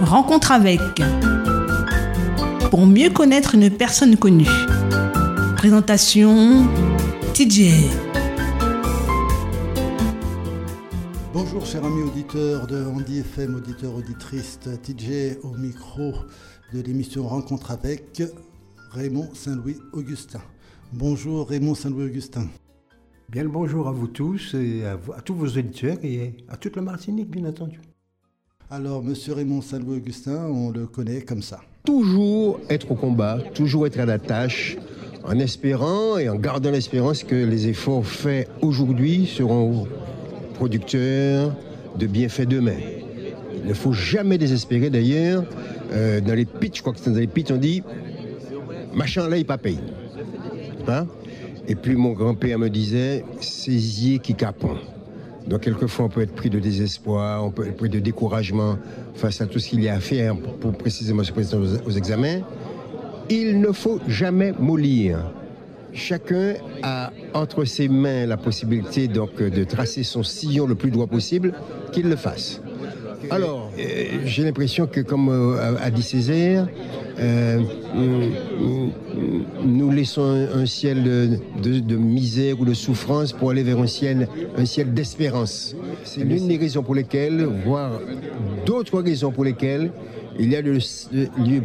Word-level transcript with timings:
Rencontre 0.00 0.52
avec. 0.52 0.80
Pour 2.70 2.86
mieux 2.86 3.10
connaître 3.10 3.54
une 3.54 3.70
personne 3.70 4.16
connue. 4.16 4.46
Présentation 5.56 6.66
TJ. 7.34 7.70
Bonjour 11.32 11.64
chers 11.66 11.84
amis 11.84 12.02
auditeurs 12.02 12.66
de 12.66 12.84
Andy 12.84 13.18
FM, 13.18 13.56
auditeurs, 13.56 13.94
auditrices, 13.94 14.58
TJ 14.82 15.38
au 15.42 15.56
micro 15.56 16.12
de 16.72 16.80
l'émission 16.80 17.26
Rencontre 17.26 17.70
avec 17.70 18.22
Raymond 18.92 19.28
Saint-Louis 19.34 19.76
Augustin. 19.92 20.40
Bonjour 20.92 21.48
Raymond 21.48 21.74
Saint-Louis 21.74 22.06
Augustin. 22.06 22.46
Bien 23.28 23.44
le 23.44 23.48
bonjour 23.48 23.86
à 23.86 23.92
vous 23.92 24.08
tous 24.08 24.54
et 24.54 24.84
à, 24.84 24.96
vous- 24.96 25.12
à 25.12 25.20
tous 25.20 25.34
vos 25.34 25.46
auditeurs 25.46 25.98
et 26.02 26.34
à 26.48 26.56
toute 26.56 26.74
la 26.74 26.82
Martinique, 26.82 27.30
bien 27.30 27.44
entendu. 27.48 27.80
Alors 28.72 29.02
Monsieur 29.02 29.32
Raymond 29.32 29.62
Saint-Louis 29.62 29.96
Augustin, 29.96 30.46
on 30.46 30.70
le 30.70 30.86
connaît 30.86 31.22
comme 31.22 31.42
ça. 31.42 31.58
toujours 31.84 32.60
être 32.68 32.92
au 32.92 32.94
combat, 32.94 33.38
toujours 33.52 33.84
être 33.84 33.98
à 33.98 34.06
la 34.06 34.20
tâche, 34.20 34.76
en 35.24 35.40
espérant 35.40 36.18
et 36.18 36.28
en 36.28 36.36
gardant 36.36 36.70
l'espérance 36.70 37.24
que 37.24 37.34
les 37.34 37.66
efforts 37.66 38.06
faits 38.06 38.48
aujourd'hui 38.62 39.26
seront 39.26 39.88
producteurs 40.54 41.52
de 41.98 42.06
bienfaits 42.06 42.46
demain. 42.46 42.78
Il 43.60 43.68
ne 43.68 43.74
faut 43.74 43.92
jamais 43.92 44.38
désespérer 44.38 44.88
d'ailleurs. 44.88 45.44
Euh, 45.92 46.20
dans 46.20 46.34
les 46.34 46.44
pitchs, 46.44 46.76
je 46.76 46.82
crois 46.82 46.92
que 46.92 47.10
dans 47.10 47.16
les 47.16 47.26
pitchs, 47.26 47.50
on 47.50 47.56
dit 47.56 47.82
machin 48.94 49.28
là, 49.28 49.36
il 49.36 49.44
pas 49.44 49.58
payé. 49.58 49.78
Hein? 50.86 51.08
Et 51.66 51.74
puis 51.74 51.96
mon 51.96 52.12
grand-père 52.12 52.60
me 52.60 52.70
disait 52.70 53.24
saisiez 53.40 54.20
qui 54.20 54.36
capon. 54.36 54.76
Donc 55.50 55.62
quelquefois 55.62 56.04
on 56.04 56.08
peut 56.08 56.22
être 56.22 56.34
pris 56.34 56.48
de 56.48 56.60
désespoir, 56.60 57.44
on 57.44 57.50
peut 57.50 57.66
être 57.66 57.76
pris 57.76 57.88
de 57.88 57.98
découragement 57.98 58.78
face 59.14 59.40
à 59.40 59.46
tout 59.46 59.58
ce 59.58 59.68
qu'il 59.68 59.82
y 59.82 59.88
a 59.88 59.94
à 59.94 60.00
faire 60.00 60.36
pour, 60.36 60.72
précisément 60.72 61.24
se 61.24 61.32
présenter 61.32 61.80
aux, 61.84 61.90
examens. 61.90 62.38
Il 63.28 63.60
ne 63.60 63.72
faut 63.72 63.98
jamais 64.06 64.52
mollir. 64.52 65.18
Chacun 65.92 66.54
a 66.84 67.10
entre 67.34 67.64
ses 67.64 67.88
mains 67.88 68.26
la 68.26 68.36
possibilité 68.36 69.08
donc 69.08 69.42
de 69.42 69.64
tracer 69.64 70.04
son 70.04 70.22
sillon 70.22 70.68
le 70.68 70.76
plus 70.76 70.92
droit 70.92 71.08
possible, 71.08 71.52
qu'il 71.90 72.08
le 72.08 72.14
fasse. 72.14 72.62
Alors, 73.28 73.72
euh, 73.76 74.20
j'ai 74.24 74.44
l'impression 74.44 74.86
que, 74.86 75.00
comme 75.00 75.28
euh, 75.28 75.76
a 75.82 75.90
dit 75.90 76.02
Césaire, 76.02 76.68
euh, 77.18 77.60
nous, 79.64 79.90
laissons 79.90 80.22
un, 80.22 80.66
ciel 80.66 81.02
de, 81.62 81.96
misère 81.96 82.60
ou 82.60 82.64
de 82.64 82.74
souffrance 82.74 83.32
pour 83.32 83.50
aller 83.50 83.62
vers 83.62 83.78
un 83.78 83.86
ciel, 83.86 84.28
d'espérance. 84.92 85.74
C'est 86.04 86.24
l'une 86.24 86.48
des 86.48 86.56
raisons 86.56 86.82
pour 86.82 86.94
lesquelles, 86.94 87.44
voire 87.64 88.00
d'autres 88.66 89.00
raisons 89.00 89.30
pour 89.30 89.44
lesquelles, 89.44 89.92
il 90.38 90.50
y 90.50 90.56
a 90.56 90.62
lieu 90.62 90.78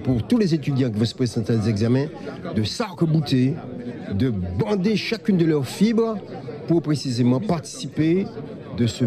pour 0.03 0.23
tous 0.27 0.37
les 0.37 0.53
étudiants 0.53 0.89
qui 0.89 0.99
vont 0.99 1.05
se 1.05 1.15
présenter 1.15 1.53
à 1.53 1.57
des 1.57 1.69
examens 1.69 2.07
de 2.55 2.63
s'arc-bouter, 2.63 3.53
de 4.13 4.29
bander 4.29 4.95
chacune 4.95 5.37
de 5.37 5.45
leurs 5.45 5.67
fibres 5.67 6.17
pour 6.67 6.81
précisément 6.81 7.39
participer 7.39 8.25
de 8.77 8.87
ce 8.87 9.05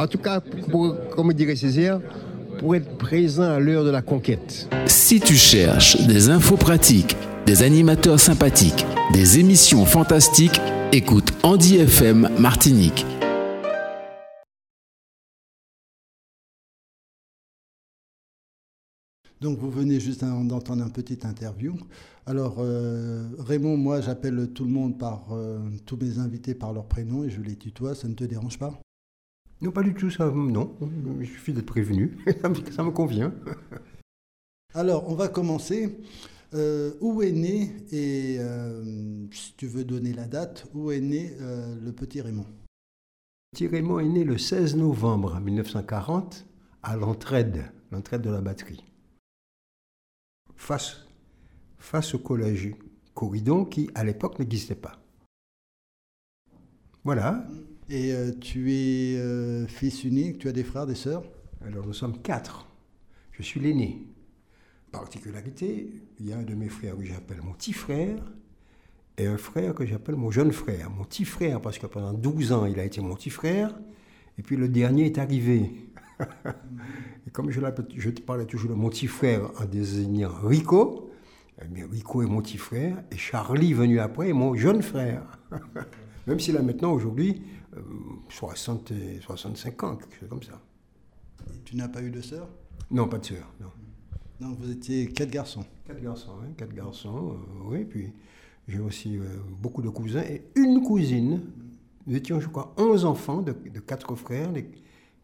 en 0.00 0.06
tout 0.06 0.18
cas, 0.18 0.40
pour, 0.70 0.96
comme 1.10 1.30
dirait 1.34 1.56
Césaire, 1.56 2.00
pour 2.58 2.74
être 2.74 2.96
présent 2.98 3.42
à 3.44 3.58
l'heure 3.60 3.84
de 3.84 3.90
la 3.90 4.02
conquête. 4.02 4.68
Si 4.86 5.20
tu 5.20 5.34
cherches 5.36 5.96
des 6.06 6.28
infos 6.30 6.56
pratiques, 6.56 7.16
des 7.46 7.62
animateurs 7.62 8.20
sympathiques, 8.20 8.84
des 9.12 9.38
émissions 9.38 9.84
fantastiques, 9.86 10.60
écoute 10.92 11.32
Andy 11.42 11.76
FM 11.78 12.28
Martinique. 12.38 13.04
Donc 19.40 19.58
vous 19.58 19.70
venez 19.70 20.00
juste 20.00 20.20
d'en- 20.20 20.44
d'entendre 20.44 20.82
une 20.84 20.92
petite 20.92 21.24
interview. 21.24 21.74
Alors 22.26 22.56
euh, 22.58 23.26
Raymond, 23.38 23.76
moi 23.76 24.00
j'appelle 24.00 24.52
tout 24.52 24.64
le 24.64 24.70
monde 24.70 24.98
par 24.98 25.32
euh, 25.32 25.58
tous 25.86 25.96
mes 25.96 26.18
invités 26.18 26.54
par 26.54 26.72
leur 26.72 26.86
prénom 26.86 27.24
et 27.24 27.30
je 27.30 27.40
les 27.40 27.56
tutoie, 27.56 27.94
ça 27.94 28.06
ne 28.08 28.14
te 28.14 28.24
dérange 28.24 28.58
pas? 28.58 28.78
Non, 29.62 29.70
pas 29.70 29.82
du 29.82 29.94
tout, 29.94 30.10
ça, 30.10 30.30
non. 30.30 30.76
Il 31.20 31.26
suffit 31.26 31.52
d'être 31.52 31.66
prévenu. 31.66 32.16
ça, 32.40 32.48
me, 32.48 32.54
ça 32.70 32.82
me 32.82 32.90
convient. 32.90 33.32
Alors 34.74 35.08
on 35.08 35.14
va 35.14 35.28
commencer. 35.28 35.98
Euh, 36.52 36.94
où 37.00 37.22
est 37.22 37.30
né 37.30 37.76
et 37.92 38.38
euh, 38.40 38.82
si 39.30 39.54
tu 39.54 39.68
veux 39.68 39.84
donner 39.84 40.12
la 40.12 40.26
date, 40.26 40.66
où 40.74 40.90
est 40.90 41.00
né 41.00 41.36
euh, 41.40 41.76
le 41.80 41.92
petit 41.92 42.20
Raymond? 42.20 42.46
Petit 43.52 43.68
Raymond 43.68 44.00
est 44.00 44.08
né 44.08 44.24
le 44.24 44.36
16 44.36 44.74
novembre 44.74 45.38
1940 45.38 46.46
à 46.82 46.96
l'entraide, 46.96 47.70
l'entraide 47.92 48.22
de 48.22 48.30
la 48.30 48.40
batterie. 48.40 48.84
Face, 50.56 51.06
face 51.78 52.14
au 52.14 52.18
collège 52.18 52.74
Corridon 53.14 53.64
qui, 53.64 53.88
à 53.94 54.02
l'époque, 54.02 54.40
n'existait 54.40 54.74
pas. 54.74 55.00
Voilà. 57.04 57.46
Et 57.92 58.12
euh, 58.12 58.30
tu 58.40 58.72
es 58.72 59.16
euh, 59.18 59.66
fils 59.66 60.04
unique, 60.04 60.38
tu 60.38 60.48
as 60.48 60.52
des 60.52 60.62
frères, 60.62 60.86
des 60.86 60.94
sœurs? 60.94 61.24
Alors 61.66 61.84
nous 61.84 61.92
sommes 61.92 62.22
quatre. 62.22 62.68
Je 63.32 63.42
suis 63.42 63.58
l'aîné. 63.58 64.06
Particularité, 64.92 65.90
il 66.20 66.28
y 66.28 66.32
a 66.32 66.38
un 66.38 66.44
de 66.44 66.54
mes 66.54 66.68
frères 66.68 66.96
que 66.96 67.04
j'appelle 67.04 67.40
mon 67.42 67.52
petit 67.52 67.72
frère 67.72 68.16
et 69.18 69.26
un 69.26 69.36
frère 69.36 69.74
que 69.74 69.84
j'appelle 69.84 70.14
mon 70.14 70.30
jeune 70.30 70.52
frère. 70.52 70.88
Mon 70.88 71.02
petit 71.02 71.24
frère 71.24 71.60
parce 71.60 71.80
que 71.80 71.86
pendant 71.86 72.12
12 72.12 72.52
ans 72.52 72.64
il 72.64 72.78
a 72.78 72.84
été 72.84 73.00
mon 73.00 73.16
petit 73.16 73.30
frère 73.30 73.76
et 74.38 74.42
puis 74.42 74.56
le 74.56 74.68
dernier 74.68 75.06
est 75.06 75.18
arrivé. 75.18 75.72
et 77.26 77.30
comme 77.32 77.50
je, 77.50 77.60
te 77.60 78.20
parlais 78.20 78.46
toujours 78.46 78.70
de 78.70 78.76
mon 78.76 78.88
petit 78.88 79.08
frère 79.08 79.50
en 79.60 79.64
désignant 79.64 80.30
Rico, 80.44 81.10
eh 81.60 81.66
bien 81.66 81.88
Rico 81.90 82.22
est 82.22 82.26
mon 82.26 82.40
petit 82.40 82.58
frère 82.58 83.02
et 83.10 83.16
Charlie 83.16 83.72
venu 83.72 83.98
après 83.98 84.28
est 84.28 84.32
mon 84.32 84.54
jeune 84.54 84.80
frère. 84.80 85.40
Même 86.28 86.38
s'il 86.38 86.56
a 86.56 86.62
maintenant 86.62 86.92
aujourd'hui 86.92 87.42
euh, 87.76 87.82
60 88.28 88.90
et 88.90 89.20
65 89.20 89.82
ans, 89.84 89.96
quelque 89.96 90.18
chose 90.18 90.28
comme 90.28 90.42
ça. 90.42 90.60
Tu 91.64 91.76
n'as 91.76 91.88
pas 91.88 92.02
eu 92.02 92.10
de 92.10 92.20
sœurs 92.20 92.48
Non, 92.90 93.08
pas 93.08 93.18
de 93.18 93.26
sœur, 93.26 93.52
non. 93.60 94.54
Vous 94.58 94.70
étiez 94.70 95.08
quatre 95.08 95.30
garçons. 95.30 95.64
Quatre 95.86 96.00
garçons, 96.00 96.32
hein, 96.42 96.52
quatre 96.56 96.72
garçons, 96.72 97.32
euh, 97.32 97.62
oui. 97.64 97.84
Puis 97.84 98.12
j'ai 98.68 98.78
aussi 98.80 99.18
euh, 99.18 99.24
beaucoup 99.60 99.82
de 99.82 99.90
cousins 99.90 100.22
et 100.22 100.44
une 100.56 100.82
cousine. 100.82 101.42
Nous 102.06 102.16
étions, 102.16 102.40
je 102.40 102.48
crois, 102.48 102.74
11 102.78 103.04
enfants 103.04 103.42
de, 103.42 103.52
de 103.52 103.80
quatre 103.80 104.14
frères, 104.16 104.50
les 104.50 104.70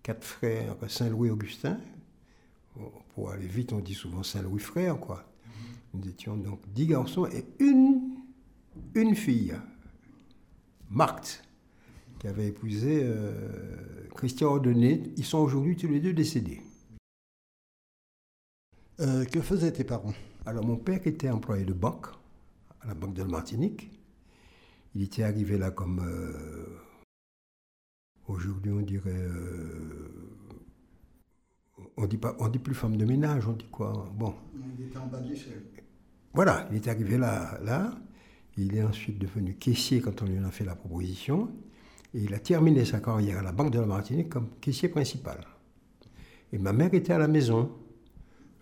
quatre 0.03 0.25
frères 0.25 0.77
Saint-Louis-Augustin. 0.87 1.79
Pour 3.15 3.31
aller 3.31 3.47
vite, 3.47 3.73
on 3.73 3.81
dit 3.81 3.95
souvent 3.95 4.23
Saint-Louis 4.23 4.61
frère, 4.61 5.01
quoi. 5.01 5.25
Nous 5.95 6.07
étions 6.09 6.37
donc 6.37 6.61
10 6.75 6.87
garçons 6.87 7.27
et 7.27 7.45
une, 7.59 8.17
une 8.95 9.15
fille, 9.15 9.55
Marthe, 10.91 11.43
qui 12.19 12.27
avait 12.29 12.49
épousé 12.49 13.01
euh, 13.05 14.09
Christian 14.15 14.49
Ordonné. 14.49 15.13
Ils 15.17 15.25
sont 15.25 15.39
aujourd'hui 15.39 15.77
tous 15.77 15.89
les 15.89 16.01
deux 16.01 16.13
décédés. 16.13 16.63
Euh, 19.01 19.25
que 19.27 19.41
faisaient 19.41 19.73
tes 19.73 19.85
parents? 19.85 20.15
Alors 20.47 20.65
mon 20.65 20.77
père 20.77 21.01
qui 21.03 21.11
était 21.11 21.29
employé 21.29 21.65
de 21.65 21.73
banque, 21.75 22.07
à 22.81 22.87
la 22.89 22.95
Banque 22.95 23.15
de 23.15 23.23
la 23.23 23.29
Martinique, 23.29 23.91
il 24.95 25.03
était 25.03 25.23
arrivé 25.25 25.59
là 25.59 25.71
comme... 25.71 26.01
euh, 26.01 26.79
Aujourd'hui 28.29 28.73
on 28.73 28.81
dirait... 28.81 29.29
on 31.97 32.07
dit 32.07 32.17
pas, 32.17 32.35
on 32.41 32.49
dit 32.49 32.59
plus 32.59 32.75
femme 32.75 32.97
de 32.97 33.05
ménage, 33.05 33.47
on 33.47 33.53
dit 33.53 33.69
quoi 33.71 34.09
Bon, 34.15 34.35
Il 34.79 34.87
était 34.87 34.99
en 34.99 35.07
bas 35.07 35.21
de 35.21 35.29
l'échelle. 35.29 35.63
voilà, 36.35 36.67
il 36.71 36.77
est 36.77 36.89
arrivé 36.89 37.19
là, 37.19 37.59
là. 37.63 37.95
Il 38.57 38.75
est 38.75 38.83
ensuite 38.83 39.19
devenu 39.19 39.55
caissier 39.55 40.01
quand 40.01 40.23
on 40.23 40.25
lui 40.25 40.39
en 40.41 40.45
a 40.45 40.51
fait 40.51 40.65
la 40.65 40.75
proposition. 40.75 41.51
Et 42.17 42.21
il 42.21 42.33
a 42.33 42.39
terminé 42.39 42.87
sa 42.87 42.99
carrière 43.01 43.41
à 43.41 43.43
la 43.43 43.53
Banque 43.53 43.73
de 43.73 43.79
la 43.79 43.85
Martinique 43.85 44.31
comme 44.31 44.49
caissier 44.59 44.89
principal. 44.89 45.39
Et 46.51 46.57
ma 46.57 46.73
mère 46.73 46.95
était 46.95 47.13
à 47.13 47.19
la 47.19 47.29
maison. 47.29 47.71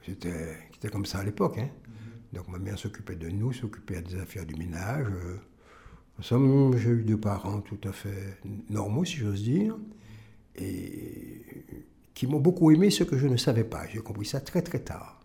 C'était 0.05 0.89
comme 0.91 1.07
ça 1.07 1.21
à 1.21 1.25
l'époque. 1.25 1.59
hein. 1.59 1.69
Donc 2.33 2.49
ma 2.49 2.59
mère 2.59 2.77
s'occupait 2.77 3.15
de 3.15 3.29
nous, 3.29 3.53
s'occupait 3.53 4.03
des 4.03 4.17
affaires 4.17 4.45
du 4.45 4.57
ménage. 4.57 5.07
euh. 5.09 5.37
En 6.19 6.23
somme, 6.23 6.77
j'ai 6.77 6.91
eu 6.91 7.05
deux 7.05 7.17
parents 7.21 7.61
tout 7.61 7.79
à 7.85 7.93
fait 7.93 8.39
normaux, 8.71 9.05
si 9.05 9.19
j'ose 9.19 9.45
dire, 9.45 9.77
et 10.57 11.43
qui 12.13 12.27
m'ont 12.27 12.41
beaucoup 12.41 12.73
aimé 12.73 12.91
ce 12.91 13.05
que 13.05 13.17
je 13.17 13.29
ne 13.29 13.37
savais 13.37 13.65
pas. 13.65 13.87
J'ai 13.87 14.01
compris 14.01 14.27
ça 14.27 14.41
très 14.41 14.63
très 14.63 14.81
tard. 14.81 15.21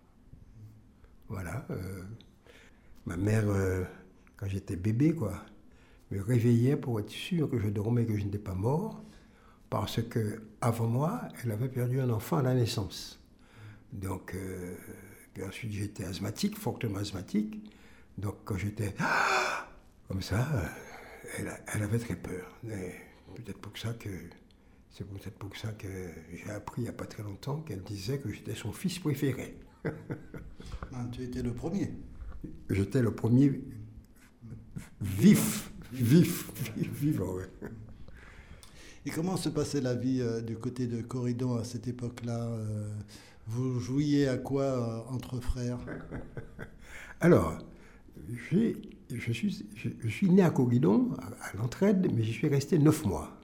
Voilà. 1.30 1.66
euh, 1.72 2.04
ma 3.08 3.18
mère, 3.18 3.46
euh, 3.50 3.84
quand 4.38 4.48
j'étais 4.48 4.76
bébé, 4.76 5.14
quoi, 5.16 5.44
me 6.12 6.22
réveillait 6.22 6.76
pour 6.76 7.00
être 7.00 7.10
sûr 7.10 7.50
que 7.50 7.60
je 7.60 7.68
dormais, 7.68 8.06
que 8.06 8.18
je 8.18 8.24
n'étais 8.24 8.40
pas 8.40 8.56
mort, 8.56 9.04
parce 9.70 10.02
que 10.02 10.42
avant 10.62 10.88
moi, 10.88 11.22
elle 11.44 11.52
avait 11.52 11.70
perdu 11.70 12.00
un 12.02 12.10
enfant 12.10 12.38
à 12.38 12.42
la 12.42 12.54
naissance. 12.54 13.20
Donc, 13.94 14.36
euh, 14.36 14.76
puis 15.34 15.44
ensuite 15.44 15.72
j'étais 15.72 16.04
asthmatique, 16.04 16.58
fortement 16.58 17.00
asthmatique. 17.00 17.72
Donc 18.18 18.36
quand 18.46 18.58
j'étais 18.58 18.94
comme 20.08 20.22
ça, 20.22 20.48
elle, 21.38 21.84
avait 21.84 22.00
très 22.00 22.16
peur. 22.16 22.58
Peut-être 22.64 23.60
pour 23.60 23.78
ça 23.78 23.94
que 23.94 24.10
C'est 24.90 25.08
peut-être 25.08 25.38
pour 25.38 25.56
ça 25.56 25.72
que 25.74 25.88
j'ai 26.34 26.52
appris 26.52 26.82
il 26.82 26.84
n'y 26.86 26.90
a 26.90 26.94
pas 26.94 27.06
très 27.06 27.24
longtemps 27.24 27.62
qu'elle 27.62 27.84
disait 27.84 28.20
que 28.20 28.32
j'étais 28.32 28.56
son 28.56 28.72
fils 28.74 29.00
préféré. 29.00 29.58
Ah, 30.92 31.06
tu 31.12 31.22
étais 31.22 31.44
le 31.44 31.54
premier. 31.54 31.94
J'étais 32.70 33.02
le 33.02 33.14
premier 33.14 33.62
vif, 35.00 35.72
vif, 35.92 36.52
vivant. 36.78 37.36
ouais. 37.36 37.50
Et 39.06 39.12
comment 39.12 39.38
se 39.38 39.50
passait 39.50 39.82
la 39.82 39.96
vie 39.96 40.22
euh, 40.22 40.42
du 40.42 40.56
côté 40.58 40.86
de 40.88 41.02
Corridon 41.02 41.56
à 41.56 41.64
cette 41.64 41.88
époque-là 41.88 42.40
euh, 42.44 42.90
Vous 43.48 43.80
jouiez 43.80 44.28
à 44.28 44.38
quoi 44.38 44.64
euh, 44.64 45.14
entre 45.14 45.40
frères? 45.40 45.80
Alors, 47.22 47.58
je 48.28 48.44
suis, 48.44 48.78
je, 49.10 49.90
je 50.00 50.08
suis 50.10 50.30
né 50.30 50.42
à 50.42 50.50
Corridon, 50.50 51.12
à, 51.20 51.28
à 51.48 51.58
l'entraide, 51.58 52.12
mais 52.14 52.24
j'y 52.24 52.34
suis 52.34 52.48
resté 52.50 52.78
neuf 52.78 53.06
mois. 53.06 53.36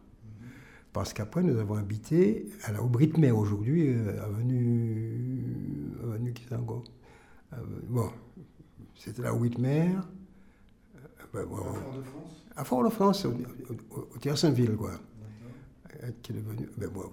Parce 0.94 1.14
qu'après, 1.14 1.44
nous 1.44 1.58
avons 1.58 1.76
habité 1.76 2.48
à 2.64 2.72
la 2.72 2.82
Aubry-de-Mer 2.82 3.38
aujourd'hui, 3.38 3.88
euh, 3.90 4.24
avenue. 4.24 5.92
Avenue 6.04 6.34
qui 6.34 6.54
encore 6.54 6.84
Bon, 7.90 8.10
c'était 8.96 9.22
la 9.22 9.34
Aubry-de-Mer. 9.34 10.06
Euh, 11.36 11.44
ben, 11.44 11.50
bon, 11.50 11.58
de 11.58 12.04
France 12.04 12.46
à 12.56 12.64
Fort-de-France, 12.64 13.26
au, 13.26 14.18
Tierce-Saint-Ville, 14.20 14.76
quoi. 14.76 14.92
Qui 16.22 16.32
est 16.32 16.36
devenu. 16.36 16.70
Ben, 16.78 16.90
moi, 16.94 17.12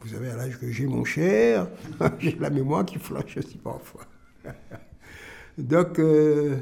vous, 0.00 0.08
savez, 0.08 0.30
à 0.30 0.36
l'âge 0.36 0.58
que 0.58 0.70
j'ai, 0.70 0.86
mon 0.86 1.04
cher, 1.04 1.68
j'ai 2.18 2.36
la 2.36 2.50
mémoire 2.50 2.84
qui 2.84 2.98
flanche 2.98 3.36
aussi 3.36 3.58
parfois. 3.58 4.06
donc, 5.58 5.98
euh, 5.98 6.56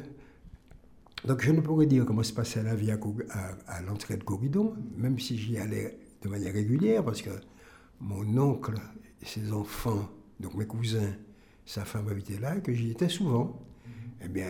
donc, 1.25 1.43
je 1.43 1.53
ne 1.53 1.61
pourrais 1.61 1.87
dire 1.87 2.05
comment 2.05 2.23
se 2.23 2.33
passait 2.33 2.63
la 2.63 2.75
vie 2.75 2.91
à, 2.91 2.99
à- 3.31 3.77
à 3.77 3.83
l'entrée 3.83 4.17
de 4.17 4.25
Corridon, 4.25 4.75
même 4.97 5.19
si 5.19 5.39
j'y 5.39 5.59
allais 5.59 5.99
de 6.23 6.29
manière 6.29 6.53
régulière, 6.53 7.05
parce 7.05 7.23
que 7.23 7.31
mon 8.01 8.37
oncle 8.39 8.75
ses 9.25 9.53
enfants, 9.53 10.09
donc 10.41 10.55
mes 10.55 10.67
cousins, 10.67 11.15
sa 11.65 11.85
femme 11.85 12.09
habitaient 12.09 12.39
là, 12.39 12.57
et 12.57 12.61
que 12.61 12.73
j'y 12.73 12.91
étais 12.91 13.09
souvent. 13.09 13.61
Eh 14.25 14.29
bien, 14.29 14.49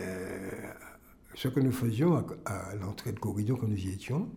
ce 1.35 1.47
que 1.47 1.59
nous 1.59 1.71
faisions 1.71 2.25
à, 2.45 2.75
l'entrée 2.75 3.11
de 3.11 3.19
Corridon 3.19 3.55
quand 3.55 3.67
nous 3.67 3.77
y 3.77 3.89
étions, 3.89 4.29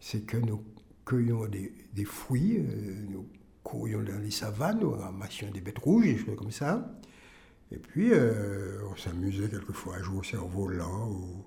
c'est 0.00 0.26
que 0.26 0.36
nous 0.36 0.62
cueillions 1.04 1.46
des, 1.46 2.04
fruits, 2.04 2.58
euh, 2.58 3.06
nous 3.10 3.26
courions 3.62 4.02
dans 4.02 4.18
les 4.18 4.30
savanes, 4.30 4.80
nous 4.80 4.90
ramassions 4.90 5.50
des 5.50 5.60
bêtes 5.60 5.78
rouges, 5.78 6.04
des 6.06 6.18
choses 6.18 6.36
comme 6.36 6.50
ça. 6.50 6.98
Et 7.70 7.78
puis, 7.78 8.10
euh, 8.12 8.78
on 8.90 8.96
s'amusait 8.96 9.48
quelquefois 9.48 9.96
à 9.96 10.02
jouer 10.02 10.18
au 10.18 10.22
cerf-volant. 10.22 11.08
Ou, 11.10 11.44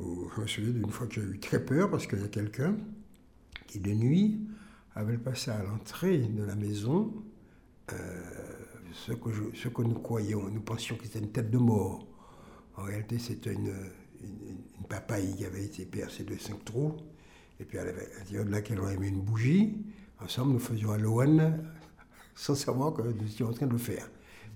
ou- 0.00 0.30
je 0.36 0.40
me 0.40 0.46
souviens 0.46 0.70
d'une 0.70 0.90
fois 0.90 1.06
que 1.06 1.14
j'ai 1.14 1.22
eu 1.22 1.38
très 1.40 1.64
peur 1.64 1.90
parce 1.90 2.06
qu'il 2.06 2.20
y 2.20 2.24
a 2.24 2.28
quelqu'un 2.28 2.76
qui, 3.66 3.80
de 3.80 3.92
nuit, 3.92 4.40
avait 4.94 5.18
passé 5.18 5.50
à 5.50 5.62
l'entrée 5.62 6.18
de 6.18 6.44
la 6.44 6.54
maison 6.54 7.12
euh, 7.92 8.22
ce, 8.92 9.12
que 9.12 9.30
ce 9.54 9.68
que 9.68 9.82
nous 9.82 9.98
croyions, 9.98 10.48
nous 10.50 10.60
pensions 10.60 10.96
que 10.96 11.04
c'était 11.04 11.18
une 11.18 11.32
tête 11.32 11.50
de 11.50 11.58
mort. 11.58 12.06
En 12.76 12.84
réalité, 12.84 13.18
c'était 13.18 13.52
une, 13.52 13.72
une, 14.22 14.86
papaye 14.88 15.34
qui 15.36 15.44
avait 15.44 15.64
été 15.64 15.86
percée 15.86 16.24
de 16.24 16.36
cinq 16.36 16.64
trous. 16.64 16.94
Et 17.60 17.64
puis, 17.64 17.78
à 17.78 17.84
l'intérieur 17.84 18.44
de 18.44 18.50
laquelle 18.50 18.80
on 18.80 18.86
avait 18.86 18.98
mis 18.98 19.08
une 19.08 19.22
bougie. 19.22 19.76
Ensemble, 20.20 20.52
nous 20.52 20.58
faisions 20.58 20.92
un 20.92 20.98
Loan 20.98 21.58
sans 22.34 22.54
savoir 22.54 22.92
que 22.92 23.02
nous 23.02 23.26
étions 23.26 23.48
en 23.48 23.52
train 23.52 23.66
de 23.66 23.72
le 23.72 23.78
faire. 23.78 24.08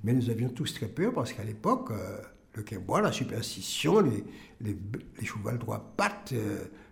Mais 0.05 0.13
nous 0.13 0.29
avions 0.29 0.49
tous 0.49 0.75
très 0.75 0.89
peur 0.89 1.13
parce 1.13 1.33
qu'à 1.33 1.45
l'époque, 1.45 1.91
euh, 1.91 2.19
le 2.55 2.63
quimbois, 2.63 3.01
la 3.01 3.13
superstition, 3.13 4.01
les, 4.01 4.25
les, 4.61 4.77
les 5.19 5.25
chevals 5.25 5.59
trois 5.59 5.93
pattes, 5.97 6.35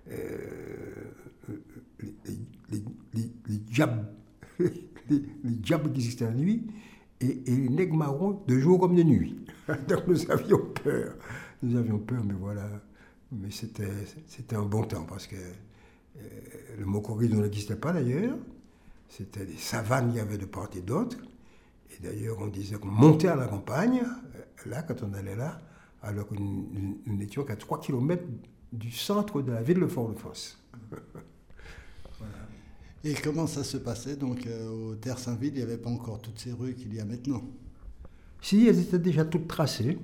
les, 0.08 0.16
les, 2.68 2.84
les, 3.14 3.30
les 3.48 3.58
diables, 3.58 4.06
les, 4.58 4.70
les 5.10 5.50
diables 5.50 5.92
qui 5.92 6.00
existaient 6.00 6.26
la 6.26 6.32
nuit, 6.32 6.66
et, 7.20 7.42
et 7.46 7.56
les 7.56 7.68
nègres 7.68 7.96
marrons 7.96 8.42
de 8.46 8.58
jour 8.58 8.80
comme 8.80 8.94
de 8.94 9.02
nuit. 9.02 9.44
Donc 9.88 10.06
nous 10.06 10.30
avions 10.30 10.60
peur. 10.82 11.14
Nous 11.64 11.76
avions 11.76 11.98
peur, 11.98 12.22
mais 12.24 12.34
voilà. 12.34 12.68
Mais 13.32 13.48
c'était 13.50 14.54
un 14.54 14.64
bon 14.64 14.84
temps 14.84 15.04
parce 15.04 15.26
que 15.26 15.36
euh, 15.36 16.20
le 16.78 16.84
mot 16.84 17.00
corridon 17.00 17.40
n'existait 17.40 17.76
pas 17.76 17.92
d'ailleurs. 17.92 18.36
C'était 19.08 19.46
des 19.46 19.56
savanes 19.56 20.08
qu'il 20.08 20.18
y 20.18 20.20
avait 20.20 20.36
de 20.36 20.44
part 20.44 20.68
et 20.76 20.82
d'autre. 20.82 21.16
Et 21.90 22.02
d'ailleurs, 22.02 22.36
on 22.40 22.48
disait 22.48 22.76
qu'on 22.76 22.88
montait 22.88 23.28
à 23.28 23.36
la 23.36 23.46
campagne, 23.46 24.02
euh, 24.02 24.68
là, 24.68 24.82
quand 24.82 25.02
on 25.02 25.14
allait 25.14 25.36
là, 25.36 25.58
alors 26.02 26.28
que 26.28 26.34
nous, 26.34 27.00
n'étions 27.06 27.44
qu'à 27.44 27.56
3 27.56 27.80
km 27.80 28.22
du 28.72 28.90
centre 28.90 29.40
de 29.40 29.52
la 29.52 29.62
ville 29.62 29.80
de 29.80 29.86
Fort-de-France. 29.86 30.62
Et 33.04 33.14
comment 33.14 33.46
ça 33.46 33.64
se 33.64 33.78
passait 33.78 34.16
Donc, 34.16 34.46
euh, 34.46 34.90
au 34.90 34.94
Terre 34.96 35.18
Saint-Ville, 35.18 35.52
il 35.54 35.58
n'y 35.58 35.62
avait 35.62 35.78
pas 35.78 35.90
encore 35.90 36.20
toutes 36.20 36.38
ces 36.38 36.52
rues 36.52 36.74
qu'il 36.74 36.94
y 36.94 37.00
a 37.00 37.04
maintenant? 37.04 37.42
Si, 38.42 38.66
elles 38.66 38.80
étaient 38.80 38.98
déjà 38.98 39.24
toutes 39.24 39.48
tracées. 39.48 39.98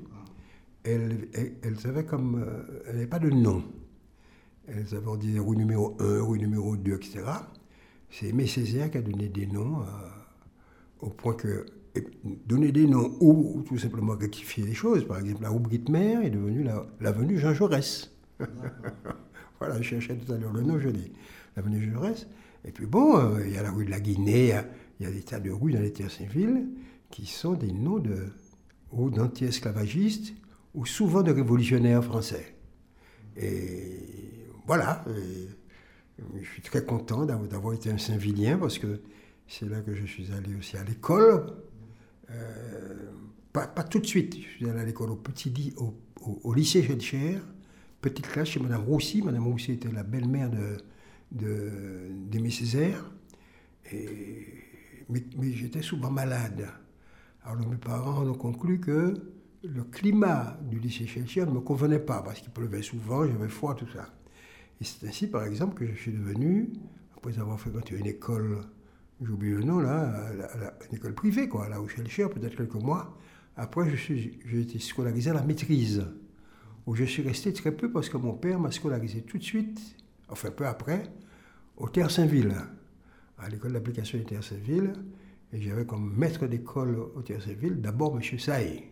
Elles, 0.84 1.28
elles, 1.62 2.06
comme. 2.06 2.42
euh, 2.42 2.82
elles 2.86 2.94
n'avaient 2.94 3.06
pas 3.06 3.18
de 3.18 3.30
nom. 3.30 3.62
Elles 4.66 4.94
avaient, 4.94 5.16
disait, 5.18 5.38
rue 5.38 5.56
numéro 5.56 5.96
1, 6.00 6.22
rue 6.22 6.38
numéro 6.38 6.76
2, 6.76 6.94
etc. 6.94 7.20
C'est 8.10 8.26
Aimé 8.28 8.46
Césaire 8.46 8.90
qui 8.90 8.98
a 8.98 9.02
donné 9.02 9.28
des 9.28 9.46
noms, 9.46 9.80
euh, 9.82 9.86
au 11.00 11.10
point 11.10 11.34
que. 11.34 11.66
donner 12.46 12.70
des 12.72 12.86
noms 12.86 13.16
ou, 13.20 13.52
ou 13.58 13.62
tout 13.62 13.76
simplement 13.78 14.14
rectifier 14.16 14.64
les 14.64 14.74
choses. 14.74 15.06
Par 15.06 15.18
exemple, 15.18 15.42
la 15.42 15.50
rue 15.50 15.58
Britt-Mer 15.60 16.22
est 16.22 16.30
devenue 16.30 16.62
la- 16.62 16.86
l'avenue 17.00 17.36
Jean 17.38 17.52
Jaurès. 17.52 18.10
voilà, 19.58 19.76
je 19.78 19.82
cherchais 19.82 20.16
tout 20.16 20.32
à 20.32 20.38
l'heure 20.38 20.52
le 20.52 20.62
nom, 20.62 20.78
je 20.78 20.88
dis 20.88 21.12
l'avenue 21.56 21.82
Jean 21.82 21.94
Jaurès. 21.94 22.26
Et 22.64 22.70
puis 22.72 22.86
bon, 22.86 23.18
euh, 23.18 23.44
il 23.46 23.52
y 23.52 23.56
a 23.58 23.62
la 23.62 23.70
rue 23.72 23.84
de 23.84 23.90
la 23.90 24.00
Guinée, 24.00 24.44
il 24.44 24.48
y 24.48 24.52
a- 24.52 24.64
il 25.00 25.06
y 25.06 25.08
a 25.08 25.12
des 25.12 25.22
tas 25.22 25.40
de 25.40 25.50
rues 25.50 25.72
dans 25.72 25.80
les 25.80 25.92
terres 25.92 26.10
Saint-Ville 26.10 26.68
qui 27.10 27.26
sont 27.26 27.54
des 27.54 27.72
noms 27.72 28.02
d'anti-esclavagistes 28.92 30.34
ou 30.74 30.86
souvent 30.86 31.22
de 31.22 31.32
révolutionnaires 31.32 32.04
français. 32.04 32.54
Et 33.36 33.98
voilà, 34.66 35.04
je 36.40 36.44
suis 36.48 36.62
très 36.62 36.84
content 36.84 37.24
d'avoir 37.26 37.74
été 37.74 37.90
un 37.90 37.98
Saint-Vilien 37.98 38.58
parce 38.58 38.78
que 38.78 39.00
c'est 39.48 39.68
là 39.68 39.80
que 39.80 39.94
je 39.94 40.06
suis 40.06 40.30
allé 40.32 40.54
aussi 40.54 40.76
à 40.76 40.84
l'école. 40.84 41.46
Euh, 42.30 43.10
pas, 43.52 43.66
tout 43.66 43.98
de 43.98 44.06
suite, 44.06 44.36
je 44.36 44.48
suis 44.56 44.68
allé 44.68 44.80
à 44.80 44.84
l'école 44.84 45.10
au 45.10 45.16
petit 45.16 45.50
ly- 45.50 45.74
au, 45.76 46.54
lycée 46.54 46.82
Schellcher, 46.82 47.38
petite 48.00 48.28
classe 48.28 48.48
chez 48.48 48.60
Madame 48.60 48.84
Roussy. 48.84 49.22
Madame 49.22 49.46
Roussy 49.46 49.72
était 49.72 49.90
la 49.90 50.04
belle-mère 50.04 50.50
de, 50.50 50.76
de, 51.32 51.70
d'Aimé 52.30 52.50
Césaire. 52.50 53.10
Et, 53.92 54.46
mais 55.08 55.24
mais 55.36 55.52
j'étais 55.52 55.82
souvent 55.82 56.10
malade. 56.10 56.68
Alors 57.42 57.66
mes 57.66 57.76
parents 57.76 58.24
ont 58.24 58.34
conclu 58.34 58.78
que 58.78 59.14
le 59.62 59.84
climat 59.84 60.58
du 60.70 60.78
lycée 60.78 61.06
Schellcher 61.06 61.44
ne 61.46 61.50
me 61.50 61.60
convenait 61.60 61.98
pas 61.98 62.22
parce 62.22 62.40
qu'il 62.40 62.50
pleuvait 62.50 62.82
souvent, 62.82 63.26
j'avais 63.26 63.48
froid, 63.48 63.74
tout 63.74 63.88
ça. 63.92 64.08
Et 64.80 64.84
c'est 64.84 65.06
ainsi, 65.06 65.26
par 65.26 65.44
exemple, 65.44 65.74
que 65.74 65.86
je 65.86 66.00
suis 66.00 66.12
devenu, 66.12 66.72
après 67.16 67.38
avoir 67.38 67.60
fréquenté 67.60 67.96
une 67.96 68.06
école, 68.06 68.60
j'ai 69.20 69.30
oublié 69.30 69.54
le 69.54 69.64
nom 69.64 69.80
là, 69.80 70.30
une 70.90 70.96
école 70.96 71.14
privée, 71.14 71.48
quoi, 71.48 71.68
là 71.68 71.80
au 71.80 71.88
Schellcher, 71.88 72.28
peut-être 72.28 72.56
quelques 72.56 72.82
mois. 72.82 73.16
Après, 73.56 73.94
j'ai 73.94 74.60
été 74.60 74.78
scolarisé 74.78 75.30
à 75.30 75.34
la 75.34 75.42
maîtrise, 75.42 76.06
où 76.86 76.94
je 76.94 77.04
suis 77.04 77.22
resté 77.22 77.52
très 77.52 77.72
peu 77.72 77.92
parce 77.92 78.08
que 78.08 78.16
mon 78.16 78.32
père 78.32 78.58
m'a 78.58 78.70
scolarisé 78.70 79.20
tout 79.22 79.36
de 79.36 79.42
suite, 79.42 79.96
enfin 80.30 80.50
peu 80.50 80.66
après, 80.66 81.02
au 81.76 81.88
Terre 81.90 82.10
Saint-Ville, 82.10 82.56
à 83.38 83.48
l'école 83.50 83.72
d'application 83.74 84.18
du 84.18 84.24
Terre 84.24 84.42
Saint-Ville. 84.42 84.94
Et 85.52 85.60
j'avais 85.60 85.84
comme 85.84 86.16
maître 86.16 86.46
d'école 86.46 86.96
au 87.14 87.22
Terre 87.22 87.42
Saint-Ville 87.42 87.80
d'abord 87.80 88.16
M. 88.16 88.38
Saï. 88.38 88.89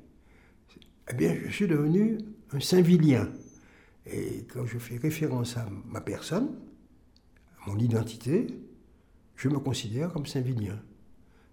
Eh 1.10 1.14
bien, 1.14 1.34
je 1.46 1.50
suis 1.50 1.66
devenu 1.66 2.18
un 2.52 2.60
Saint-Villien. 2.60 3.28
Et 4.06 4.44
quand 4.52 4.66
je 4.66 4.78
fais 4.78 4.96
référence 4.98 5.56
à 5.56 5.66
ma 5.86 6.00
personne, 6.00 6.50
à 7.64 7.70
mon 7.70 7.78
identité, 7.78 8.46
je 9.36 9.48
me 9.48 9.58
considère 9.58 10.12
comme 10.12 10.26
Saint-Villien. 10.26 10.78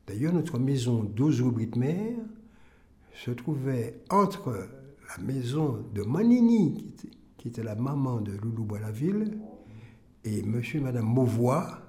D'ailleurs, 0.08 0.34
notre 0.34 0.60
maison 0.60 1.04
d'Ozo-Britmer 1.04 2.18
se 3.14 3.32
trouvait 3.32 4.02
entre 4.10 4.68
la 5.08 5.24
maison 5.24 5.86
de 5.94 6.04
Manini, 6.04 6.94
qui 7.38 7.48
était, 7.48 7.60
était 7.62 7.64
la 7.64 7.76
maman 7.76 8.20
de 8.20 8.34
Loulou 8.34 8.66
Boilaville, 8.66 9.38
et 10.26 10.42
monsieur 10.42 10.80
et 10.80 10.84
madame 10.84 11.06
Mauvois, 11.06 11.82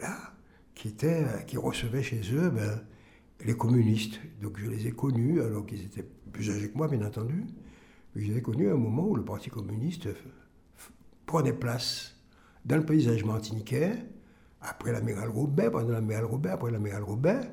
là, 0.00 0.32
qui, 0.74 0.88
étaient, 0.88 1.24
euh, 1.24 1.38
qui 1.42 1.56
recevaient 1.56 2.02
chez 2.02 2.22
eux 2.32 2.50
ben, 2.50 2.82
les 3.44 3.56
communistes. 3.56 4.20
Donc 4.42 4.58
je 4.58 4.68
les 4.68 4.86
ai 4.86 4.92
connus, 4.92 5.40
alors 5.40 5.66
qu'ils 5.66 5.84
étaient 5.84 6.06
plus 6.28 6.50
âgés 6.50 6.70
que 6.70 6.76
moi, 6.76 6.88
bien 6.88 7.04
entendu. 7.04 7.44
Mais 8.14 8.22
je 8.22 8.32
les 8.32 8.38
ai 8.38 8.42
connus 8.42 8.68
à 8.68 8.72
un 8.72 8.78
moment 8.78 9.06
où 9.06 9.14
le 9.14 9.24
Parti 9.24 9.50
communiste 9.50 10.08
prenait 11.26 11.52
place 11.52 12.16
dans 12.64 12.76
le 12.76 12.84
paysage 12.84 13.24
martiniquais, 13.24 13.92
après 14.60 14.92
l'amiral 14.92 15.28
Robert, 15.28 15.70
pendant 15.70 15.90
l'amiral 15.90 16.24
Robert, 16.24 16.54
après 16.54 16.70
l'amiral 16.70 17.02
Robert. 17.02 17.48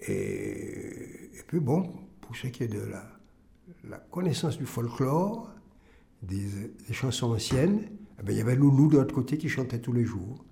Et, 0.00 1.30
et 1.34 1.42
puis 1.46 1.60
bon, 1.60 1.92
pour 2.20 2.36
ce 2.36 2.46
qui 2.48 2.64
est 2.64 2.68
de 2.68 2.80
la, 2.80 3.98
connaissance 4.10 4.58
du 4.58 4.66
folklore, 4.66 5.50
des, 6.22 6.46
chansons 6.92 7.32
anciennes, 7.32 7.88
eh 8.18 8.22
ben, 8.22 8.32
il 8.32 8.38
y 8.38 8.40
avait 8.40 8.56
Loulou 8.56 8.88
de 8.88 8.98
l'autre 8.98 9.14
côté 9.14 9.38
qui 9.38 9.48
chantait 9.48 9.80
tous 9.80 9.92
les 9.92 10.04
jours. 10.04 10.44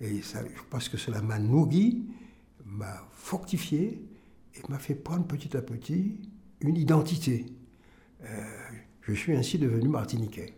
Et 0.00 0.20
je 0.20 0.62
pense 0.70 0.88
que 0.88 0.96
cela 0.96 1.22
m'a 1.22 1.38
nourri, 1.38 2.06
m'a 2.64 3.02
fortifié 3.12 4.06
et 4.54 4.60
m'a 4.68 4.78
fait 4.78 4.94
prendre 4.94 5.26
petit 5.26 5.56
à 5.56 5.62
petit 5.62 6.20
une 6.60 6.76
identité. 6.76 7.46
Euh, 8.22 8.44
je 9.02 9.12
suis 9.12 9.34
ainsi 9.34 9.58
devenu 9.58 9.88
martiniquais. 9.88 10.54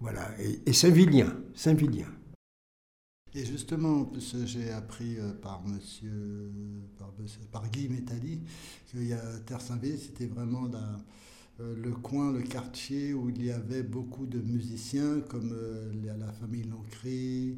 Voilà, 0.00 0.28
et, 0.66 0.72
Saint-Vilien, 0.72 1.34
Saint-Vilien. 1.54 2.08
Et 3.34 3.44
justement, 3.44 4.10
j'ai 4.44 4.70
appris 4.70 5.18
euh, 5.18 5.32
par 5.32 5.62
monsieur, 5.66 6.50
par, 7.50 7.68
Guy 7.70 7.88
Métali, 7.88 8.40
a 9.12 9.38
Terre 9.40 9.60
Saint-Ville, 9.60 9.98
c'était 9.98 10.26
vraiment 10.26 10.70
euh, 11.60 11.74
le 11.76 11.92
coin, 11.92 12.32
le 12.32 12.42
quartier 12.42 13.14
où 13.14 13.30
il 13.30 13.44
y 13.44 13.50
avait 13.50 13.82
beaucoup 13.82 14.26
de 14.26 14.38
musiciens, 14.38 15.20
comme 15.28 15.54
la 16.04 16.32
famille 16.32 16.64
Lancré, 16.64 17.56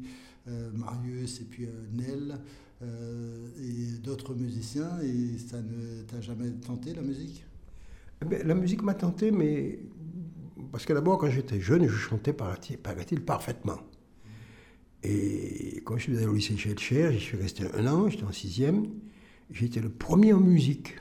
Marius 0.73 1.41
et 1.41 1.45
puis 1.45 1.67
Nel. 1.91 2.39
Et 2.81 3.97
d'autres 4.01 4.33
musiciens, 4.33 4.99
et 5.01 5.37
ça 5.37 5.61
ne 5.61 6.03
t'a 6.03 6.21
jamais 6.21 6.49
tenté 6.51 6.93
la 6.93 7.01
musique? 7.01 7.43
Eh 8.21 8.43
La 8.43 8.55
musique 8.55 8.83
m'a 8.83 8.93
tenté, 8.93 9.31
mais 9.31 9.79
parce 10.71 10.85
que 10.85 10.93
d'abord, 10.93 11.17
quand 11.17 11.29
j'étais 11.29 11.59
jeune, 11.59 11.87
je 11.87 11.95
chantais, 11.95 12.33
paraît-il, 12.33 13.21
parfaitement. 13.21 13.79
Et 15.03 15.81
quand 15.85 15.97
je 15.97 16.03
suis 16.03 16.17
allé 16.17 16.25
au 16.25 16.33
lycée 16.33 16.57
Schellcher, 16.57 17.11
j'y 17.13 17.19
suis 17.19 17.37
resté 17.37 17.63
un 17.73 17.87
an, 17.87 18.09
j'étais 18.09 18.25
en 18.25 18.31
sixième, 18.31 18.87
j'étais 19.49 19.79
le 19.79 19.89
premier 19.89 20.33
en 20.33 20.39
musique 20.39 20.97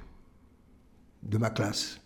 de 1.25 1.37
ma 1.37 1.51
classe. 1.51 2.01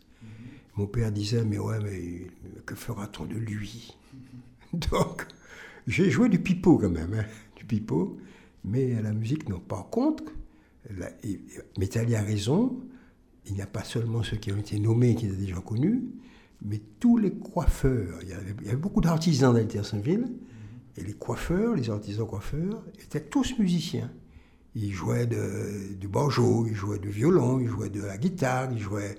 Mon 0.76 0.86
père 0.86 1.12
disait, 1.12 1.44
mais 1.44 1.58
ouais, 1.58 1.78
mais 1.80 2.26
que 2.64 2.74
fera-t-on 2.74 3.26
de 3.26 3.34
lui? 3.34 3.94
Donc, 4.72 5.26
j'ai 5.86 6.10
joué 6.10 6.30
du 6.30 6.38
pipeau 6.38 6.78
quand 6.78 6.90
même, 6.90 7.12
hein, 7.12 7.26
du 7.56 7.66
pipeau, 7.66 8.18
mais 8.64 9.00
la 9.02 9.12
musique, 9.12 9.48
non. 9.48 9.58
Par 9.58 9.88
contre, 9.90 10.24
Métallier 11.78 12.16
a 12.16 12.22
raison, 12.22 12.80
il 13.46 13.54
n'y 13.54 13.62
a 13.62 13.66
pas 13.66 13.84
seulement 13.84 14.22
ceux 14.22 14.36
qui 14.36 14.52
ont 14.52 14.58
été 14.58 14.78
nommés, 14.78 15.14
qui 15.14 15.26
étaient 15.26 15.36
déjà 15.36 15.60
connus, 15.60 16.02
mais 16.64 16.80
tous 17.00 17.16
les 17.16 17.32
coiffeurs, 17.32 18.18
il 18.22 18.28
y 18.28 18.32
avait, 18.32 18.76
beaucoup 18.76 19.00
d'artisans 19.00 19.52
dans 19.52 19.82
Saint-Ville, 19.82 20.26
et 20.96 21.02
les 21.02 21.14
coiffeurs, 21.14 21.74
les 21.74 21.90
artisans 21.90 22.26
coiffeurs, 22.26 22.84
étaient 23.02 23.22
tous 23.22 23.58
musiciens. 23.58 24.10
Ils 24.74 24.92
jouaient 24.92 25.26
du 25.26 26.08
banjo, 26.08 26.66
ils 26.66 26.74
jouaient 26.74 26.98
du 26.98 27.10
violon, 27.10 27.60
ils 27.60 27.68
jouaient 27.68 27.90
de 27.90 28.02
la 28.02 28.16
guitare, 28.16 28.70
ils 28.72 28.78
jouaient, 28.78 29.18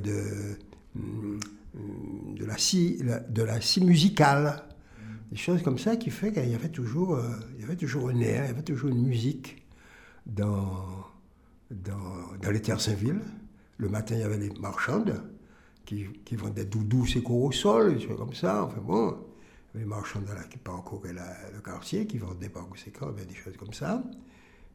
de, 0.00 0.56
mm, 0.94 1.38
de, 2.36 2.44
la 2.44 2.56
scie, 2.56 2.98
de 3.28 3.42
la 3.42 3.60
scie 3.60 3.84
musicale. 3.84 4.64
Des 5.34 5.40
choses 5.40 5.64
comme 5.64 5.78
ça 5.78 5.96
qui 5.96 6.10
fait 6.10 6.30
qu'il 6.32 6.48
y 6.48 6.54
avait 6.54 6.68
toujours, 6.68 7.16
euh, 7.16 7.28
il 7.56 7.62
y 7.62 7.64
avait 7.64 7.74
toujours 7.74 8.08
un 8.08 8.20
air, 8.20 8.44
il 8.44 8.46
y 8.46 8.50
avait 8.50 8.62
toujours 8.62 8.88
une 8.88 9.04
musique 9.04 9.66
dans, 10.26 10.86
dans, 11.72 12.50
les 12.52 12.62
terres 12.62 12.80
Saint-Ville. 12.80 13.18
Le 13.78 13.88
matin, 13.88 14.14
il 14.14 14.20
y 14.20 14.22
avait 14.22 14.38
les 14.38 14.50
marchandes 14.60 15.20
qui, 15.84 16.06
qui 16.24 16.36
vendaient 16.36 16.66
doudous 16.66 17.16
et 17.16 17.22
au 17.28 17.50
sol, 17.50 17.94
des 17.96 18.00
choses 18.06 18.16
comme 18.16 18.32
ça. 18.32 18.62
Enfin 18.62 18.80
bon, 18.80 19.26
les 19.74 19.84
marchands 19.84 20.20
qui 20.48 20.58
parcouraient 20.58 21.14
le 21.52 21.60
quartier, 21.60 22.06
qui 22.06 22.18
vendaient 22.18 22.48
par 22.48 22.68
conséquent 22.68 23.10
des 23.10 23.34
choses 23.34 23.56
comme 23.56 23.72
ça, 23.72 24.04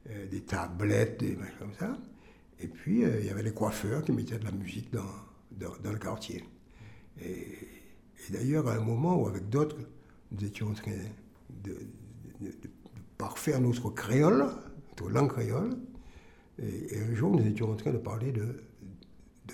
euh, 0.09 0.27
des 0.27 0.41
tablettes, 0.41 1.21
des 1.21 1.35
choses 1.35 1.57
comme 1.57 1.73
ça. 1.79 1.97
Et 2.59 2.67
puis, 2.67 3.05
euh, 3.05 3.21
il 3.21 3.27
y 3.27 3.29
avait 3.29 3.43
les 3.43 3.53
coiffeurs 3.53 4.03
qui 4.03 4.11
mettaient 4.11 4.39
de 4.39 4.43
la 4.43 4.51
musique 4.51 4.91
dans, 4.91 5.05
dans, 5.57 5.91
le 5.93 5.99
quartier. 5.99 6.43
Et, 7.21 7.47
d'ailleurs, 8.29 8.67
à 8.67 8.73
un 8.73 8.81
moment 8.81 9.21
où, 9.21 9.25
avec 9.25 9.47
d'autres, 9.47 9.77
nous 10.31 10.45
étions 10.45 10.69
en 10.69 10.73
train 10.73 10.91
de, 11.63 11.75
parfaire 13.17 13.59
notre 13.59 13.89
créole, 13.89 14.45
notre 14.89 15.09
langue 15.09 15.31
créole, 15.31 15.77
et, 16.61 16.99
un 16.99 17.15
jour, 17.15 17.35
nous 17.35 17.45
étions 17.45 17.71
en 17.71 17.75
train 17.75 17.91
de 17.91 17.97
parler 17.97 18.31
de, 18.31 18.55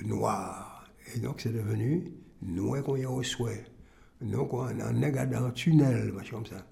noir. 0.05 0.87
Et 1.15 1.19
donc, 1.19 1.39
c'est 1.39 1.53
devenu 1.53 2.11
noir 2.41 2.83
qu'on 2.83 2.97
y 2.97 3.05
a 3.05 3.11
au 3.11 3.23
souhait. 3.23 3.63
Donc, 4.21 4.53
on 4.53 4.61
a 4.61 4.71
un 4.71 5.25
dans 5.25 5.45
un 5.45 5.51
tunnel, 5.51 6.13
comme 6.29 6.45
ça. 6.45 6.65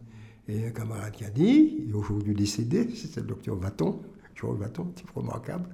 Et 0.47 0.67
un 0.67 0.71
camarade 0.71 1.13
qui 1.13 1.23
a 1.23 1.29
dit, 1.29 1.83
il 1.85 1.91
est 1.91 1.93
aujourd'hui 1.93 2.33
décédé, 2.33 2.89
c'est 2.95 3.15
le 3.17 3.27
docteur 3.27 3.55
Vaton, 3.55 4.01
Georges 4.35 4.59
Vaton, 4.59 4.85
type 4.95 5.09
remarquable, 5.11 5.69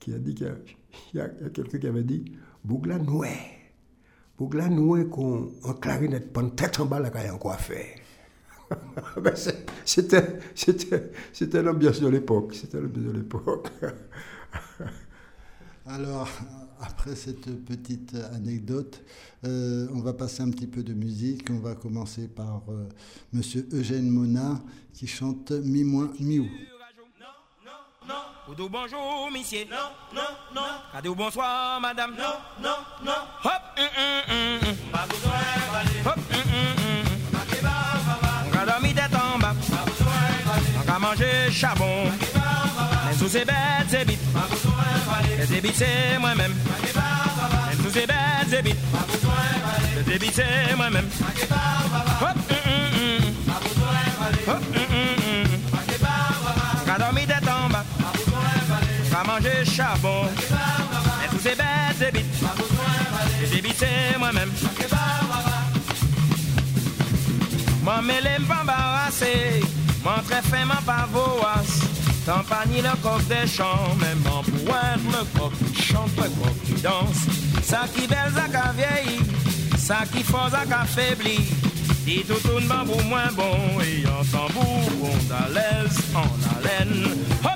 qui 0.00 0.14
a 0.14 0.18
dit 0.18 0.34
qu'il 0.34 0.54
y 1.14 1.20
a, 1.20 1.28
quelqu'un 1.28 1.78
qui 1.78 1.86
avait 1.86 2.02
dit 2.02 2.24
Bougla 2.64 2.98
Noué. 2.98 3.28
Bougla 4.38 4.68
Noué 4.68 5.06
qu'on 5.06 5.52
en 5.62 5.74
clarinette, 5.74 6.32
pas 6.32 6.42
tête 6.44 6.80
en 6.80 6.86
bas, 6.86 7.00
là, 7.00 7.10
qu'il 7.10 7.22
y 7.22 7.26
a 7.26 7.32
quoi 7.32 7.56
faire. 7.56 7.98
Ben, 9.22 9.34
c'était, 9.84 11.62
l'ambiance 11.62 12.00
de 12.00 12.08
l'époque. 12.08 12.54
C'était 12.54 12.80
l'ambiance 12.80 13.04
de 13.04 13.10
l'époque. 13.12 13.68
Alors, 15.86 16.28
après 16.80 17.14
cette 17.14 17.64
petite 17.64 18.14
anecdote, 18.32 19.02
euh, 19.44 19.88
on 19.92 20.00
va 20.00 20.12
passer 20.12 20.42
un 20.42 20.50
petit 20.50 20.66
peu 20.66 20.82
de 20.82 20.94
musique. 20.94 21.48
On 21.50 21.58
va 21.58 21.74
commencer 21.74 22.28
par 22.28 22.62
euh, 22.68 22.88
Monsieur 23.32 23.68
Eugène 23.72 24.08
Mona 24.08 24.62
qui 24.94 25.06
chante 25.06 25.50
Mi 25.50 25.84
moins 25.84 26.10
miou. 26.18 26.46
Ou 28.48 28.68
bonjour, 28.68 29.30
monsieur. 29.32 29.64
Non, 29.70 29.76
non, 30.12 30.20
non. 30.52 30.62
Cadeau 30.92 31.14
bonsoir, 31.14 31.80
madame. 31.80 32.16
Non, 32.18 32.34
non, 32.60 32.76
non. 33.04 33.12
Hop, 33.44 33.62
hum, 33.78 33.84
hum, 33.96 34.58
hum. 34.68 34.76
Pas 34.90 35.06
besoin 35.08 35.30
d'aller. 35.72 36.00
Hop, 36.04 36.16
hum, 36.16 36.40
hum, 36.52 36.74
hum. 36.82 37.04
On 38.46 38.58
va 38.58 38.66
dormir 38.66 38.94
tête 38.94 39.14
en 39.14 39.38
bas. 39.38 39.54
On 40.76 40.90
va 40.92 40.98
manger 40.98 41.52
charbon. 41.52 42.10
Mais 43.06 43.14
sous 43.14 43.28
ces 43.28 43.44
bêtes, 43.44 43.54
c'est 43.88 44.04
vite. 44.08 44.20
Le 45.38 45.46
débit 45.46 45.72
c'est 45.72 46.18
moi-même. 46.18 46.52
Même 46.52 47.78
tous 47.80 47.90
ces 47.90 48.06
bêtes 48.06 48.48
zébit. 48.48 48.74
Le 49.96 50.02
débit 50.02 50.32
c'est 50.32 50.74
moi-même. 50.76 51.08
Hop, 52.20 52.36
hum, 52.50 52.56
hum, 52.66 52.90
hum. 52.96 53.34
Hop, 54.48 54.62
hum, 54.74 54.82
hum, 54.90 55.44
hum. 55.44 55.60
Bas. 56.88 57.31
Qu'a 59.32 59.40
mangé 59.40 59.64
charbon. 59.64 60.24
Même 60.24 61.30
tous 61.30 61.38
ces 61.38 61.54
bêtes 61.54 61.96
zébit. 61.98 62.24
Le 63.40 63.46
débit 63.48 63.74
c'est 63.76 64.18
moi-même. 64.18 64.50
Moi, 67.82 68.02
mêlé 68.02 68.38
m'embarrasser. 68.40 69.62
Mon 70.04 70.22
très 70.28 70.42
fin, 70.42 70.64
m'en 70.64 70.82
pavoise. 70.84 71.80
Campagne 72.26 72.82
le 72.82 73.02
coq 73.02 73.26
des 73.28 73.46
champs, 73.46 73.96
même 74.00 74.22
en 74.26 74.42
pointe, 74.42 75.00
le 75.06 75.38
coq 75.38 75.52
chante, 75.80 76.16
le 76.16 76.22
coq 76.22 76.62
qui 76.64 76.82
danse. 76.82 77.26
Ça 77.62 77.84
qui 77.94 78.06
belle, 78.06 78.32
ça 78.34 78.46
qui 78.46 78.76
vieilli, 78.76 79.20
ça 79.78 79.98
qui 80.12 80.22
fort, 80.22 80.48
ça 80.50 80.64
qui 80.66 80.72
affaibli. 80.72 81.38
Dit 82.04 82.24
tout 82.26 82.34
tout 82.34 82.60
bambou 82.68 83.00
moins 83.08 83.30
bon, 83.34 83.80
et 83.80 84.04
en 84.06 84.24
tambour, 84.24 84.88
on 85.02 85.52
l'aise, 85.52 85.98
en 86.14 86.26
haleine. 86.56 87.08
Hop, 87.44 87.50
hum, 87.50 87.51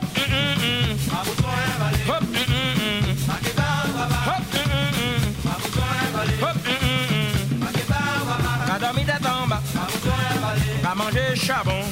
mangé 11.07 11.37
charbon, 11.37 11.83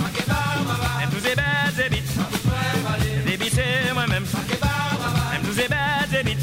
et 1.03 1.07
tous 1.11 1.23
ces 1.23 1.35
bêtes 1.35 1.87
et 1.87 1.89
bites 1.89 3.25
débiter 3.27 3.93
moi-même. 3.93 4.25
Même 4.25 5.43
tous 5.45 5.55
ces 5.55 5.69
bêtes 5.69 6.11
débite. 6.11 6.41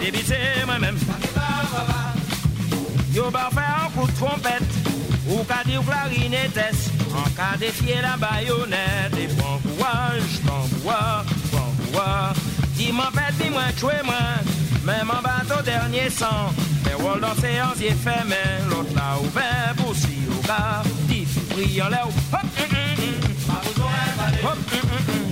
Débiter 0.00 0.64
moi-même. 0.66 0.96
Yo 3.12 3.30
ba 3.30 3.48
faire 3.52 3.86
un 3.86 3.90
coup 3.90 4.06
de 4.06 4.12
trompette. 4.16 4.62
Ou 5.28 5.42
qu'à 5.44 5.62
dire 5.64 5.82
clarinette. 5.82 6.58
En 7.14 7.28
cas 7.30 7.56
défier 7.58 8.00
la 8.02 8.16
baïonnette. 8.16 9.16
Et 9.18 9.28
bon 9.34 9.58
courage, 9.62 10.40
bon 10.44 10.68
bois, 10.82 11.24
bon 11.52 11.92
bois. 11.92 12.32
Dis-moi 12.74 13.10
fait, 13.14 13.44
dis-moi 13.44 13.62
tuer 13.76 14.02
moi. 14.04 14.14
Même 14.84 15.10
en 15.10 15.22
bateau 15.22 15.62
dernier 15.62 16.10
sang. 16.10 16.52
Les 16.86 16.94
rôles 16.94 17.20
dans 17.20 17.34
séance 17.36 17.78
y 17.80 17.86
est 17.86 18.06
mais 18.26 18.68
l'autre 18.68 18.94
là 18.94 19.18
ouvert 19.20 19.74
pour 19.76 19.94
si 19.94 20.18
au 20.30 20.46
gars. 20.46 20.82
Dit, 21.34 21.40
brillant 21.54 21.88
là, 21.88 22.06
hop, 22.06 22.14
hum, 22.32 22.40
hum, 22.70 22.94
hum. 22.98 23.56
hop, 24.44 24.58
hum, 24.72 24.90
hum, 24.90 25.04
hum. 25.08 25.24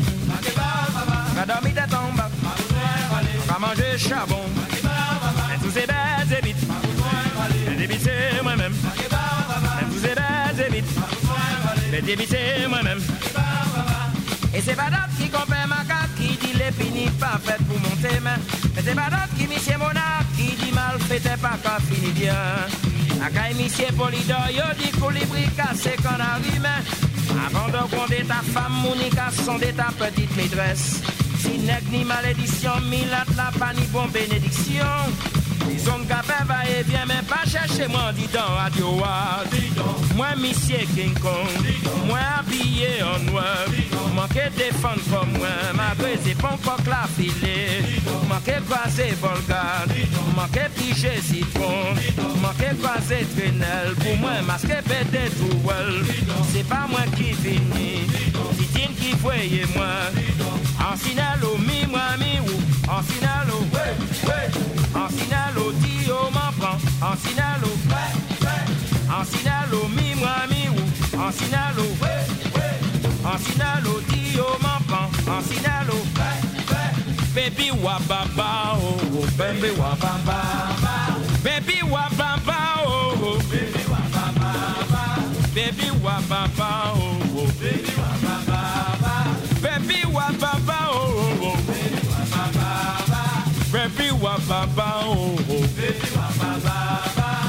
Qu'a 1.35 1.47
dormi 1.47 1.73
tête 1.73 1.95
en 1.95 2.13
bas. 2.17 2.31
Qu'a 3.47 3.59
mangé 3.59 3.99
charbon. 3.99 4.43
Et 5.55 5.59
tous 5.63 5.75
bêtes 5.75 6.39
et 6.39 6.47
vite. 6.47 6.57
Les 7.69 7.77
débiter 7.77 8.11
moi-même. 8.43 8.73
Et 8.73 9.85
tous 9.93 10.03
bêtes 10.03 10.67
et 10.67 10.73
vite. 10.73 10.99
Les 11.93 12.03
débiter 12.03 12.67
moi-même. 12.69 13.01
Et 14.55 14.61
c'est 14.61 14.75
pas 14.75 14.91
d'autre 14.91 15.09
qui 15.19 15.29
compère 15.31 15.67
ma 15.67 15.85
carte, 15.85 16.15
qui 16.17 16.37
dit 16.37 16.53
les 16.59 17.11
pas 17.19 17.41
faites 17.43 17.65
pour 17.67 17.79
monter, 17.79 18.21
mais, 18.23 18.83
c'est 18.85 18.95
pas 18.95 19.09
d'autre 19.09 19.35
qui 19.39 19.47
monsieur 19.47 19.77
qui 20.37 20.57
dit 20.57 20.73
mal 20.73 20.99
fait 21.01 21.39
pas 21.39 21.57
qu'à 21.63 21.79
bien. 22.15 22.92
La 23.21 23.31
caille 23.31 23.55
monsieur 23.55 23.93
Polidor, 23.97 24.49
yo 24.51 24.65
dit 24.79 24.91
colibri 24.99 25.45
cassé 25.57 25.93
qu'on 25.97 26.21
arrive, 26.21 26.69
Avant 27.47 27.69
de 27.69 27.95
gronder 27.95 28.25
ta 28.27 28.43
femme, 28.43 28.73
Monica 28.83 29.31
sondait 29.45 29.73
ta 29.73 29.91
petite 29.99 30.37
maîtresse. 30.37 31.03
Si 31.39 31.59
nègre 31.59 31.91
ni 31.91 32.05
malédiction, 32.05 32.81
milat 32.91 33.25
la 33.37 33.51
pas 33.59 33.73
ni 33.75 33.85
bon 33.87 34.07
bénédiction. 34.09 34.87
Disons 35.69 36.05
que 36.05 36.47
va 36.47 36.69
et 36.69 36.85
bien, 36.85 37.05
mais 37.07 37.23
pas 37.29 37.49
chercher 37.49 37.89
moi, 37.89 38.13
dis 38.15 38.27
donc, 38.27 38.43
radio, 38.43 39.03
Moi, 40.15 40.27
monsieur 40.37 40.85
King 40.95 41.15
Kong, 41.15 41.67
moi 42.07 42.19
habillé 42.39 43.03
en 43.03 43.19
noir, 43.31 43.67
manqué 44.15 44.43
défendre 44.57 45.01
comme 45.11 45.39
moi, 45.39 45.49
malgré 45.75 46.19
c'est 46.25 46.37
pas 46.37 46.53
encore 46.53 46.79
la 46.87 47.07
filée, 47.17 48.01
manqué 48.29 48.55
croiser 48.69 49.15
Volga, 49.21 49.85
manqué 50.37 50.63
piger 50.93 51.21
citron, 51.23 51.95
manqué 52.41 52.71
croiser 52.81 53.27
Trinel, 53.37 53.95
pour 54.01 54.17
moi, 54.17 54.43
masqué 54.47 54.77
pété 54.85 55.31
tout 55.39 55.59
c'est 56.53 56.67
pas 56.69 56.87
moi 56.89 57.01
qui 57.17 57.33
finis, 57.35 58.07
c'est 58.59 58.89
qui 58.95 59.13
voyait 59.21 59.67
moi, 59.75 59.87
en 60.79 60.97
sinalo, 60.97 61.57
mi, 61.59 61.87
moi, 61.89 62.17
mi, 62.19 62.41
ou, 62.41 62.91
en 62.91 63.03
sinalo. 63.03 63.63
En 64.95 65.09
sinalo, 65.09 65.73
Dio 65.81 66.31
m'en 66.31 66.53
prend. 66.59 66.79
En 67.01 67.17
sinalo, 67.17 67.69
en 69.09 69.25
sinalo, 69.25 69.89
mi 69.89 70.15
moi 70.15 70.47
mi 70.49 70.69
ou. 70.69 71.19
En 71.19 71.33
sinalo, 71.33 71.85
sinalo, 73.39 74.01
Dio 74.09 74.47
m'en 74.61 74.81
prend. 74.87 75.09
En 75.27 75.43
sinalo, 75.43 76.52
baby 77.35 77.71
wa 77.71 77.99
baba 78.09 78.77
oh, 78.77 79.01
oh 79.15 79.27
baby 79.39 79.71
wa 79.79 79.95
baba. 79.97 80.39
Baby 81.43 81.83
wa 81.83 82.09
baba 82.17 82.59
oh, 82.85 83.15
oh. 83.17 83.39
baby 83.51 83.83
wa 83.91 83.99
baba. 84.13 84.53
Baby 85.55 85.91
wa 86.03 86.17
oh, 86.19 87.19
oh. 87.37 87.49
baby 87.61 87.93
wa 87.97 88.11
baba. 88.23 88.63
Baby 89.63 90.05
wa 90.13 90.27
oh, 90.31 90.93
oh, 90.93 91.43
oh, 91.43 91.57
baby 91.67 92.01
wa 92.09 92.21
baba. 92.31 92.79
Oh, 93.03 93.67
baby 93.73 94.09
wa 94.13 94.37
baba 94.49 94.89
oh. 95.05 95.37
Baby 95.77 96.09
wa 96.17 96.27
baba. 96.39 96.77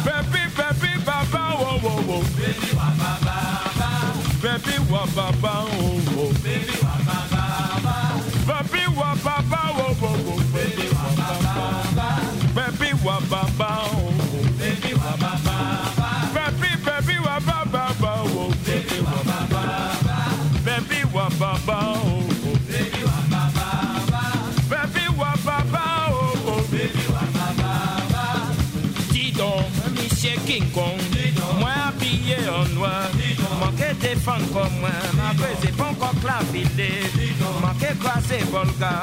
Baby 0.05 0.41
baby 0.57 0.91
baba 1.05 1.43
oh. 1.59 2.23
Baby 2.37 2.69
wa 2.75 2.87
baba. 2.99 3.35
Baby 4.41 4.75
wa 4.91 5.03
baba 5.15 5.53
oh. 5.67 6.31
Baby 6.43 6.75
wa 6.83 6.95
baba. 7.07 7.43
Baby 8.47 8.83
wa 8.95 9.15
baba 9.23 9.62
Baby 13.03 13.09
wa 13.09 13.19
oh. 13.59 14.15
Baby 14.57 14.93
wa. 14.95 15.11
Baby 16.33 16.71
baby 16.85 17.19
wa 17.19 17.35
baba 17.39 18.23
oh. 18.23 18.47
Baby 18.63 18.99
wa 19.03 19.19
baba. 19.27 19.61
Baby 20.63 21.03
wa 21.11 21.27
baba 21.37 21.77
oh. 21.99 22.23
Baby 22.71 23.03
wa 23.03 23.19
baba. 23.27 23.73
Baby 24.69 25.03
wa 25.11 25.33
baba 25.43 25.83
Dis 29.11 29.31
donc, 29.33 29.65
King 30.45 30.71
Kong, 30.71 30.97
moi 31.59 31.71
habillé 31.87 32.37
en 32.47 32.65
noir, 32.73 33.09
manqué 33.59 33.93
défendre 33.99 34.47
comme 34.53 34.79
moi, 34.79 34.89
ma 35.15 35.33
c'est 35.61 35.75
pas 35.75 35.89
encore 35.89 36.13
clavillé, 36.21 37.03
manqué 37.61 37.87
croiser 37.99 38.43
Volga, 38.49 39.01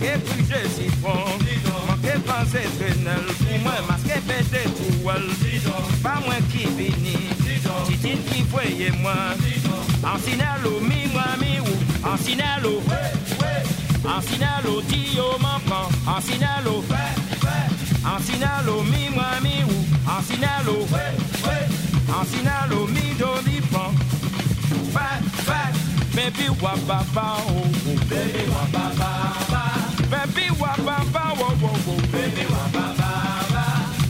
et 0.00 0.18
puis 0.18 0.44
je 0.48 0.68
suis 0.68 0.90
bon, 1.02 1.24
penser 2.26 2.66
Trinel, 2.78 3.24
pour 3.38 3.58
moi 3.60 3.72
masqué 3.88 4.20
pété 4.26 4.64
tout 4.64 5.08
pas 6.02 6.20
moi 6.24 6.34
qui 6.50 6.66
vini, 6.76 7.16
Titine 7.86 8.18
qui 8.30 8.42
voyait 8.42 8.92
moi, 9.00 9.14
en 10.02 10.18
sinalo, 10.18 10.80
mi 10.80 11.06
moi 11.12 11.24
mi 11.40 11.60
ou, 11.60 12.06
en 12.06 12.16
sinalo, 12.16 12.82
en 14.04 14.20
sinalo, 14.20 14.82
Dio 14.82 15.38
m'en 15.40 15.60
prend, 15.66 15.88
en 16.06 16.20
sinalo, 16.20 16.84
en 18.04 18.22
sinalo, 18.22 18.82
mi 18.82 19.08
moi 19.14 19.40
mi 19.42 19.62
ou, 19.64 19.84
en 20.10 20.22
sinalo, 20.22 20.86
en 22.08 22.24
sinalo, 22.26 22.86
mi 22.88 23.14
do 23.18 23.30
mi 23.46 23.60
prend, 23.60 23.94
fa, 24.92 25.08
fa, 25.44 25.72
baby 26.14 26.48
wa 26.62 26.74
ba 26.86 27.04
ba 27.14 27.36
oh, 27.48 27.62
oh, 27.88 27.98
baby 28.08 28.42
wa 28.50 28.64
ba 28.72 28.90
ba 28.98 29.75
baby 30.10 30.50
wa 30.60 30.72
ba 30.84 30.96
ba 31.12 31.24
oh, 31.34 31.54
oh, 31.62 31.90
oh, 31.90 32.00
baby 32.12 32.44
wa 32.52 32.64
ba 32.74 32.84
ba 32.98 33.10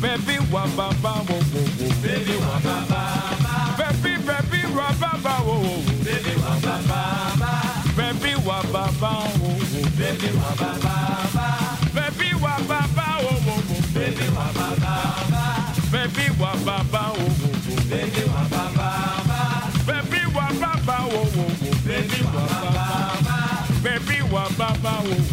baby 0.03 0.37
wa 0.53 0.65
ba 0.77 0.89
ba 1.03 1.13
oh, 1.17 1.27
oh, 1.31 1.41
oh, 1.41 1.93
baby 2.03 2.37
wa 2.37 2.57
ba 2.65 2.77
ba 2.91 3.03
baby 3.79 4.13
baby 4.29 4.63
wa 4.77 4.89
ba 5.01 5.11
ba 5.25 5.35
oh, 5.41 5.57
oh, 5.57 5.81
baby 6.05 6.35
wa 6.43 6.55
ba 6.65 6.77
ba 6.91 7.01
baby 7.97 8.33
wa 8.45 8.59
ba 8.73 8.85
ba 9.01 9.11
oh, 9.25 9.41
oh, 9.41 9.57
baby 9.97 10.31
wa 10.37 10.51
ba 10.61 10.71
ba 10.85 10.97
baby 11.97 12.31
wa 12.43 12.55
ba 12.69 12.81
ba 12.97 13.07
oh, 13.21 13.33
oh, 13.33 13.57
oh, 13.57 13.83
baby 13.97 14.27
wa 14.37 14.47
ba 14.53 14.69
ba 14.81 14.95
baby 15.93 16.27
wa 16.41 16.53
ba 16.65 16.77
ba 16.93 17.03
oh, 17.09 17.25
oh, 17.25 17.49
oh, 17.49 17.81
baby 17.89 18.23
wa 18.29 18.43
ba 18.53 18.65
ba 18.77 18.91
baby 19.89 20.23
wa 20.37 20.47
ba 20.61 20.73
ba 20.87 20.97
oh, 21.09 21.25
oh, 21.25 21.41
oh, 21.41 21.75
baby 21.89 22.21
wa 22.35 22.45
ba 22.53 22.71
ba 22.77 23.39
baby 23.83 24.19
wa 24.33 24.45
ba 24.59 24.71
ba 24.83 24.95
oh, 25.01 25.09
oh, 25.09 25.26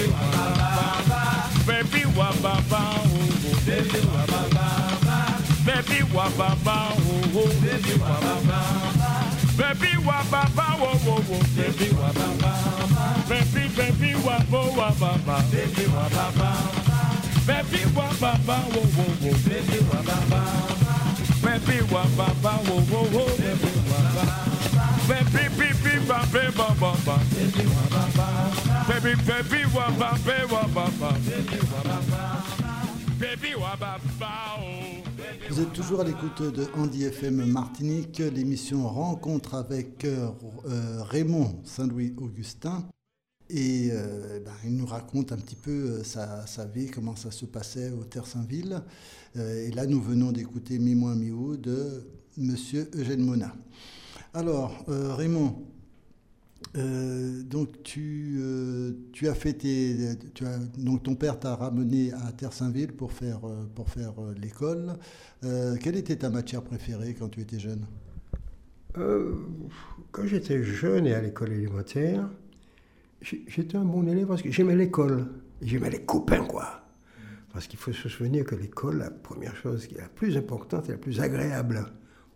baby 0.00 0.12
wa 0.16 0.24
ba 0.40 0.96
ba 1.08 1.20
baby 1.66 2.02
wa 2.16 2.30
ba 2.40 2.54
ba 2.70 2.80
oh, 3.04 3.20
oh, 3.44 3.60
baby 3.66 4.00
wa 4.08 4.24
ba 4.32 4.42
ba 4.54 4.66
baby 5.66 6.00
wa 6.14 6.26
ba 6.38 6.48
ba 6.64 6.76
oh, 6.96 7.36
oh, 7.36 7.52
baby 7.60 7.94
wa 8.00 8.16
ba 8.24 8.34
ba 8.48 8.60
baby 9.60 9.92
wa 10.06 10.18
ba 10.30 10.42
ba 10.56 10.66
oh, 10.80 10.96
oh, 11.04 11.20
oh, 11.20 11.42
baby 11.56 11.88
ba 11.92 12.10
ba 12.16 12.52
baby 13.28 13.68
baby 13.76 14.10
wa 14.24 14.36
bo 14.50 14.60
wa 14.72 14.88
ba 15.00 15.12
ba 15.26 15.36
baby 15.52 15.84
wa 15.92 16.06
ba 16.16 16.26
ba 16.38 16.50
baby 17.46 17.82
wa 17.94 18.08
ba 18.20 18.32
ba 18.46 18.56
oh, 18.72 18.80
oh, 18.80 19.28
oh, 19.28 19.36
baby 19.44 19.78
wa 19.90 20.00
ba 20.08 20.18
ba 20.32 20.42
baby 21.44 21.78
wa 21.92 22.04
ba 22.16 22.28
ba 22.42 22.52
oh, 22.72 22.80
oh, 22.88 23.20
oh, 23.20 23.32
baby 23.36 23.72
wa 23.90 24.00
ba 24.16 24.24
baby 25.08 25.44
baby 25.60 25.94
ba 26.08 26.24
ba 26.32 26.42
ba 26.56 26.68
ba 26.80 26.90
ba 27.04 27.16
baby 27.36 27.64
wa 27.68 27.84
ba 27.92 28.04
ba 28.16 28.28
Vous 29.02 29.08
êtes 35.60 35.72
toujours 35.72 36.00
à 36.00 36.04
l'écoute 36.04 36.42
de 36.42 36.66
Andy 36.76 37.04
FM 37.04 37.46
Martinique, 37.46 38.18
l'émission 38.18 38.86
Rencontre 38.86 39.54
avec 39.54 40.04
euh, 40.04 40.28
euh, 40.66 41.02
Raymond 41.02 41.62
Saint-Louis-Augustin. 41.64 42.86
Et 43.48 43.88
euh, 43.90 44.38
ben, 44.44 44.52
il 44.64 44.76
nous 44.76 44.84
raconte 44.84 45.32
un 45.32 45.38
petit 45.38 45.56
peu 45.56 46.04
sa, 46.04 46.44
vie, 46.66 46.90
comment 46.90 47.16
ça 47.16 47.30
se 47.30 47.46
passait 47.46 47.92
au 47.92 48.04
Terre 48.04 48.26
Saint-Ville. 48.26 48.82
Et 49.34 49.70
là, 49.70 49.86
nous 49.86 50.02
venons 50.02 50.30
d'écouter 50.30 50.78
Mi 50.78 50.94
Moins 50.94 51.14
Mi 51.14 51.30
Ou 51.30 51.56
de 51.56 52.06
Monsieur 52.36 52.90
Eugène 52.94 53.24
Mona. 53.24 53.54
Alors, 54.34 54.84
Raymond, 54.88 55.56
euh, 56.76 57.42
donc 57.42 57.82
tu, 57.82 58.38
euh, 58.40 58.92
tu 59.12 59.26
as 59.28 59.34
fait 59.34 59.54
tes, 59.54 60.14
donc 60.78 61.02
ton 61.02 61.16
père 61.16 61.40
t'a 61.40 61.56
ramené 61.56 62.12
à 62.12 62.30
Terre 62.32 62.52
Saint-Ville 62.52 62.92
pour 62.92 63.12
faire, 63.12 63.40
euh, 63.44 63.64
pour 63.74 63.88
faire 63.88 64.12
l'école. 64.40 64.94
Quelle 65.42 65.96
était 65.96 66.16
ta 66.16 66.30
matière 66.30 66.62
préférée 66.62 67.14
quand 67.18 67.28
tu 67.28 67.40
étais 67.40 67.58
jeune? 67.58 67.86
Quand 68.94 70.24
j'étais 70.24 70.62
jeune 70.62 71.06
et 71.06 71.14
à 71.14 71.20
l'école 71.20 71.52
élémentaire, 71.52 72.28
j'étais 73.22 73.76
un 73.76 73.84
bon 73.84 74.06
élève 74.06 74.26
parce 74.26 74.42
que 74.42 74.50
j'aimais 74.50 74.76
l'école. 74.76 75.28
J'aimais 75.62 75.90
les 75.90 76.02
copains, 76.02 76.44
quoi. 76.44 76.82
Parce 77.52 77.66
qu'il 77.66 77.78
faut 77.78 77.92
se 77.92 78.08
souvenir 78.08 78.44
que 78.44 78.54
l'école, 78.54 78.98
la 78.98 79.10
première 79.10 79.56
chose 79.56 79.86
qui 79.86 79.94
est 79.94 80.00
la 80.00 80.08
plus 80.08 80.36
importante 80.36 80.88
et 80.88 80.92
la 80.92 80.98
plus 80.98 81.20
agréable 81.20 81.86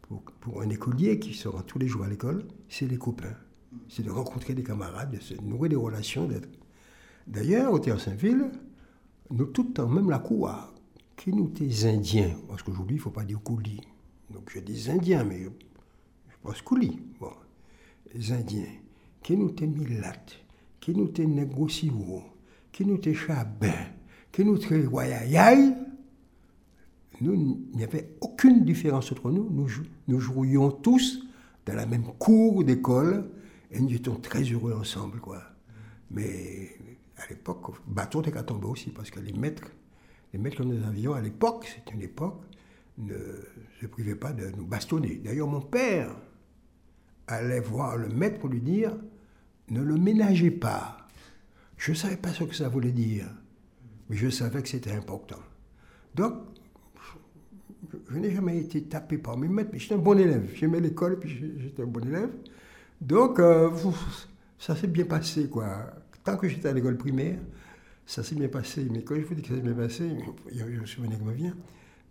pour, 0.03 0.23
pour 0.41 0.63
un 0.63 0.69
écolier 0.69 1.19
qui 1.19 1.35
sera 1.35 1.63
tous 1.63 1.79
les 1.79 1.87
jours 1.89 2.05
à 2.05 2.09
l'école, 2.09 2.45
c'est 2.69 2.87
les 2.87 2.99
copains. 2.99 3.37
C'est 3.89 4.03
de 4.03 4.11
rencontrer 4.11 4.55
des 4.55 4.63
camarades, 4.63 5.13
de 5.13 5.21
se 5.21 5.35
nouer 5.35 5.69
des 5.69 5.77
relations. 5.77 6.29
D'ailleurs, 7.27 7.73
au 7.73 7.79
Théâtre 7.79 8.03
Saint-Ville, 8.03 8.51
nous 9.31 9.47
tout 9.47 9.65
le 9.65 9.73
temps, 9.73 9.89
même 9.89 10.11
la 10.11 10.19
cour, 10.19 10.51
qui 11.17 11.33
nous 11.33 11.49
des 11.49 11.87
Indiens, 11.87 12.31
parce 12.49 12.63
qu'aujourd'hui, 12.63 12.97
il 12.97 12.99
ne 12.99 13.03
faut 13.03 13.11
pas 13.11 13.25
dire 13.25 13.41
coulis. 13.43 13.81
Donc 14.31 14.51
je 14.53 14.61
dis 14.61 14.91
Indiens, 14.91 15.25
mais 15.25 15.45
je 15.45 16.35
pense 16.43 16.61
coulis. 16.63 17.01
Bon, 17.21 17.31
les 18.15 18.33
Indiens, 18.33 18.67
qui 19.23 19.37
nous 19.37 19.51
étaient 19.51 19.67
milates, 19.67 20.37
qui 20.81 20.95
nous 20.95 21.07
étaient 21.07 21.27
négociés, 21.27 21.93
qui 22.73 22.85
nous 22.85 22.97
étaient 22.97 23.15
chabins, 23.15 23.87
qui 24.33 24.45
nous 24.45 24.57
étaient 24.57 24.85
royayaï, 24.85 25.75
nous, 27.21 27.35
il 27.73 27.77
n'y 27.77 27.85
avait 27.85 28.17
aucune 28.21 28.65
différence 28.65 29.13
entre 29.13 29.31
nous. 29.31 29.49
Nous 30.09 30.21
jouions 30.21 30.73
tous 30.73 31.25
dans 31.65 31.75
la 31.75 31.87
même 31.87 32.07
cour 32.19 32.65
d'école 32.65 33.31
et 33.75 33.81
nous 33.81 33.93
étions 33.93 34.15
très 34.15 34.43
heureux 34.43 34.73
ensemble, 34.73 35.19
quoi. 35.19 35.43
Mais 36.11 36.77
à 37.17 37.29
l'époque, 37.29 37.75
était 38.21 38.33
qu'à 38.33 38.43
tomber 38.43 38.67
aussi 38.67 38.91
parce 38.91 39.11
que 39.11 39.21
les 39.21 39.33
maîtres, 39.33 39.69
les 40.33 40.39
maîtres 40.39 40.59
que 40.59 40.63
nous 40.63 40.87
avions 40.87 41.15
à 41.15 41.21
l'époque, 41.21 41.67
c'était 41.67 41.95
une 41.95 42.03
époque 42.03 42.41
ne 42.99 43.17
se 43.81 43.87
privait 43.87 44.15
pas 44.15 44.33
de 44.33 44.51
nous 44.57 44.65
bastonner. 44.65 45.21
D'ailleurs, 45.25 45.49
mon 45.49 45.61
père 45.61 46.15
allait 47.27 47.61
voir 47.61 47.97
le 47.97 48.09
maître 48.09 48.39
pour 48.39 48.49
lui 48.49 48.61
dire 48.61 48.97
ne 49.71 49.83
le 49.83 49.97
ménagez 49.97 50.51
pas. 50.51 50.99
Je 51.77 51.91
ne 51.91 51.97
savais 51.97 52.17
pas 52.17 52.33
ce 52.33 52.45
que 52.45 52.55
ça 52.55 52.69
voulait 52.69 52.93
dire, 52.93 53.27
mais 54.09 54.17
je 54.17 54.29
savais 54.29 54.63
que 54.63 54.69
c'était 54.69 54.93
important. 54.93 55.41
Donc, 56.15 56.35
je 58.11 58.19
n'ai 58.19 58.31
jamais 58.31 58.59
été 58.59 58.85
tapé 58.85 59.19
par 59.19 59.37
mes 59.37 59.49
maîtres, 59.49 59.71
mais 59.73 59.79
j'étais 59.79 59.95
un 59.95 59.99
bon 59.99 60.19
élève. 60.19 60.49
J'aimais 60.55 60.81
l'école, 60.81 61.19
puis 61.19 61.57
j'étais 61.59 61.83
un 61.83 61.87
bon 61.87 62.07
élève. 62.07 62.31
Donc, 63.05 63.39
euh, 63.39 63.71
ça 64.59 64.75
s'est 64.75 64.87
bien 64.87 65.05
passé, 65.05 65.49
quoi. 65.49 65.93
Tant 66.25 66.39
que 66.39 66.49
j'étais 66.49 66.69
à 66.69 66.73
l'école 66.73 66.97
primaire, 66.97 67.39
ça 68.07 68.23
s'est 68.23 68.35
bien 68.35 68.49
passé. 68.49 68.89
Mais 68.91 69.05
quand 69.05 69.15
je 69.15 69.21
vous 69.21 69.35
dis 69.35 69.43
que 69.43 69.49
ça 69.49 69.55
s'est 69.57 69.61
bien 69.61 69.75
passé, 69.75 70.11
il 70.51 70.57
y 70.57 70.63
a 70.63 70.65
un 70.65 70.87
souvenir 70.87 71.19
qui 71.19 71.25
me 71.25 71.33
vient. 71.33 71.57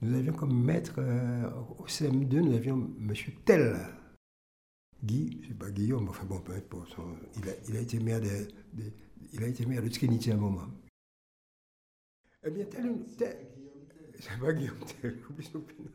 Nous 0.03 0.15
avions 0.15 0.33
comme 0.33 0.63
maître 0.63 0.95
euh, 0.99 1.49
au 1.79 1.85
CM2, 1.87 2.41
nous 2.41 2.53
avions 2.53 2.75
M. 2.75 3.13
Tell. 3.43 3.75
Guy, 5.03 5.41
c'est 5.47 5.57
pas 5.57 5.71
Guillaume, 5.71 6.07
enfin 6.09 6.25
bon, 6.25 6.39
peu 6.39 6.53
importe. 6.53 6.95
Il 7.37 7.49
a, 7.49 7.53
il 7.69 7.77
a 7.77 7.79
été 7.81 7.99
maire 7.99 8.21
de, 8.21 8.47
il 9.33 9.43
a 9.43 9.47
été 9.47 9.65
maire 9.65 9.81
de 9.81 9.89
Trinity 9.89 10.31
à 10.31 10.35
un 10.35 10.37
moment. 10.37 10.67
Eh 12.45 12.51
bien, 12.51 12.65
tel, 12.65 12.93
tel 13.17 13.37
c'est 14.19 14.39
pas 14.39 14.53
Guillaume 14.53 14.77
Tell, 15.01 15.17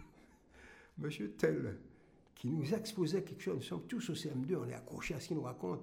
Monsieur 0.98 1.30
Tell, 1.38 1.78
qui 2.38 2.48
nous 2.48 2.72
exposait 2.72 3.22
quelque 3.22 3.42
chose, 3.42 3.57
nous 3.57 3.62
sommes 3.62 3.87
tous 3.88 4.11
au 4.11 4.14
CM2, 4.14 4.57
on 4.57 4.68
est 4.68 4.74
accrochés 4.74 5.14
à 5.14 5.20
ce 5.20 5.27
qu'il 5.27 5.37
nous 5.37 5.42
raconte. 5.42 5.81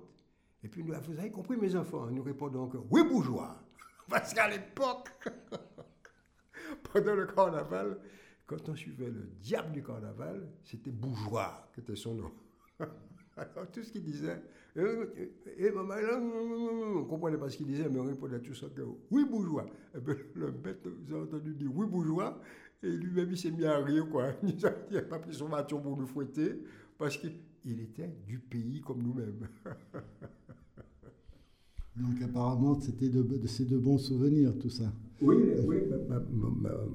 Et 0.64 0.70
puis, 0.70 0.84
nous, 0.84 0.94
vous 0.94 1.20
avez 1.20 1.30
compris, 1.30 1.58
mes 1.58 1.76
enfants 1.76 2.08
Nous 2.08 2.24
répondons 2.24 2.68
que 2.68 2.78
oui, 2.90 3.04
bourgeois. 3.04 3.62
Parce 4.10 4.34
qu'à 4.34 4.50
l'époque, 4.50 5.10
pendant 6.94 7.14
le 7.14 7.28
carnaval, 7.28 8.00
quand 8.48 8.70
on 8.70 8.76
suivait 8.76 9.10
le 9.10 9.30
diable 9.42 9.74
du 9.74 9.84
carnaval, 9.84 10.48
c'était 10.64 10.92
bourgeois 10.92 11.70
qui 11.74 11.82
était 11.82 11.96
son 11.96 12.16
nom. 12.16 12.32
Alors, 13.38 13.70
tout 13.70 13.84
ce 13.84 13.92
qu'il 13.92 14.04
disait, 14.04 14.42
et, 14.78 14.82
et, 15.58 15.72
on 15.72 15.84
ne 15.84 17.04
comprenait 17.04 17.38
pas 17.38 17.50
ce 17.50 17.58
qu'il 17.58 17.68
disait, 17.68 17.90
mais 17.90 18.00
on 18.00 18.06
répondait 18.06 18.40
tout 18.40 18.54
ça 18.54 18.68
que 18.74 18.82
oui, 19.12 19.26
bourgeois. 19.26 19.66
Et 19.94 20.00
bien, 20.00 20.16
le 20.36 20.52
maître 20.52 20.90
nous 20.90 21.16
a 21.16 21.24
entendu 21.24 21.54
dire 21.54 21.70
oui, 21.74 21.86
bourgeois, 21.86 22.40
et 22.86 22.92
lui-même, 22.92 23.30
il 23.32 23.38
s'est 23.38 23.52
mis 23.52 23.66
à 23.66 23.78
rire, 23.80 24.08
quoi. 24.10 24.34
Il 24.44 24.56
n'a 24.96 25.02
pas 25.02 25.20
pris 25.20 25.34
son 25.34 25.50
bâton 25.50 25.80
pour 25.82 25.98
nous 25.98 26.06
fouetter, 26.06 26.62
parce 26.98 27.18
qu'il 27.18 27.32
était 27.82 28.14
du 28.28 28.40
pays 28.40 28.82
comme 28.82 29.02
nous-mêmes. 29.02 29.48
Donc 31.96 32.22
apparemment, 32.22 32.80
c'était 32.80 33.10
de, 33.10 33.24
de, 33.24 33.48
ces 33.48 33.66
de 33.66 33.78
bons 33.78 33.98
souvenirs, 33.98 34.54
tout 34.60 34.70
ça. 34.70 34.92
Oui, 35.22 35.36
oui 35.66 35.78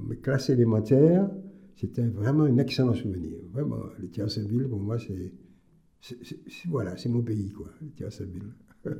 mes 0.09 0.17
classes 0.19 0.51
élémentaires, 0.51 1.31
c'était 1.77 2.07
vraiment 2.07 2.45
un 2.45 2.59
excellent 2.59 2.93
souvenir. 2.95 3.39
Vraiment, 3.53 3.81
les 3.99 4.09
Tierceville, 4.09 4.69
pour 4.69 4.81
moi, 4.81 4.99
c'est, 4.99 5.33
voilà, 6.69 6.97
c'est 6.99 7.09
mon 7.09 7.23
pays, 7.23 7.51
quoi, 7.51 7.71
les 7.81 7.91
Tierceville. 7.91 8.53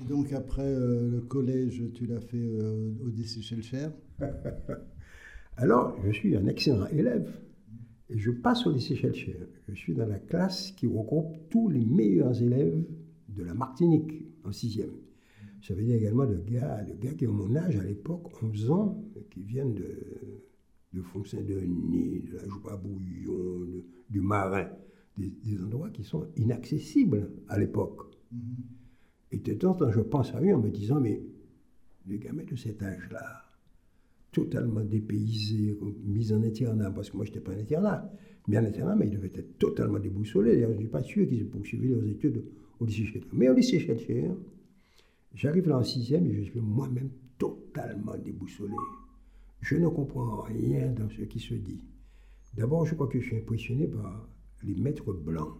Et 0.00 0.04
donc 0.08 0.32
après 0.32 0.62
euh, 0.64 1.10
le 1.10 1.20
collège, 1.20 1.82
tu 1.94 2.06
l'as 2.06 2.20
fait 2.20 2.38
euh, 2.38 2.90
au 3.04 3.08
lycée 3.08 3.42
Schelcher? 3.42 3.88
Alors, 5.60 5.94
je 6.02 6.10
suis 6.10 6.34
un 6.34 6.46
excellent 6.46 6.86
élève 6.86 7.38
et 8.08 8.16
je 8.16 8.30
passe 8.30 8.66
au 8.66 8.72
lycée 8.72 8.96
Schelcher. 8.96 9.36
Je 9.68 9.74
suis 9.74 9.94
dans 9.94 10.06
la 10.06 10.18
classe 10.18 10.70
qui 10.72 10.86
regroupe 10.86 11.36
tous 11.50 11.68
les 11.68 11.84
meilleurs 11.84 12.42
élèves 12.42 12.82
de 13.28 13.42
la 13.42 13.52
Martinique 13.52 14.24
en 14.42 14.52
sixième. 14.52 14.94
Ça 15.60 15.74
veut 15.74 15.82
dire 15.82 15.96
également 15.96 16.24
de 16.24 16.38
gars, 16.38 16.82
de 16.82 16.94
gars 16.94 17.12
qui 17.12 17.26
ont 17.26 17.34
mon 17.34 17.54
âge 17.56 17.76
à 17.76 17.84
l'époque, 17.84 18.42
11 18.42 18.70
ans, 18.70 19.04
qui 19.30 19.42
viennent 19.42 19.74
de, 19.74 19.98
de 20.94 21.02
Fontaine-Denis, 21.02 22.20
de 22.20 22.38
la 22.38 22.48
Joie-Bouillon, 22.48 23.84
du 24.08 24.22
Marin, 24.22 24.70
des, 25.18 25.62
endroits 25.62 25.90
qui 25.90 26.04
sont 26.04 26.26
inaccessibles 26.36 27.30
à 27.48 27.58
l'époque. 27.58 28.16
Mm-hmm. 28.34 29.32
Et 29.32 29.38
de 29.40 29.52
temps 29.52 29.72
en 29.72 29.74
temps, 29.74 29.90
je 29.90 30.00
pense 30.00 30.34
à 30.34 30.40
eux 30.40 30.54
en 30.54 30.58
me 30.58 30.70
disant, 30.70 31.00
mais 31.00 31.22
les 32.06 32.18
gamins 32.18 32.44
de 32.44 32.56
cet 32.56 32.82
âge-là, 32.82 33.49
totalement 34.32 34.82
dépaysés, 34.82 35.78
mis 36.04 36.32
en 36.32 36.42
internat, 36.42 36.90
parce 36.90 37.10
que 37.10 37.16
moi 37.16 37.24
je 37.24 37.30
n'étais 37.30 37.40
pas 37.40 37.52
en 37.52 37.58
internat, 37.58 38.12
mais 38.48 38.58
en 38.58 38.64
internat, 38.64 38.96
mais 38.96 39.06
ils 39.06 39.12
devaient 39.12 39.32
être 39.34 39.58
totalement 39.58 39.98
déboussolés. 39.98 40.52
D'ailleurs, 40.52 40.70
je 40.70 40.76
ne 40.76 40.80
suis 40.80 40.88
pas 40.88 41.02
sûr 41.02 41.26
qu'ils 41.28 41.40
aient 41.40 41.44
poursuivi 41.44 41.88
leurs 41.88 42.06
études 42.06 42.44
au 42.78 42.84
lycée 42.84 43.06
Schelcher. 43.06 43.28
Mais 43.32 43.48
au 43.48 43.54
lycée 43.54 43.78
Schelcher, 43.80 44.30
j'arrive 45.34 45.68
là 45.68 45.78
en 45.78 45.84
sixième 45.84 46.26
et 46.26 46.34
je 46.34 46.42
suis 46.42 46.60
moi-même 46.60 47.10
totalement 47.38 48.16
déboussolé. 48.16 48.74
Je 49.60 49.76
ne 49.76 49.88
comprends 49.88 50.42
rien 50.42 50.92
dans 50.92 51.08
ce 51.08 51.22
qui 51.22 51.38
se 51.38 51.54
dit. 51.54 51.84
D'abord, 52.56 52.86
je 52.86 52.94
crois 52.94 53.06
que 53.06 53.20
je 53.20 53.26
suis 53.26 53.36
impressionné 53.36 53.86
par 53.86 54.28
les 54.64 54.74
maîtres 54.74 55.12
blancs. 55.12 55.56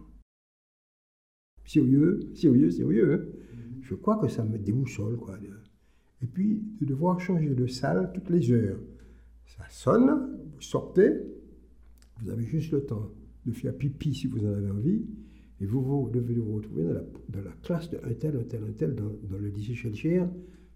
Sérieux, 1.65 2.19
sérieux, 2.33 2.71
sérieux. 2.71 3.13
Hein. 3.13 3.25
Je 3.81 3.95
crois 3.95 4.17
que 4.17 4.27
ça 4.27 4.43
me 4.43 4.57
déboussole, 4.57 5.17
quoi. 5.17 5.37
Et 6.21 6.27
puis, 6.27 6.61
de 6.79 6.85
devoir 6.85 7.19
changer 7.19 7.49
de 7.49 7.67
salle 7.67 8.11
toutes 8.13 8.29
les 8.29 8.51
heures. 8.51 8.79
Ça 9.45 9.63
sonne, 9.69 10.39
vous 10.53 10.61
sortez, 10.61 11.13
vous 12.21 12.29
avez 12.29 12.43
juste 12.43 12.71
le 12.71 12.85
temps 12.85 13.09
de 13.45 13.51
faire 13.51 13.75
pipi 13.75 14.13
si 14.13 14.27
vous 14.27 14.45
en 14.45 14.53
avez 14.53 14.69
envie, 14.69 15.05
et 15.59 15.65
vous, 15.65 15.81
vous 15.81 16.09
devez 16.09 16.35
vous 16.35 16.55
retrouver 16.55 16.83
dans 16.83 16.93
la, 16.93 17.03
dans 17.29 17.41
la 17.41 17.51
classe 17.63 17.89
de 17.89 17.97
un 18.03 18.13
tel, 18.13 18.37
un 18.37 18.43
tel, 18.43 18.63
un 18.63 18.73
tel, 18.73 18.95
dans, 18.95 19.11
dans 19.23 19.37
le 19.37 19.49
lycée 19.49 19.73
Schelcher, 19.73 20.25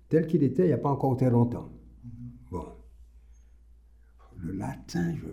tel 0.09 0.27
qu'il 0.27 0.43
était 0.43 0.63
il 0.63 0.67
n'y 0.67 0.73
a 0.73 0.77
pas 0.77 0.89
encore 0.91 1.15
très 1.15 1.29
longtemps. 1.29 1.71
Bon. 2.51 2.65
Le 4.37 4.51
latin, 4.53 5.15
je, 5.15 5.27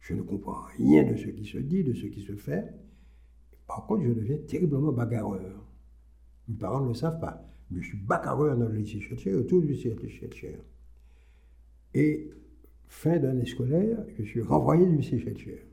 je 0.00 0.14
ne 0.14 0.22
comprends 0.22 0.62
rien 0.76 1.04
de 1.04 1.16
ce 1.16 1.28
qui 1.28 1.44
se 1.44 1.58
dit, 1.58 1.84
de 1.84 1.92
ce 1.92 2.06
qui 2.06 2.22
se 2.22 2.34
fait. 2.34 2.74
Par 3.66 3.86
contre, 3.86 4.02
je 4.04 4.12
deviens 4.12 4.38
terriblement 4.38 4.92
bagarreur. 4.92 5.64
Mes 6.48 6.56
parents 6.56 6.80
ne 6.82 6.88
le 6.88 6.94
savent 6.94 7.20
pas. 7.20 7.47
Mais 7.70 7.82
je 7.82 7.88
suis 7.88 7.98
bagarreur 7.98 8.56
dans 8.56 8.68
le 8.68 8.76
lycée 8.76 9.00
Schelcher, 9.00 9.34
autour 9.34 9.60
du 9.60 9.68
lycée 9.68 9.94
Schelcher. 10.08 10.58
Et 11.94 12.30
fin 12.86 13.18
d'année 13.18 13.46
scolaire, 13.46 14.04
je 14.18 14.24
suis 14.24 14.40
renvoyé 14.40 14.86
du 14.86 14.96
lycée 14.96 15.18
Schelcher. 15.18 15.66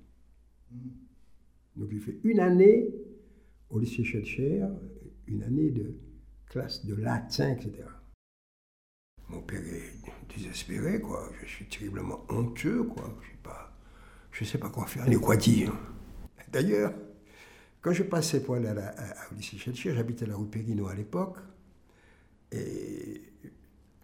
Donc 1.75 1.89
j'ai 1.91 1.99
fait 1.99 2.17
une 2.23 2.39
année 2.39 2.93
au 3.69 3.79
lycée 3.79 4.03
Schelcher, 4.03 4.65
une 5.27 5.43
année 5.43 5.71
de 5.71 5.95
classe 6.47 6.85
de 6.85 6.95
latin, 6.95 7.51
etc. 7.51 7.87
Mon 9.29 9.41
père 9.41 9.61
est 9.61 10.35
désespéré, 10.35 11.01
quoi. 11.01 11.31
Je 11.41 11.47
suis 11.47 11.65
terriblement 11.65 12.25
honteux, 12.29 12.83
quoi. 12.83 13.17
Je 13.21 13.27
sais 13.27 13.37
pas, 13.41 13.75
sais 14.43 14.57
pas 14.57 14.69
quoi 14.69 14.85
faire 14.85 15.07
ni 15.09 15.15
quoi 15.15 15.35
dire. 15.35 15.73
D'ailleurs, 16.51 16.93
quand 17.81 17.91
je 17.91 18.03
passais 18.03 18.41
pour 18.43 18.55
aller 18.55 18.69
au 18.69 19.35
lycée 19.35 19.57
Schelcher, 19.57 19.93
j'habitais 19.93 20.25
la 20.25 20.35
rue 20.35 20.47
Périno 20.47 20.87
à 20.87 20.95
l'époque, 20.95 21.37
et 22.55 23.21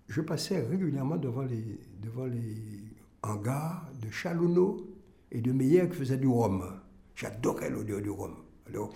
je 0.08 0.22
passais 0.22 0.62
régulièrement 0.62 1.18
devant 1.18 1.44
les, 1.44 1.80
devant 2.02 2.26
les 2.26 2.84
hangars 3.24 3.90
de 4.02 4.10
Chalonneau 4.10 4.78
et 5.32 5.42
de 5.42 5.52
Meyer 5.52 5.88
qui 5.90 5.96
faisaient 5.96 6.18
du 6.18 6.28
rhum. 6.28 6.64
J'adorais 7.16 7.70
l'odeur 7.70 8.02
du 8.02 8.10
rhum. 8.10 8.36
Alors, 8.68 8.94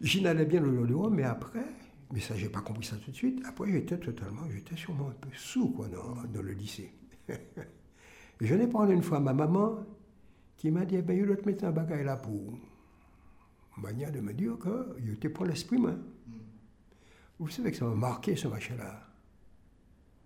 j'inhalais 0.00 0.44
bien 0.44 0.60
l'odeur 0.60 0.86
du 0.86 0.94
rhum, 0.94 1.14
mais 1.14 1.24
après, 1.24 1.64
mais 2.12 2.20
ça, 2.20 2.34
j'ai 2.36 2.48
pas 2.48 2.60
compris 2.60 2.84
ça 2.84 2.96
tout 2.96 3.10
de 3.10 3.16
suite. 3.16 3.40
Après, 3.46 3.70
j'étais 3.70 3.98
totalement, 3.98 4.42
j'étais 4.52 4.76
sûrement 4.76 5.08
un 5.08 5.14
peu 5.20 5.30
sous, 5.34 5.70
quoi, 5.70 5.88
dans, 5.88 6.22
dans 6.32 6.42
le 6.42 6.52
lycée. 6.52 6.92
je 8.40 8.54
n'ai 8.54 8.66
parlé 8.66 8.94
une 8.94 9.02
fois 9.02 9.18
à 9.18 9.20
ma 9.20 9.32
maman 9.32 9.78
qui 10.56 10.70
m'a 10.70 10.84
dit, 10.84 10.96
eh 10.96 11.02
ben, 11.02 11.16
il 11.16 11.36
te 11.36 11.46
mettre 11.46 11.64
un 11.64 11.70
bagage 11.70 12.04
là 12.04 12.16
pour 12.16 12.58
manière 13.80 14.12
de 14.12 14.20
me 14.20 14.32
dire 14.32 14.58
que 14.58 14.96
il 14.98 15.12
était 15.12 15.28
pour 15.28 15.44
l'esprit, 15.44 15.78
moi. 15.78 15.94
Vous 17.40 17.48
savez 17.48 17.70
que 17.70 17.78
ça 17.78 17.86
m'a 17.86 17.94
marqué, 17.94 18.36
ce 18.36 18.48
machin-là. 18.48 19.02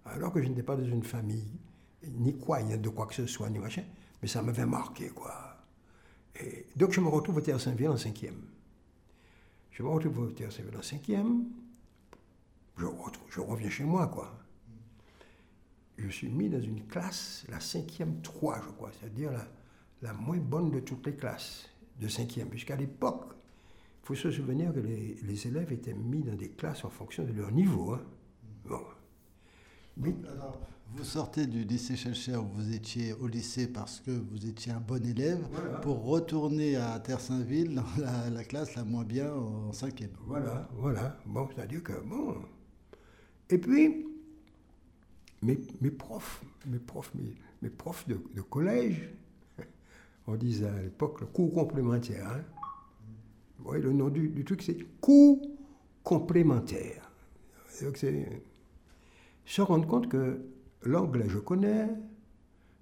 Alors 0.04 0.32
que 0.32 0.42
je 0.42 0.48
n'étais 0.48 0.64
pas 0.64 0.74
dans 0.74 0.84
une 0.84 1.04
famille, 1.04 1.60
ni 2.02 2.36
croyant 2.36 2.76
de 2.76 2.88
quoi 2.88 3.06
que 3.06 3.14
ce 3.14 3.24
soit, 3.26 3.48
ni 3.50 3.60
machin, 3.60 3.84
mais 4.20 4.26
ça 4.26 4.42
m'avait 4.42 4.66
marqué, 4.66 5.10
quoi. 5.10 5.64
Et 6.34 6.66
donc 6.74 6.90
je 6.90 7.00
me 7.00 7.06
retrouve 7.06 7.36
au 7.36 7.40
Théâtre 7.40 7.62
Saint-Ville 7.62 7.90
en 7.90 7.96
cinquième. 7.96 8.42
Je 9.70 9.84
me 9.84 9.88
retrouve 9.88 10.18
au 10.18 10.26
Théâtre 10.32 10.56
Saint-Ville 10.56 10.76
en 10.76 10.82
cinquième. 10.82 11.44
Je, 12.78 12.86
je 13.30 13.40
reviens 13.40 13.70
chez 13.70 13.84
moi, 13.84 14.08
quoi. 14.08 14.36
Je 15.96 16.08
suis 16.08 16.28
mis 16.28 16.50
dans 16.50 16.60
une 16.60 16.84
classe, 16.88 17.44
la 17.48 17.60
cinquième 17.60 18.22
3, 18.22 18.60
je 18.60 18.70
crois, 18.72 18.90
c'est-à-dire 18.98 19.30
la, 19.30 19.46
la 20.02 20.12
moins 20.14 20.38
bonne 20.38 20.72
de 20.72 20.80
toutes 20.80 21.06
les 21.06 21.14
classes 21.14 21.68
de 22.00 22.08
cinquième. 22.08 22.48
Puisqu'à 22.48 22.74
l'époque, 22.74 23.34
il 24.04 24.06
faut 24.08 24.14
se 24.14 24.30
souvenir 24.30 24.70
que 24.74 24.80
les, 24.80 25.16
les, 25.26 25.46
élèves 25.46 25.72
étaient 25.72 25.94
mis 25.94 26.20
dans 26.20 26.34
des 26.34 26.50
classes 26.50 26.84
en 26.84 26.90
fonction 26.90 27.24
de 27.24 27.32
leur 27.32 27.50
niveau. 27.50 27.94
Hein. 27.94 28.02
Bon. 28.68 28.82
Mais, 29.96 30.14
Alors, 30.30 30.60
vous 30.92 31.04
sortez 31.04 31.46
du 31.46 31.64
lycée 31.64 31.96
Schelcher 31.96 32.36
où 32.36 32.46
vous 32.48 32.74
étiez 32.74 33.14
au 33.14 33.26
lycée 33.26 33.66
parce 33.66 34.00
que 34.00 34.10
vous 34.10 34.44
étiez 34.44 34.72
un 34.72 34.80
bon 34.80 35.02
élève 35.06 35.42
voilà. 35.50 35.78
pour 35.78 36.04
retourner 36.04 36.76
à 36.76 37.00
Terre-Saint-Ville 37.00 37.74
dans 37.76 37.86
la, 37.96 38.28
la, 38.28 38.44
classe 38.44 38.74
la 38.74 38.84
moins 38.84 39.04
bien 39.04 39.32
en 39.32 39.72
cinquième. 39.72 40.10
Voilà, 40.26 40.68
voilà. 40.74 41.18
Bon, 41.24 41.48
c'est-à-dire 41.54 41.82
que, 41.82 41.98
bon... 42.04 42.34
Et 43.48 43.56
puis, 43.56 44.06
mes, 45.40 45.58
mes 45.80 45.90
profs, 45.90 46.44
mes 46.66 46.78
profs, 46.78 47.14
mes, 47.14 47.34
mes 47.62 47.70
profs 47.70 48.06
de, 48.06 48.20
de 48.34 48.42
collège 48.42 49.08
on 50.26 50.36
disait 50.36 50.68
à 50.68 50.82
l'époque 50.82 51.22
le 51.22 51.26
cours 51.26 51.54
complémentaire. 51.54 52.28
Hein. 52.28 52.63
Vous 53.58 53.64
voyez, 53.64 53.82
le 53.82 53.92
nom 53.92 54.08
du, 54.08 54.28
du 54.28 54.44
truc, 54.44 54.62
c'est 54.62 54.76
cours 55.00 55.40
complémentaire. 56.02 57.10
Donc, 57.82 57.96
c'est 57.96 58.42
se 59.44 59.62
rendre 59.62 59.86
compte 59.86 60.08
que 60.08 60.40
l'anglais, 60.82 61.28
je 61.28 61.38
connais, 61.38 61.88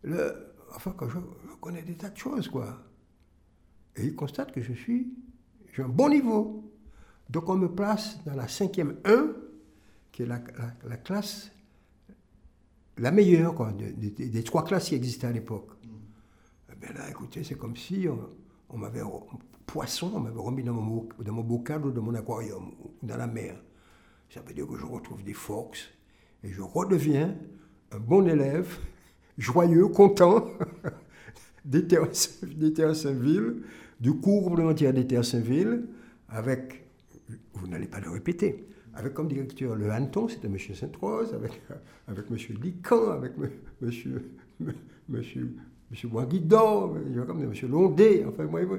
le, 0.02 0.34
enfin, 0.74 0.92
que 0.92 1.08
je, 1.08 1.18
je 1.18 1.54
connais 1.60 1.82
des 1.82 1.94
tas 1.96 2.10
de 2.10 2.16
choses, 2.16 2.48
quoi. 2.48 2.78
Et 3.96 4.04
il 4.06 4.14
constate 4.16 4.52
que 4.52 4.60
je 4.62 4.72
suis, 4.72 5.12
j'ai 5.74 5.82
un 5.82 5.88
bon 5.88 6.08
niveau. 6.08 6.70
Donc 7.30 7.48
on 7.48 7.56
me 7.56 7.68
place 7.68 8.18
dans 8.24 8.34
la 8.34 8.48
cinquième 8.48 8.96
1, 9.04 9.32
qui 10.12 10.22
est 10.22 10.26
la, 10.26 10.38
la- 10.58 10.74
la 10.88 10.96
classe 10.96 11.50
la 12.98 13.10
meilleure 13.10 13.54
quoi, 13.54 13.72
de- 13.72 13.90
de- 13.92 14.28
des 14.28 14.44
trois 14.44 14.64
classes 14.64 14.88
qui 14.88 14.94
existaient 14.94 15.26
à 15.26 15.32
l'époque. 15.32 15.70
Eh 16.72 16.76
bien 16.76 16.92
là, 16.92 17.08
écoutez, 17.10 17.42
c'est 17.44 17.54
comme 17.56 17.76
si 17.76 18.06
on, 18.08 18.18
on 18.72 18.78
m'avait 18.78 19.02
poisson, 19.66 20.10
on 20.14 20.20
m'avait 20.20 20.40
remis 20.40 20.62
dans 20.62 20.72
mon, 20.72 21.08
dans 21.18 21.32
mon 21.32 21.42
bocal 21.42 21.86
ou 21.86 21.90
dans 21.90 22.02
mon 22.02 22.14
aquarium 22.14 22.72
ou 22.84 22.90
dans 23.02 23.16
la 23.16 23.26
mer. 23.26 23.56
Ça 24.30 24.40
veut 24.40 24.54
dire 24.54 24.66
que 24.66 24.76
je 24.76 24.84
retrouve 24.84 25.22
des 25.22 25.34
forces 25.34 25.88
et 26.42 26.50
je 26.50 26.62
redeviens 26.62 27.36
un 27.90 27.98
bon 27.98 28.26
élève, 28.26 28.78
joyeux, 29.38 29.88
content 29.88 30.46
des 31.64 31.86
terres 31.86 32.08
des 32.56 32.72
terres 32.72 32.96
Saint-Ville, 32.96 33.62
du 34.00 34.14
cours 34.14 34.44
complémentaire 34.44 34.92
des 34.92 35.06
terres 35.06 35.24
Saint-Ville, 35.24 35.86
avec, 36.28 36.86
vous 37.54 37.66
n'allez 37.66 37.86
pas 37.86 38.00
le 38.00 38.10
répéter, 38.10 38.66
avec 38.94 39.14
comme 39.14 39.28
directeur 39.28 39.74
le 39.74 39.90
Hanton, 39.90 40.28
c'était 40.28 40.48
M. 40.48 40.58
Sainte-Rose, 40.58 41.34
avec, 41.34 41.62
avec 42.08 42.24
M. 42.30 42.36
Lican, 42.62 43.10
avec 43.12 43.32
M. 43.38 43.50
Monsieur. 43.80 44.32
Monsieur, 45.08 45.56
Monsieur 45.92 46.08
Boisguidon, 46.08 46.96
M. 46.96 47.52
Londé, 47.70 48.24
enfin, 48.26 48.44
moi, 48.46 48.64
moi. 48.64 48.78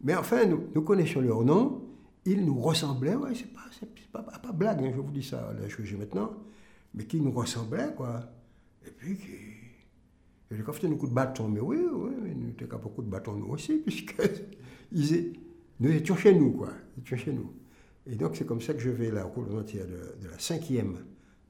mais 0.00 0.14
enfin, 0.14 0.46
nous, 0.46 0.82
connaissions 0.82 1.20
leur 1.20 1.42
nom, 1.42 1.82
ils 2.24 2.44
nous 2.44 2.60
ressemblaient, 2.60 3.16
ouais, 3.16 3.34
c'est 3.34 3.52
pas, 3.52 3.62
pas, 4.12 4.22
pas, 4.22 4.38
pas 4.38 4.52
blague, 4.52 4.80
hein, 4.80 4.92
je 4.94 5.00
vous 5.00 5.10
dis 5.10 5.24
ça, 5.24 5.52
l'âge 5.60 5.76
que 5.76 5.82
j'ai 5.82 5.96
maintenant, 5.96 6.30
mais 6.94 7.04
qui 7.04 7.20
nous 7.20 7.32
ressemblaient, 7.32 7.92
quoi. 7.96 8.20
Et 8.86 8.92
puis, 8.92 9.16
qui, 9.16 9.26
et 10.52 10.56
les 10.56 10.62
coffres, 10.62 10.86
nous 10.86 10.96
coup 10.96 11.08
de 11.08 11.12
bâton, 11.14 11.48
mais 11.48 11.58
oui, 11.58 11.78
oui, 11.92 12.10
oui, 12.22 12.30
nous 12.36 12.50
étions 12.50 12.78
beaucoup 12.80 13.02
de 13.02 13.10
bâton, 13.10 13.32
nous 13.32 13.48
aussi, 13.48 13.78
puisque 13.84 14.22
nous 14.92 15.90
étions 15.90 16.14
chez 16.14 16.32
nous, 16.32 16.52
quoi. 16.52 16.68
Nous 16.96 17.02
étions 17.02 17.16
chez 17.16 17.32
nous. 17.32 17.52
Et 18.06 18.14
donc, 18.14 18.36
c'est 18.36 18.46
comme 18.46 18.60
ça 18.60 18.72
que 18.72 18.80
je 18.80 18.90
vais 18.90 19.10
la 19.10 19.24
complémentaire 19.24 19.86
de, 19.86 20.22
de 20.22 20.30
la 20.30 20.38
cinquième 20.38 20.98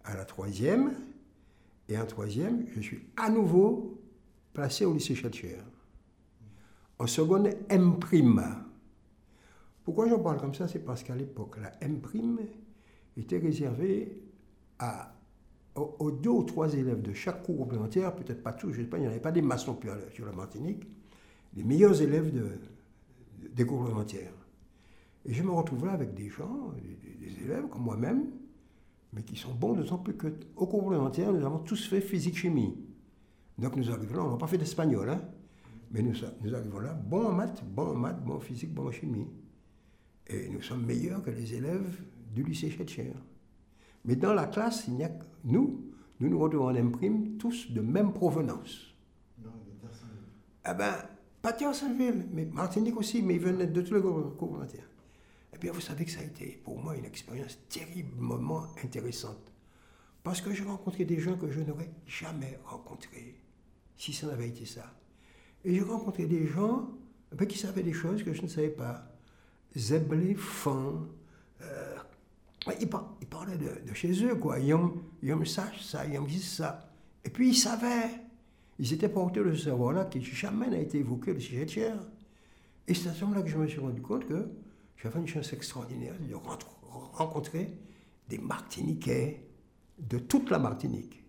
à 0.05 0.17
la 0.17 0.25
troisième. 0.25 0.93
Et 1.91 1.99
en 1.99 2.07
troisième, 2.07 2.65
je 2.75 2.81
suis 2.81 3.01
à 3.19 3.29
nouveau 3.29 4.02
placé 4.53 4.85
au 4.85 4.93
lycée 4.93 5.15
Chatcher. 5.15 5.59
En 6.99 7.07
seconde, 7.07 7.51
M'. 7.69 7.99
Pourquoi 9.85 10.09
j'en 10.09 10.21
parle 10.21 10.39
comme 10.39 10.55
ça? 10.55 10.69
C'est 10.69 10.85
parce 10.85 11.03
qu'à 11.03 11.17
l'époque, 11.17 11.57
la 11.61 11.73
M' 11.81 12.01
était 13.17 13.39
réservée 13.39 14.23
aux, 15.75 16.11
deux 16.11 16.31
ou 16.31 16.45
trois 16.45 16.73
élèves 16.75 17.03
de 17.03 17.13
chaque 17.13 17.43
cours 17.43 17.57
complémentaire, 17.57 18.15
peut-être 18.15 18.43
pas 18.43 18.53
tous, 18.53 18.73
je 18.73 18.81
ne 18.81 18.85
sais 18.85 18.91
pas, 18.91 18.99
il 18.99 19.03
n'y 19.03 19.07
en 19.07 19.11
avait 19.11 19.21
pas 19.21 19.33
des 19.33 19.43
maçons 19.43 19.75
plus 19.75 19.91
à 19.91 19.95
l'heure 19.95 20.13
sur 20.13 20.27
la 20.27 20.33
Martinique, 20.33 20.87
les 21.57 21.65
meilleurs 21.65 22.01
élèves 22.01 22.33
de, 22.33 22.47
des 23.49 23.65
cours 23.65 23.79
complémentaires. 23.79 24.33
Et 25.25 25.33
je 25.33 25.43
me 25.43 25.51
retrouve 25.51 25.87
là 25.87 25.93
avec 25.93 26.15
des 26.15 26.29
gens, 26.29 26.73
des, 26.83 27.27
des 27.27 27.45
élèves 27.45 27.69
comme 27.69 27.83
moi-même, 27.83 28.27
mais 29.13 29.23
qui 29.23 29.37
sont 29.37 29.55
bons, 29.55 29.75
d'autant 29.75 29.99
plus 29.99 30.15
qu'au 30.15 30.67
cours 30.67 30.85
complémentaire, 30.85 31.33
nous 31.33 31.45
avons 31.45 31.59
tous 31.59 31.89
fait 31.89 32.01
physique-chimie. 32.01 32.77
Donc 33.59 33.77
nous 33.77 33.91
arrivons 33.91 34.15
là, 34.15 34.25
on 34.25 34.31
n'a 34.33 34.37
pas 34.37 34.47
fait 34.47 34.59
d'espagnol, 34.59 35.11
hein, 35.11 35.21
mais 35.91 36.03
nous, 36.03 36.15
nous 36.43 36.55
arrivons 36.55 36.81
là, 36.81 36.95
bons 36.95 37.27
en 37.27 37.33
maths, 37.33 37.63
bons 37.65 37.91
en 37.91 37.95
maths, 37.95 38.23
bons 38.25 38.37
en 38.37 38.41
physique, 38.41 38.73
bons 38.73 38.89
en 38.89 38.93
chimie. 38.93 39.29
Et 40.27 40.49
nous 40.49 40.63
sommes 40.63 40.85
meilleurs 40.87 41.23
que 41.23 41.31
les 41.31 41.55
élèves 41.55 42.01
du 42.35 42.43
lycée 42.43 42.71
Chetcher. 42.71 43.13
Mais 44.05 44.17
dans 44.17 44.33
la 44.33 44.47
classe, 44.47 44.85
il 44.89 44.95
n'y 44.95 45.05
a 45.05 45.09
que 45.09 45.25
nous, 45.45 45.93
nous 46.21 46.29
nous 46.29 46.39
retrouvons 46.39 46.69
en 46.69 46.75
imprime, 46.75 47.37
tous 47.37 47.71
de 47.71 47.81
même 47.81 48.13
provenance. 48.13 48.95
Eh 50.65 50.75
ben, 50.75 50.95
pas 51.43 51.59
Saint-Ville, 51.73 52.27
mais 52.33 52.45
Martinique 52.47 52.97
aussi, 52.97 53.21
mais 53.21 53.35
ils 53.35 53.41
venaient 53.41 53.67
de 53.67 53.83
tous 53.83 53.95
les 53.95 54.01
cours. 54.01 54.63
Eh 55.53 55.59
bien, 55.59 55.73
vous 55.73 55.81
savez 55.81 56.05
que 56.05 56.11
ça 56.11 56.21
a 56.21 56.25
été 56.25 56.61
pour 56.65 56.81
moi 56.81 56.97
une 56.97 57.05
expérience 57.05 57.59
terriblement 57.69 58.67
intéressante. 58.83 59.53
Parce 60.23 60.41
que 60.41 60.55
j'ai 60.55 60.63
rencontré 60.63 61.05
des 61.05 61.19
gens 61.19 61.37
que 61.37 61.51
je 61.51 61.61
n'aurais 61.61 61.91
jamais 62.07 62.59
rencontrés 62.65 63.42
si 63.97 64.13
ça 64.13 64.27
n'avait 64.27 64.49
été 64.49 64.65
ça. 64.65 64.93
Et 65.65 65.75
j'ai 65.75 65.83
rencontré 65.83 66.27
des 66.27 66.47
gens 66.47 66.91
qui 67.49 67.59
savaient 67.59 67.83
des 67.83 67.93
choses 67.93 68.23
que 68.23 68.33
je 68.33 68.43
ne 68.43 68.49
savais 68.49 68.71
pas. 68.71 69.09
Zeblé, 69.77 70.35
fin, 70.35 71.07
euh, 71.63 71.97
ils, 72.81 72.89
par- 72.89 73.17
parlaient 73.31 73.57
de, 73.57 73.95
chez 73.95 74.25
eux, 74.25 74.35
quoi. 74.37 74.59
Ont, 74.59 74.95
ils 75.23 75.33
ont 75.33 75.45
ça, 75.45 75.71
ont 76.19 76.25
dit 76.25 76.43
ça. 76.43 76.93
Et 77.25 77.31
puis 77.31 77.51
ils 77.51 77.57
savaient. 77.57 78.11
Ils 78.79 78.93
étaient 78.93 79.09
porteurs 79.09 79.45
de 79.45 79.55
ce 79.55 79.65
savoir-là 79.65 80.07
qui 80.07 80.23
jamais 80.23 80.69
n'a 80.69 80.79
été 80.79 80.99
évoqué 80.99 81.33
le 81.33 81.41
sujet 81.41 81.65
de 81.65 81.71
chair. 81.71 81.97
Et 82.89 82.95
c'est 82.95 83.09
à 83.09 83.15
ce 83.15 83.25
moment-là 83.25 83.43
que 83.43 83.49
je 83.49 83.57
me 83.57 83.67
suis 83.67 83.79
rendu 83.79 84.01
compte 84.03 84.27
que 84.27 84.49
j'avais 84.97 85.21
une 85.21 85.29
chance 85.29 85.53
extraordinaire 85.53 86.15
de 86.19 86.35
rencontrer 87.13 87.73
des 88.29 88.39
Martiniquais 88.39 89.47
de 89.99 90.19
toute 90.19 90.51
la 90.51 90.59
Martinique. 90.59 91.23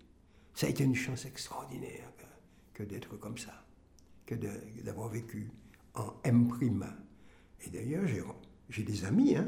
Ça 0.54 0.68
a 0.68 0.70
été 0.70 0.84
une 0.84 0.96
chance 0.96 1.26
extraordinaire 1.26 2.13
que, 2.74 2.84
d'être 2.84 3.18
comme 3.18 3.38
ça, 3.38 3.66
que 4.26 4.36
d'avoir 4.84 5.10
vécu 5.10 5.50
en 5.96 6.14
M'. 6.24 6.50
Et 7.66 7.70
d'ailleurs, 7.70 8.08
j'ai- 8.08 8.24
des 8.84 9.06
amis, 9.06 9.36
hein. 9.36 9.48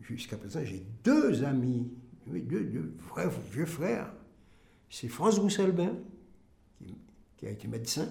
jusqu'à 0.00 0.36
présent, 0.36 0.60
j'ai 0.64 0.84
deux 1.04 1.44
amis, 1.44 1.90
deux, 2.26 2.60
vrais 3.08 3.28
vieux 3.52 3.66
frères. 3.66 4.12
C'est 4.90 5.08
France 5.08 5.38
Rousselbin, 5.38 5.94
qui, 7.36 7.46
a 7.46 7.50
été 7.50 7.68
médecin, 7.68 8.08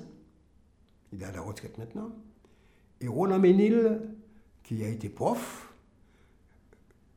il 1.12 1.22
est 1.22 1.26
à 1.26 1.32
la 1.32 1.42
retraite 1.42 1.78
maintenant, 1.78 2.12
et 3.02 3.08
Roland 3.08 3.40
Ménil, 3.40 4.02
qui 4.64 4.84
a 4.84 4.88
été 4.90 5.10
prof, 5.10 5.74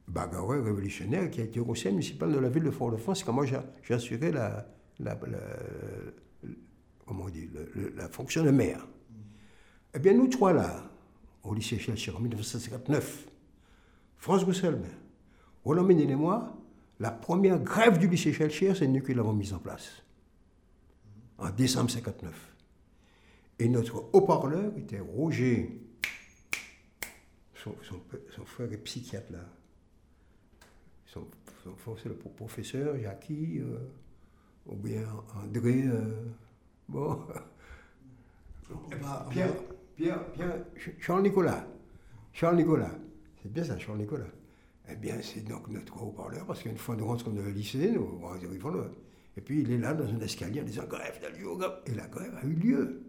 bagarreur 0.07 0.65
révolutionnaire, 0.65 1.31
qui 1.31 1.41
a 1.41 1.45
été 1.45 1.61
conseiller 1.61 1.93
municipal 1.93 2.33
de 2.33 2.39
la 2.39 2.49
ville 2.49 2.65
de 2.65 2.71
Fort-de-France, 2.71 3.25
quand 3.25 3.33
moi 3.33 3.47
la, 4.33 4.67
la, 4.99 5.15
la- 5.27 5.39
comment 7.09 7.25
on 7.25 7.29
dit, 7.31 7.49
la 7.97 8.09
fonction 8.09 8.45
de 8.45 8.51
maire. 8.51 8.87
Eh 9.95 9.99
bien, 9.99 10.13
nous 10.13 10.29
trois 10.29 10.53
là, 10.53 10.91
au 11.43 11.55
lycée 11.55 11.79
Chelcher 11.79 12.13
en 12.13 12.21
1959, 12.21 13.27
France 14.19 14.45
Rousselbin, 14.45 14.89
Roland 15.65 15.85
Ménil 15.85 16.11
et 16.11 16.15
moi, 16.17 16.55
la 17.01 17.11
première 17.11 17.59
grève 17.61 17.99
du 17.99 18.07
lycée 18.09 18.33
Chelcher, 18.33 18.75
c'est 18.75 18.87
nous 18.87 19.01
qui 19.03 19.15
l'avons 19.15 19.33
mise 19.33 19.55
en 19.55 19.59
place, 19.59 20.03
en 21.39 21.49
décembre 21.51 21.91
59. 21.91 22.55
Et 23.61 23.69
notre 23.69 24.11
haut-parleur 24.13 24.77
était 24.77 25.01
Roger, 25.01 25.81
son, 27.55 27.75
frère 28.45 28.73
est 28.73 28.79
psychiatre 28.79 29.33
là. 29.33 29.45
Son, 31.07 31.27
son 31.85 31.97
c'est 31.97 32.09
le 32.09 32.15
pro- 32.15 32.29
professeur 32.31 32.97
Jackie, 33.01 33.59
euh, 33.61 33.79
ou 34.67 34.77
bien 34.77 35.05
André. 35.43 35.83
euh, 35.87 36.25
bon. 36.89 37.19
Pierre, 39.31 39.53
Pierre, 39.97 40.33
Pierre, 40.33 40.65
Ch- 40.77 40.95
Charles 41.01 41.23
Nicolas. 41.23 41.67
Charles 42.33 42.57
Nicolas. 42.57 42.91
C'est 43.43 43.53
bien 43.53 43.65
ça, 43.65 43.79
Charles 43.79 43.99
Nicolas. 43.99 44.27
Eh 44.91 44.97
bien, 44.97 45.17
c'est 45.23 45.41
donc 45.47 45.69
notre 45.69 46.03
haut-parleur, 46.03 46.47
parce 46.47 46.63
qu'une 46.63 46.77
fois 46.79 46.97
nous 46.97 47.07
rentrons 47.07 47.31
dans 47.31 47.43
le 47.43 47.51
lycée, 47.51 47.91
nous 47.93 48.21
arrivons 48.27 48.71
là. 48.71 48.85
Et 49.37 49.41
puis 49.41 49.61
il 49.61 49.71
est 49.71 49.79
là 49.79 49.95
dans 49.95 50.07
un 50.07 50.21
escalier 50.21 50.61
en 50.61 50.65
disant 50.65 50.85
grève 50.89 51.21
de 51.23 51.39
lieu, 51.39 51.55
grève. 51.57 51.73
Et 51.87 51.95
la 51.95 52.07
grève 52.09 52.35
a 52.43 52.45
eu 52.47 52.55
lieu. 52.55 53.03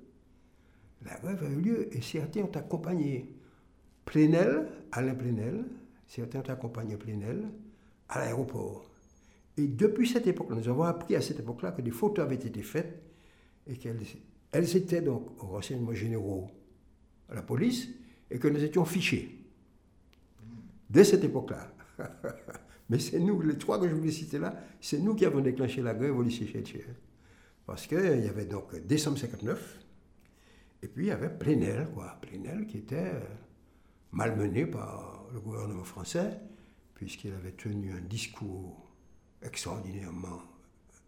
La 1.06 1.18
grève 1.20 1.44
a 1.44 1.50
eu 1.50 1.62
lieu 1.62 1.96
et 1.96 2.02
certains 2.02 2.42
ont 2.42 2.52
accompagné 2.56 3.34
Plenel, 4.06 4.68
Alain 4.92 5.16
Plenel, 5.16 5.64
certains 6.08 6.40
ont 6.40 6.50
accompagné 6.50 6.98
Plenel 6.98 7.48
à 8.10 8.20
l'aéroport. 8.20 8.90
Et 9.58 9.68
depuis 9.68 10.08
cette 10.08 10.28
époque, 10.28 10.50
nous 10.52 10.68
avons 10.68 10.84
appris 10.84 11.16
à 11.16 11.22
cette 11.22 11.40
époque-là 11.40 11.72
que 11.72 11.82
des 11.82 11.92
photos 11.92 12.26
avaient 12.26 12.36
été 12.36 12.62
faites 12.62 13.02
et 13.70 13.78
qu'elles 13.78 14.02
elles 14.52 14.76
étaient 14.76 15.02
donc 15.02 15.42
aux 15.44 15.48
renseignements 15.48 15.94
généraux 15.94 16.50
à 17.30 17.36
la 17.36 17.44
police 17.44 17.88
et 18.30 18.40
que 18.40 18.48
nous 18.48 18.64
étions 18.64 18.84
fichés. 18.86 19.46
Dès 20.90 21.04
cette 21.04 21.24
époque-là. 21.24 21.72
Mais 22.90 22.98
c'est 22.98 23.20
nous, 23.20 23.40
les 23.42 23.58
trois 23.58 23.80
que 23.80 23.88
je 23.88 23.94
voulais 23.94 24.12
citer 24.12 24.40
là, 24.40 24.56
c'est 24.82 25.00
nous 25.00 25.14
qui 25.14 25.26
avons 25.26 25.42
déclenché 25.42 25.82
la 25.84 25.94
grève 25.94 26.18
au 26.18 26.24
lycée 26.24 26.48
Chétier. 26.48 26.84
Parce 27.68 27.86
qu'il 27.86 28.00
y 28.00 28.28
avait 28.28 28.46
donc 28.46 28.76
décembre 28.88 29.20
59, 29.20 29.80
et 30.82 30.88
puis 30.88 31.06
il 31.06 31.08
y 31.10 31.12
avait 31.12 31.30
Plenel, 31.30 31.88
quoi. 31.94 32.18
Plenel 32.20 32.66
qui 32.66 32.78
était 32.78 33.12
malmené 34.12 34.66
par 34.66 35.28
le 35.32 35.40
gouvernement 35.40 35.84
français, 35.84 36.40
puisqu'il 36.96 37.32
avait 37.34 37.52
tenu 37.52 37.94
un 37.94 38.02
discours 38.02 38.90
extraordinairement 39.44 40.42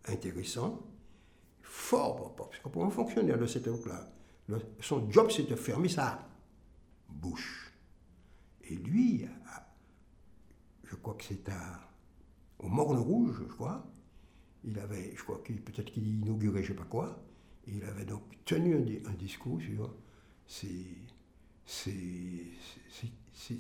intéressant, 0.08 0.80
fort, 1.72 2.36
parce 2.36 2.60
qu'on 2.60 2.70
pouvait 2.70 2.92
fonctionner 2.92 3.34
de 3.34 3.46
cette 3.46 3.66
époque-là. 3.66 4.12
son 4.82 5.10
job, 5.10 5.32
c'est 5.32 5.50
de 5.50 5.56
fermer 5.56 5.88
sa 5.88 6.28
bouche. 7.08 7.72
Et 8.66 8.76
lui, 8.76 9.26
je 10.84 10.96
crois 10.96 11.14
que 11.14 11.24
c'est 11.24 11.50
au 12.60 12.68
Morne 12.68 12.98
Rouge, 12.98 13.38
je 13.40 13.46
crois, 13.46 13.90
il 14.66 14.78
avait, 14.80 15.14
je 15.16 15.24
crois 15.24 15.42
que 15.44 15.54
peut-être 15.54 15.92
qu'il 15.92 16.08
inaugurait 16.08 16.62
je 16.62 16.70
sais 16.70 16.74
pas 16.74 16.84
quoi, 16.84 17.24
il 17.66 17.84
avait 17.86 18.06
donc 18.06 18.24
tenu 18.44 18.76
un, 18.76 19.14
discours 19.14 19.62
sur 19.62 19.96
c'est 20.46 20.76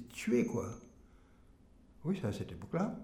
tuer 0.09 0.45
quoi. 0.45 0.69
Oui, 2.03 2.17
c'est 2.19 2.27
à 2.27 2.33
cette 2.33 2.51
époque-là. 2.51 2.99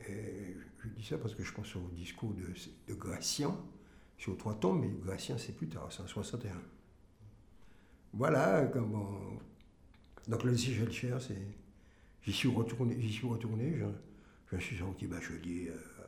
je 0.00 0.88
dis 0.96 1.04
ça 1.04 1.18
parce 1.18 1.34
que 1.34 1.44
je 1.44 1.52
pense 1.52 1.76
au 1.76 1.90
discours 1.92 2.32
de, 2.32 2.46
de 2.88 2.94
Gratien 2.94 3.54
sur 4.18 4.36
trois 4.36 4.54
tombes, 4.54 4.80
mais 4.80 4.90
Gratien 5.04 5.38
c'est 5.38 5.56
plus 5.56 5.68
tard, 5.68 5.88
c'est 5.90 6.02
en 6.02 6.06
61. 6.06 6.50
Voilà 8.12 8.66
comment. 8.66 9.20
Donc 10.26 10.44
le 10.44 10.56
Cher, 10.56 11.20
c'est. 11.22 11.38
J'y 12.22 12.32
suis 12.32 12.48
retourné, 12.48 12.96
j'y 13.00 13.12
suis 13.12 13.26
retourné, 13.26 13.74
je, 13.78 14.56
je, 14.56 14.62
suis 14.62 14.76
sorti 14.76 15.06
bachelier 15.06 15.70
euh, 15.70 16.04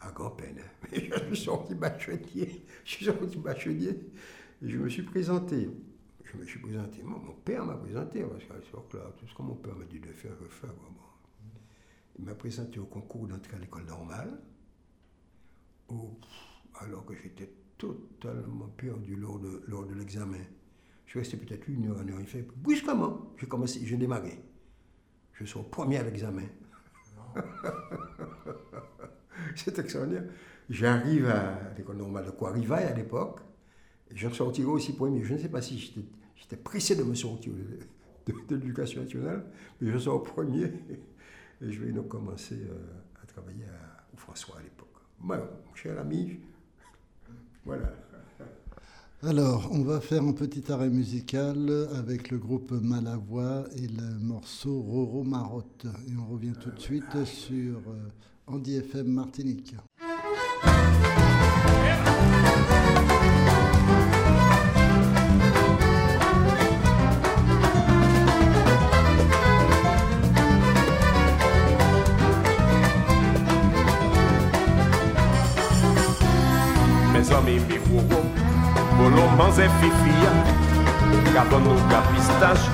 à 0.00 0.12
grand-peine. 0.12 0.60
Mais 0.92 1.10
je 1.10 1.34
suis 1.34 1.44
sorti 1.44 1.74
bachelier, 1.74 2.64
je 2.84 2.90
suis 2.90 3.06
sorti 3.06 3.36
bachelier, 3.38 3.98
je 4.62 4.76
me 4.76 4.88
suis 4.88 5.02
présenté. 5.02 5.68
Je 6.22 6.36
me 6.36 6.44
suis 6.44 6.60
présenté, 6.60 7.02
mon, 7.02 7.18
père 7.42 7.64
m'a 7.64 7.74
présenté, 7.74 8.22
parce 8.22 8.44
qu'à 8.44 8.54
là 8.98 9.12
tout 9.18 9.26
ce 9.26 9.34
que 9.34 9.42
mon 9.42 9.54
père 9.54 9.74
m'a 9.74 9.86
dit 9.86 9.98
de 9.98 10.12
faire, 10.12 10.32
je 10.42 10.48
fais. 10.48 10.66
Il 12.18 12.24
m'a 12.26 12.34
présenté 12.34 12.78
au 12.78 12.84
concours 12.84 13.26
d'entrée 13.26 13.56
à 13.56 13.58
l'école 13.58 13.86
normale, 13.86 14.38
alors 16.80 17.04
que 17.04 17.14
j'étais 17.14 17.50
totalement 17.76 18.68
perdu 18.76 19.16
lors 19.16 19.38
de, 19.38 19.62
lors 19.68 19.86
de 19.86 19.94
l'examen. 19.94 20.38
Je 21.06 21.18
resté 21.18 21.36
peut-être 21.36 21.68
une 21.68 21.88
heure, 21.88 22.02
une 22.02 22.10
heure 22.10 22.20
et 22.20 22.26
fait. 22.26 22.46
Brusquement, 22.56 23.32
j'ai 23.38 23.46
commencé, 23.46 23.80
j'ai 23.84 23.96
démarré. 23.96 24.38
Je 25.32 25.44
suis 25.44 25.58
au 25.58 25.62
premier 25.62 25.98
à 25.98 26.02
l'examen. 26.02 26.42
C'est 29.56 29.78
extraordinaire. 29.78 30.24
J'arrive 30.68 31.28
à 31.28 31.72
l'école 31.76 31.96
normale 31.96 32.26
de 32.26 32.30
Quarrivaille 32.30 32.84
à 32.84 32.94
l'époque. 32.94 33.40
Je 34.14 34.28
sortirai 34.28 34.66
aussi 34.66 34.94
premier. 34.94 35.22
Je 35.24 35.34
ne 35.34 35.38
sais 35.38 35.48
pas 35.48 35.62
si 35.62 35.78
j'étais 36.36 36.56
pressé 36.56 36.96
de 36.96 37.04
me 37.04 37.14
sortir 37.14 37.52
de, 37.52 38.34
l'éducation 38.50 39.02
nationale, 39.02 39.46
mais 39.80 39.90
je 39.90 39.98
sors 39.98 40.22
premier. 40.22 40.72
Et 41.62 41.72
je 41.72 41.80
vais 41.80 41.92
donc 41.92 42.08
commencer 42.08 42.56
euh, 42.56 43.22
à 43.22 43.26
travailler 43.26 43.64
à, 43.64 44.16
François 44.16 44.58
à 44.58 44.62
l'époque. 44.62 44.88
Mon 45.20 45.38
cher 45.74 45.98
ami, 45.98 46.40
voilà. 47.64 47.92
Alors, 49.24 49.68
on 49.72 49.82
va 49.82 50.00
faire 50.00 50.22
un 50.22 50.32
petit 50.32 50.70
arrêt 50.70 50.90
musical 50.90 51.88
avec 51.96 52.30
le 52.30 52.38
groupe 52.38 52.70
Malavoie 52.70 53.64
et 53.76 53.88
le 53.88 54.18
morceau 54.20 54.80
Roro 54.80 55.24
Marotte. 55.24 55.86
Et 56.08 56.12
on 56.16 56.32
revient 56.32 56.52
tout 56.60 56.70
de 56.70 56.78
suite 56.78 57.24
sur 57.24 57.78
euh, 57.78 58.12
Andy 58.46 58.76
FM 58.76 59.08
Martinique. 59.08 59.74
Bolomans 78.98 79.58
et 79.62 79.70
fifia 79.80 80.32
Gabon 81.32 81.62
nou 81.62 81.78
ka 81.90 82.00
pistache 82.10 82.66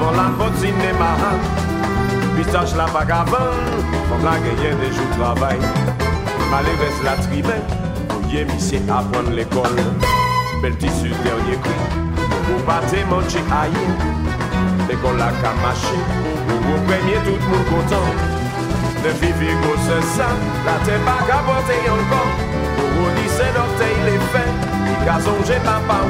Van 0.00 0.16
la 0.18 0.26
botine 0.38 0.90
maran 0.98 1.38
Pistache 2.34 2.74
la 2.76 2.86
vagabond 2.90 3.84
Van 4.10 4.24
la 4.26 4.34
genyen 4.42 4.74
de 4.82 4.88
jou 4.96 5.06
travay 5.14 5.58
Malérez 6.50 6.98
la 7.06 7.14
trimen 7.22 7.62
Ouye 8.16 8.44
misye 8.50 8.80
apon 8.90 9.30
l'école. 9.36 9.84
Bel 10.62 10.74
tissu 10.82 11.14
dernier 11.24 11.60
kri 11.62 11.76
Ou 12.50 12.58
bate 12.66 13.04
manche 13.10 13.40
aye 13.60 13.86
L'école 14.88 15.18
la 15.22 15.30
ka 15.38 15.54
mache 15.62 15.94
Ou 16.50 16.82
premye 16.90 17.22
tout 17.28 17.48
moun 17.52 17.64
kontan 17.70 18.06
Ne 19.04 19.14
vivi 19.22 19.54
go 19.62 19.78
se 19.86 20.02
sa 20.16 20.28
La 20.66 20.74
te 20.82 20.98
baga 21.06 21.38
bote 21.46 21.78
yon 21.86 22.02
kon 22.10 22.28
Ou 22.98 23.14
di 23.14 23.28
se 23.30 23.46
dorte 23.54 23.92
il 23.94 24.14
est 24.16 24.26
fait 24.32 24.47
J'ai 25.46 25.54
papa 25.60 26.00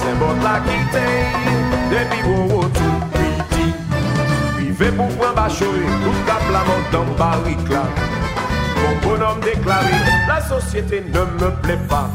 C'est 0.00 0.18
bon 0.18 0.32
la 0.42 0.60
quitte 0.60 1.02
Depuis 1.90 2.22
wowo 2.26 2.62
tout 2.62 2.80
petit. 3.12 3.74
Privé 4.54 4.90
pour 4.92 5.08
prendre 5.08 5.34
bachoyer 5.34 5.84
Tout 6.02 6.26
cap 6.26 6.40
la 6.50 6.62
barrique 7.18 7.68
là. 7.68 7.82
Mon 8.82 9.06
bonhomme 9.06 9.40
déclaré 9.40 9.92
La 10.26 10.40
société 10.40 11.04
ne 11.12 11.20
me 11.20 11.50
plaît 11.60 11.78
pas. 11.90 12.08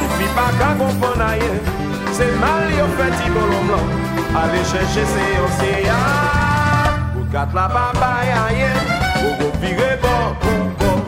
Et 0.00 0.06
puis 0.16 0.28
pas 0.28 0.52
qu'à 0.60 0.74
comprendre 0.74 1.24
C'est 2.12 2.38
mal 2.38 2.68
au 2.80 3.02
fait 3.02 3.24
il 3.26 3.32
blanc 3.32 4.40
Allez 4.40 4.58
chercher 4.58 5.04
ses 5.04 5.32
océans. 5.44 5.92
Pour 7.14 7.28
quatre 7.32 7.54
la 7.54 7.68
papa 7.68 8.20
ailleurs. 8.48 9.38
Pour 9.40 9.60
virer 9.60 9.98
bon 10.00 10.36
pour 10.40 10.86
bon 10.86 11.02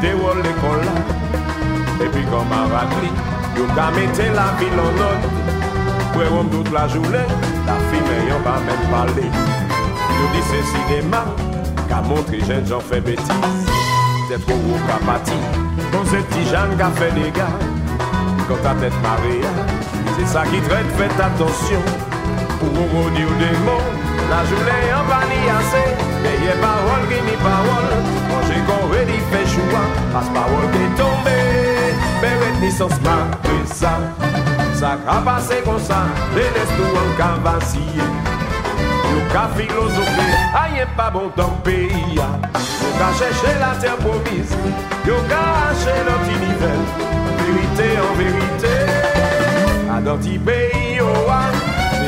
des 0.00 0.12
rôles 0.12 0.42
l'école 0.42 0.82
là. 0.84 2.04
Et 2.04 2.08
puis 2.08 2.24
comme 2.24 2.52
à 2.52 2.66
Ratli, 2.72 3.10
yo 3.56 3.64
ka 3.74 3.90
mette 3.94 4.18
la 4.34 4.48
ville 4.58 4.80
en 4.80 5.00
ordre. 5.00 5.28
Pour 6.12 6.50
toute 6.50 6.72
la 6.72 6.88
journée, 6.88 7.28
la 7.66 7.76
fille 7.88 8.02
n'ayant 8.08 8.40
pas 8.42 8.58
même 8.66 8.90
parlé. 8.90 9.22
Yo 9.22 10.24
dit 10.32 10.42
c'est 10.50 10.64
cinéma, 10.64 11.24
qu'a 11.88 12.00
montré 12.02 12.40
jeune 12.40 12.66
j'en 12.66 12.80
fais 12.80 13.00
bêtise. 13.00 13.24
C'est 14.28 14.44
trop 14.44 14.56
gros 14.56 14.78
qu'a 14.86 14.98
bâti, 15.06 15.38
bon 15.92 16.04
ce 16.04 16.16
petit 16.16 16.48
Jeanne 16.50 16.76
qu'a 16.76 16.90
fait 16.90 17.12
des 17.12 17.30
gars. 17.30 17.56
Quand 18.48 18.62
ta 18.62 18.74
tête 18.74 18.94
Maria, 19.02 19.50
c'est 20.18 20.26
ça 20.26 20.42
qui 20.44 20.60
traite, 20.60 20.90
faites 20.96 21.20
attention. 21.20 21.82
Pour 22.58 22.68
vous 22.68 23.10
dire 23.10 23.28
des 23.38 23.56
mots, 23.64 23.86
la 24.30 24.44
journée 24.44 24.92
en 24.92 25.04
vanille 25.08 25.50
assez. 25.58 26.27
Veye 26.48 26.60
parol 26.64 27.02
ki 27.08 27.18
mi 27.28 27.36
parol 27.44 27.88
Manje 28.28 28.58
kon 28.64 28.88
redi 28.88 29.18
fe 29.28 29.40
choua 29.52 29.82
Pas 30.14 30.28
parol 30.32 30.64
ki 30.72 30.86
tombe 30.96 31.36
ni 32.60 32.70
sans 32.72 32.96
ma 33.04 33.16
sa 33.68 33.92
Sa 34.72 34.96
ka 35.04 35.18
pase 35.26 35.60
kon 35.66 35.76
sa 35.76 36.00
Denes 36.32 36.72
tou 36.72 36.88
an 37.02 37.10
ka 37.20 37.28
vasye 37.44 38.08
Yo 39.10 39.20
ka 39.34 39.44
filosofe 39.58 40.28
pa 40.96 41.10
bon 41.10 41.28
ton 41.36 41.52
peyi 41.64 42.16
ya 42.16 42.30
Yo 42.80 42.88
la 43.60 43.74
terre 43.80 43.96
promise. 44.00 44.56
Yo 45.06 45.16
ka 45.28 45.42
hache 45.60 45.94
l'autre 46.06 46.34
nivel 46.40 46.80
en 48.00 48.14
vérité. 48.16 48.74
A 49.94 50.00
dans 50.00 50.16
ti 50.16 50.38
peyi 50.38 50.96
yo 50.96 51.08
a 51.28 51.44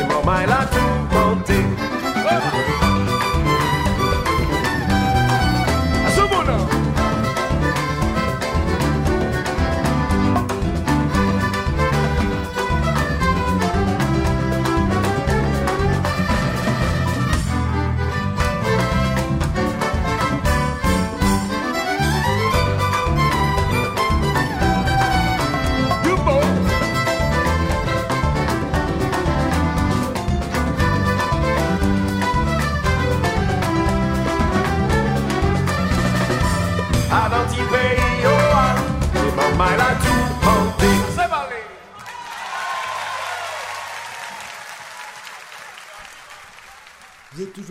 mon 0.09 0.31
la 0.47 0.65
tout 0.73 0.97
monté 1.13 1.59
à 2.27 2.80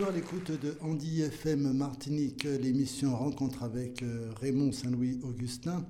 à 0.07 0.11
l'écoute 0.11 0.51
de 0.51 0.77
Andy 0.81 1.21
FM 1.21 1.73
Martinique, 1.73 2.43
l'émission 2.43 3.15
Rencontre 3.15 3.61
avec 3.61 4.01
euh, 4.01 4.31
Raymond 4.39 4.71
Saint-Louis 4.71 5.19
Augustin. 5.21 5.85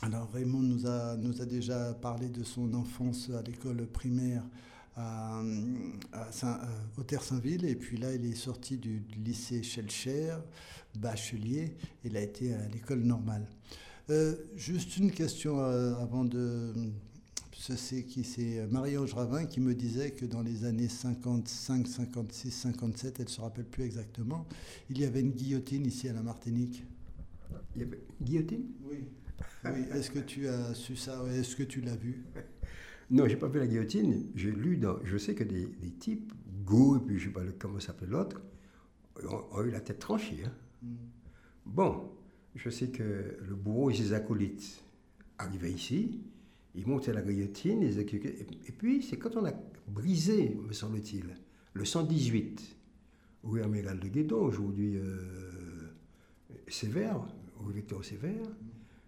Alors 0.00 0.30
Raymond 0.32 0.62
nous 0.62 0.86
a, 0.86 1.16
nous 1.16 1.42
a 1.42 1.44
déjà 1.44 1.92
parlé 1.92 2.30
de 2.30 2.42
son 2.42 2.72
enfance 2.72 3.28
à 3.30 3.42
l'école 3.42 3.86
primaire 3.86 4.42
à, 4.96 5.42
euh, 5.42 6.56
au 6.96 7.02
Terre-Saint-Ville 7.02 7.66
et 7.66 7.74
puis 7.74 7.98
là 7.98 8.14
il 8.14 8.24
est 8.24 8.34
sorti 8.34 8.78
du 8.78 9.02
lycée 9.22 9.62
Schellcher, 9.62 10.36
bachelier, 10.98 11.76
il 12.04 12.16
a 12.16 12.20
été 12.20 12.54
à 12.54 12.66
l'école 12.68 13.00
normale. 13.00 13.46
Euh, 14.08 14.36
juste 14.56 14.96
une 14.96 15.10
question 15.10 15.58
avant 15.58 16.24
de... 16.24 16.72
C'est 17.68 18.02
qui 18.04 18.24
c'est 18.24 18.66
Marie-Ange 18.66 19.14
Ravin 19.14 19.46
qui 19.46 19.60
me 19.60 19.74
disait 19.74 20.10
que 20.10 20.24
dans 20.26 20.42
les 20.42 20.64
années 20.64 20.88
55, 20.88 21.86
56, 21.86 22.50
57, 22.50 23.20
elle 23.20 23.28
se 23.28 23.40
rappelle 23.40 23.66
plus 23.66 23.84
exactement, 23.84 24.46
il 24.90 24.98
y 24.98 25.04
avait 25.04 25.20
une 25.20 25.30
guillotine 25.30 25.86
ici 25.86 26.08
à 26.08 26.12
la 26.12 26.22
Martinique. 26.22 26.84
Il 27.76 27.82
y 27.82 27.84
avait 27.84 28.00
une 28.20 28.26
guillotine? 28.26 28.64
Oui. 28.84 29.04
Oui, 29.64 29.84
est-ce 29.92 30.10
que 30.10 30.18
tu 30.18 30.48
as 30.48 30.74
su 30.74 30.96
ça 30.96 31.22
Est-ce 31.32 31.54
que 31.54 31.62
tu 31.62 31.80
l'as 31.80 31.96
vu? 31.96 32.24
Non, 33.10 33.28
j'ai 33.28 33.36
pas 33.36 33.48
vu 33.48 33.58
la 33.58 33.66
guillotine. 33.66 34.24
J'ai 34.34 34.50
lu 34.50 34.78
dans. 34.78 34.96
Je 35.04 35.18
sais 35.18 35.34
que 35.34 35.44
des, 35.44 35.66
des 35.66 35.90
types, 35.90 36.32
Go, 36.64 36.96
et 36.96 37.00
puis 37.00 37.18
je 37.18 37.26
sais 37.26 37.32
pas 37.32 37.42
le- 37.42 37.52
comment 37.52 37.78
s'appelle 37.78 38.08
l'autre, 38.08 38.40
ont, 39.28 39.42
ont 39.52 39.62
eu 39.64 39.70
la 39.70 39.80
tête 39.80 39.98
tranchée. 39.98 40.44
hein. 40.46 40.86
Bon, 41.66 42.10
je 42.54 42.70
sais 42.70 42.88
que 42.88 43.36
le 43.46 43.54
bourreau 43.54 43.90
et 43.90 43.94
ses 43.94 44.14
acolytes 44.14 44.82
arrivaient 45.36 45.72
ici, 45.72 46.22
ils 46.74 46.86
montaient 46.86 47.12
la 47.12 47.22
guillotine, 47.22 47.80
les. 47.80 47.98
Et, 48.00 48.72
puis, 48.76 49.02
c'est 49.02 49.18
quand 49.18 49.36
on 49.36 49.44
a 49.44 49.52
brisé, 49.88 50.56
me 50.66 50.72
semble-t-il, 50.72 51.26
le 51.74 51.84
118, 51.84 52.76
rue 53.44 53.62
Amiral 53.62 53.98
de 53.98 54.08
Guédon, 54.08 54.42
aujourd'hui 54.42 54.96
euh, 54.96 55.92
Sévère, 56.68 57.20
rue 57.58 57.72
Victor 57.72 58.04
Sévère, 58.04 58.46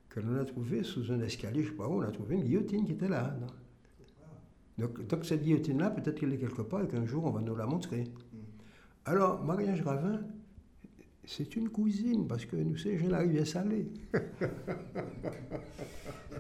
que 0.09 0.21
l'on 0.21 0.37
a 0.37 0.45
trouvé 0.45 0.83
sous 0.83 1.11
un 1.13 1.21
escalier, 1.21 1.63
je 1.63 1.69
ne 1.69 1.73
sais 1.73 1.77
pas 1.77 1.89
où, 1.89 1.95
on 1.95 2.03
a 2.03 2.11
trouvé 2.11 2.37
une 2.37 2.45
guillotine 2.45 2.85
qui 2.85 2.93
était 2.93 3.09
là. 3.09 3.37
non 3.41 3.47
donc, 4.77 5.07
donc 5.07 5.25
cette 5.25 5.43
guillotine-là, 5.43 5.91
peut-être 5.91 6.19
qu'elle 6.19 6.33
est 6.33 6.39
quelque 6.39 6.63
part 6.63 6.83
et 6.83 6.89
qu'un 6.89 7.07
jour 7.07 7.25
on 7.25 7.31
va 7.31 7.41
nous 7.41 7.55
la 7.55 7.67
montrer. 7.67 8.05
Alors, 9.05 9.45
Marie-Ange 9.45 9.83
Ravin, 9.83 10.21
c'est 11.27 11.57
une 11.57 11.69
cousine, 11.69 12.27
parce 12.27 12.45
que 12.45 12.57
nous 12.57 12.77
sommes 12.77 13.09
la 13.09 13.19
rivière 13.19 13.47
salée. 13.47 13.87
Eh 14.15 14.19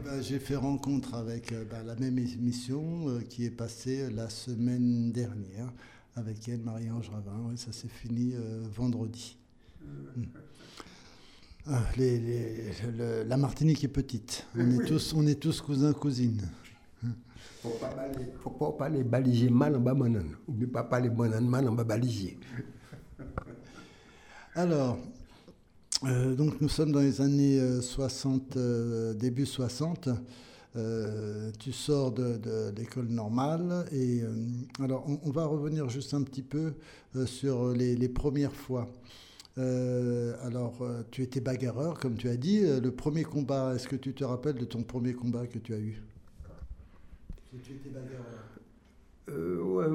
ben, 0.04 0.20
J'ai 0.22 0.38
fait 0.38 0.56
rencontre 0.56 1.14
avec 1.14 1.52
euh, 1.52 1.64
ben, 1.70 1.82
la 1.84 1.94
même 1.96 2.18
émission 2.18 3.08
euh, 3.08 3.20
qui 3.20 3.44
est 3.44 3.50
passée 3.50 4.10
la 4.10 4.28
semaine 4.28 5.12
dernière 5.12 5.72
avec 6.16 6.48
elle, 6.48 6.60
Marie-Ange 6.60 7.10
Ravin. 7.10 7.48
Ouais, 7.48 7.56
ça 7.56 7.72
s'est 7.72 7.88
fini 7.88 8.32
euh, 8.34 8.62
vendredi. 8.74 9.36
Mm. 10.16 10.22
Ah, 11.66 11.82
les- 11.96 12.18
les- 12.20 12.72
le- 12.96 13.22
la 13.24 13.36
Martinique 13.38 13.82
est 13.84 13.88
petite. 13.88 14.46
On 14.56 14.70
est 14.70 14.84
tous, 14.86 15.14
on 15.14 15.26
est 15.26 15.40
tous 15.40 15.60
cousins, 15.62 15.92
cousines. 15.94 16.42
Faut 17.62 17.70
pas 17.80 17.88
parler- 17.88 18.26
faut 18.42 18.50
pas 18.50 18.72
parler 18.72 19.02
baliser 19.02 19.48
mal 19.48 19.74
en 19.76 19.80
bas 19.80 19.94
banane, 19.94 20.36
ou 20.46 20.52
bien 20.52 20.68
pas 20.68 20.84
parler 20.84 21.08
banane 21.08 21.46
mal 21.48 21.66
en 21.66 21.72
bas 21.72 21.84
baliser. 21.84 22.38
Alors, 24.56 24.98
euh, 26.04 26.36
donc 26.36 26.60
nous 26.60 26.68
sommes 26.68 26.92
dans 26.92 27.00
les 27.00 27.20
années 27.20 27.58
euh, 27.58 27.80
60, 27.80 28.56
euh, 28.56 29.12
début 29.12 29.46
60. 29.46 30.08
Euh, 30.76 31.50
tu 31.58 31.72
sors 31.72 32.12
de, 32.12 32.70
l'école 32.76 33.06
normale 33.06 33.84
et 33.90 34.22
euh, 34.22 34.32
alors 34.80 35.06
on, 35.24 35.30
va 35.30 35.46
revenir 35.46 35.88
juste 35.88 36.14
un 36.14 36.22
petit 36.22 36.42
peu 36.42 36.74
euh, 37.16 37.26
sur 37.26 37.72
les, 37.72 38.08
premières 38.08 38.54
fois. 38.54 38.86
Euh, 39.58 40.36
alors, 40.42 40.82
euh, 40.82 41.02
tu 41.10 41.22
étais 41.22 41.40
bagarreur, 41.40 41.98
comme 41.98 42.16
tu 42.16 42.28
as 42.28 42.36
dit. 42.36 42.60
Euh, 42.64 42.80
Le 42.80 42.92
premier 42.92 43.24
combat, 43.24 43.74
est-ce 43.74 43.88
que 43.88 43.96
tu 43.96 44.14
te 44.14 44.22
rappelles 44.22 44.58
de 44.58 44.64
ton 44.64 44.84
premier 44.84 45.14
combat 45.14 45.48
que 45.48 45.58
tu 45.58 45.74
as 45.74 45.78
eu? 45.78 46.00
Tu 47.50 47.72
étais 47.72 47.88
bagarreur. 47.88 48.44
Euh, 49.30 49.62
ouais. 49.62 49.86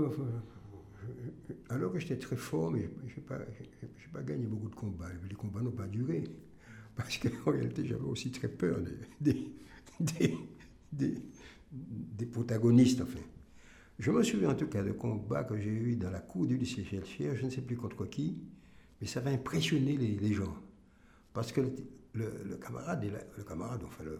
Alors 1.69 1.91
que 1.93 1.99
j'étais 1.99 2.17
très 2.17 2.35
fort, 2.35 2.71
mais 2.71 2.89
je 3.07 3.15
n'ai 3.15 3.21
pas, 3.21 4.21
gagné 4.23 4.45
beaucoup 4.45 4.69
de 4.69 4.75
combats. 4.75 5.07
Les 5.29 5.35
combats 5.35 5.61
n'ont 5.61 5.71
pas 5.71 5.87
duré. 5.87 6.23
Parce 6.95 7.17
qu'en 7.17 7.51
réalité, 7.51 7.85
j'avais 7.85 8.01
aussi 8.03 8.31
très 8.31 8.47
peur 8.49 8.79
des, 8.81 8.97
des, 9.33 9.47
des, 9.99 10.37
des- 10.91 11.21
des 11.71 12.25
protagonistes. 12.25 13.01
Enfin. 13.01 13.19
Je 13.99 14.11
me 14.11 14.23
souviens 14.23 14.49
en 14.51 14.55
tout 14.55 14.67
cas 14.67 14.83
de 14.83 14.91
combats 14.91 15.43
que 15.43 15.57
j'ai 15.57 15.69
eu 15.71 15.95
dans 15.95 16.09
la 16.09 16.19
cour 16.19 16.45
du 16.47 16.57
lycée 16.57 16.83
Chelchier, 16.83 17.35
je 17.35 17.45
ne 17.45 17.49
sais 17.49 17.61
plus 17.61 17.77
contre 17.77 18.05
qui, 18.05 18.37
mais 18.99 19.07
ça 19.07 19.19
va 19.21 19.29
impressionner 19.29 19.95
les, 19.97 20.15
les 20.17 20.33
gens. 20.33 20.55
Parce 21.33 21.51
que 21.51 21.61
le, 21.61 21.71
le- 22.13 22.43
le 22.49 22.55
camarade, 22.57 23.05
le 23.37 23.43
camarade, 23.43 23.81
enfin 23.85 24.03
le, 24.03 24.19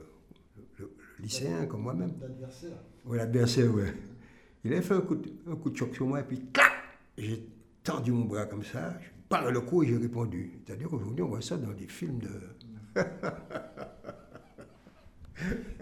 le- 0.77 0.91
le 1.17 1.23
lycéen 1.23 1.65
comme 1.65 1.81
moi-même, 1.81 2.13
L'adversaire. 2.21 2.77
oui, 3.05 3.17
l'adversaire, 3.17 3.73
oui. 3.73 3.83
Il 4.63 4.73
a 4.73 4.81
fait 4.81 4.93
un 4.93 5.01
coup, 5.01 5.15
de, 5.15 5.29
un 5.47 5.55
coup 5.55 5.69
de 5.69 5.77
choc 5.77 5.95
sur 5.95 6.05
moi, 6.05 6.19
et 6.19 6.23
puis 6.23 6.39
clac 6.53 6.68
J'ai 7.19 7.45
tendu 7.83 8.11
mon 8.11 8.25
bras 8.25 8.45
comme 8.45 8.63
ça, 8.63 8.97
je 9.01 9.09
parle 9.27 9.53
le 9.53 9.61
coup 9.61 9.83
et 9.83 9.87
j'ai 9.87 9.97
répondu. 9.97 10.51
C'est-à-dire 10.65 10.87
qu'aujourd'hui, 10.87 11.23
on 11.23 11.27
voit 11.27 11.41
ça 11.41 11.57
dans 11.57 11.73
des 11.73 11.87
films 11.87 12.19
de. 12.19 13.01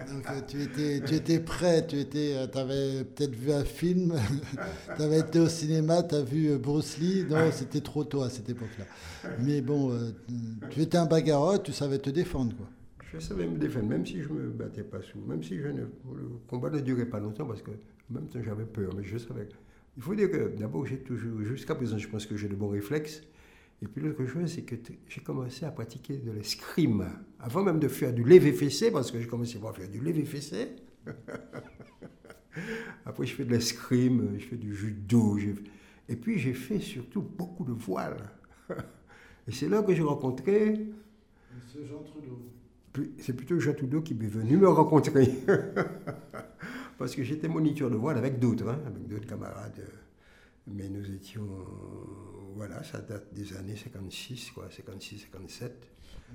Donc 0.07 0.25
euh, 0.29 0.41
tu 0.47 0.61
étais, 0.61 1.01
tu 1.01 1.15
étais 1.15 1.39
prêt, 1.39 1.85
tu 1.85 1.97
étais, 1.97 2.35
avais 2.35 3.03
peut-être 3.03 3.35
vu 3.35 3.51
un 3.51 3.63
film, 3.65 4.13
tu 4.95 5.01
avais 5.01 5.19
été 5.19 5.39
au 5.39 5.47
cinéma, 5.47 6.03
tu 6.03 6.15
as 6.15 6.21
vu 6.21 6.51
euh, 6.51 6.57
Bruce 6.59 6.99
Lee, 6.99 7.25
non 7.27 7.51
c'était 7.51 7.81
trop 7.81 8.03
tôt 8.03 8.21
à 8.21 8.29
cette 8.29 8.47
époque-là. 8.49 8.85
Mais 9.39 9.61
bon, 9.61 9.91
euh, 9.91 10.11
tu 10.69 10.81
étais 10.81 10.97
un 10.97 11.07
bagarreur, 11.07 11.63
tu 11.63 11.71
savais 11.73 11.97
te 11.97 12.11
défendre 12.11 12.55
quoi. 12.55 12.67
Je 13.11 13.19
savais 13.19 13.47
me 13.47 13.57
défendre, 13.57 13.87
même 13.87 14.05
si 14.05 14.21
je 14.21 14.29
ne 14.29 14.33
me 14.33 14.49
battais 14.49 14.83
pas 14.83 15.01
sous, 15.01 15.19
même 15.21 15.41
si 15.41 15.57
je 15.57 15.69
ne, 15.69 15.81
le 15.81 16.29
combat 16.47 16.69
ne 16.69 16.79
durait 16.79 17.05
pas 17.05 17.19
longtemps 17.19 17.45
parce 17.45 17.63
que 17.63 17.71
en 17.71 18.13
même 18.13 18.27
temps 18.27 18.39
j'avais 18.43 18.65
peur, 18.65 18.93
mais 18.95 19.03
je 19.03 19.17
savais. 19.17 19.49
Il 19.97 20.03
faut 20.03 20.13
dire 20.13 20.29
que 20.29 20.55
d'abord, 20.55 20.85
j'ai 20.85 20.99
toujours, 20.99 21.41
jusqu'à 21.41 21.73
présent, 21.73 21.97
je 21.97 22.07
pense 22.07 22.27
que 22.27 22.37
j'ai 22.37 22.47
de 22.47 22.55
bons 22.55 22.69
réflexes. 22.69 23.23
Et 23.81 23.87
puis 23.87 24.01
l'autre 24.01 24.25
chose, 24.25 24.51
c'est 24.53 24.61
que 24.61 24.75
j'ai 25.07 25.21
commencé 25.21 25.65
à 25.65 25.71
pratiquer 25.71 26.17
de 26.17 26.31
l'escrime. 26.31 27.05
Avant 27.39 27.63
même 27.63 27.79
de 27.79 27.87
faire 27.87 28.13
du 28.13 28.23
lever-fessé, 28.23 28.91
parce 28.91 29.11
que 29.11 29.19
j'ai 29.19 29.27
commencé 29.27 29.59
par 29.59 29.75
faire 29.75 29.89
du 29.89 29.99
lever-fessé. 29.99 30.67
Après, 33.05 33.25
je 33.25 33.33
fais 33.33 33.45
de 33.45 33.51
l'escrime, 33.51 34.35
je 34.37 34.45
fais 34.45 34.55
du 34.55 34.75
judo. 34.75 35.37
Et 36.07 36.15
puis, 36.15 36.37
j'ai 36.37 36.53
fait 36.53 36.79
surtout 36.79 37.21
beaucoup 37.21 37.63
de 37.63 37.73
voile. 37.73 38.29
Et 39.47 39.51
c'est 39.51 39.69
là 39.69 39.81
que 39.81 39.93
j'ai 39.93 40.03
rencontré 40.03 40.87
Monsieur 41.55 41.85
Jean 41.85 42.03
Trudeau. 42.03 42.39
C'est 43.19 43.35
plutôt 43.35 43.59
Jean 43.59 43.73
Trudeau 43.73 44.01
qui 44.01 44.13
m'est 44.13 44.27
venu 44.27 44.57
me 44.57 44.67
rencontrer. 44.67 45.29
Parce 46.97 47.15
que 47.15 47.23
j'étais 47.23 47.47
moniteur 47.47 47.89
de 47.89 47.95
voile 47.95 48.17
avec 48.17 48.39
d'autres, 48.39 48.67
hein, 48.69 48.79
avec 48.85 49.07
d'autres 49.07 49.27
camarades. 49.27 49.81
Mais 50.67 50.89
nous 50.89 51.09
étions. 51.11 51.47
Voilà, 52.55 52.83
ça 52.83 52.99
date 52.99 53.33
des 53.33 53.55
années 53.55 53.75
56, 53.75 54.51
quoi, 54.51 54.67
56, 54.69 55.19
57. 55.31 55.87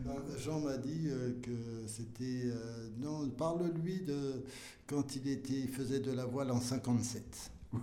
Ben, 0.05 0.15
Jean 0.39 0.61
m'a 0.61 0.79
dit 0.79 1.09
euh, 1.09 1.33
que 1.43 1.51
c'était... 1.87 2.45
euh, 2.47 2.89
non, 2.99 3.29
parle-lui 3.29 4.01
de 4.03 4.43
quand 4.87 5.17
il, 5.17 5.29
était, 5.29 5.53
il 5.53 5.69
faisait 5.69 6.01
de 6.01 6.13
la 6.13 6.25
voile 6.25 6.51
en 6.51 6.61
57. 6.61 7.51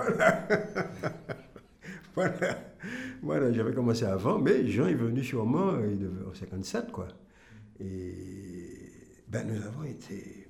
Voilà, 2.15 2.73
voilà 3.21 3.53
j'avais 3.53 3.73
commencé 3.73 4.03
avant, 4.05 4.39
mais 4.39 4.67
Jean 4.67 4.87
est 4.87 4.93
venu 4.95 5.23
sûrement 5.23 5.69
euh, 5.73 5.87
il 5.91 5.99
devait- 5.99 6.25
en 6.29 6.33
57, 6.33 6.91
quoi. 6.91 7.07
Et 7.79 8.91
ben, 9.27 9.47
nous 9.47 9.61
avons 9.63 9.83
été 9.83 10.48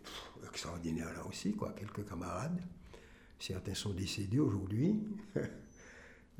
pff, 0.60 0.68
extraordinaires 0.68 1.14
là 1.14 1.26
aussi, 1.28 1.54
quoi. 1.54 1.74
Quelques 1.78 2.08
camarades. 2.08 2.62
Certains 3.40 3.74
sont 3.74 3.94
décédés 3.94 4.40
aujourd'hui. 4.40 5.02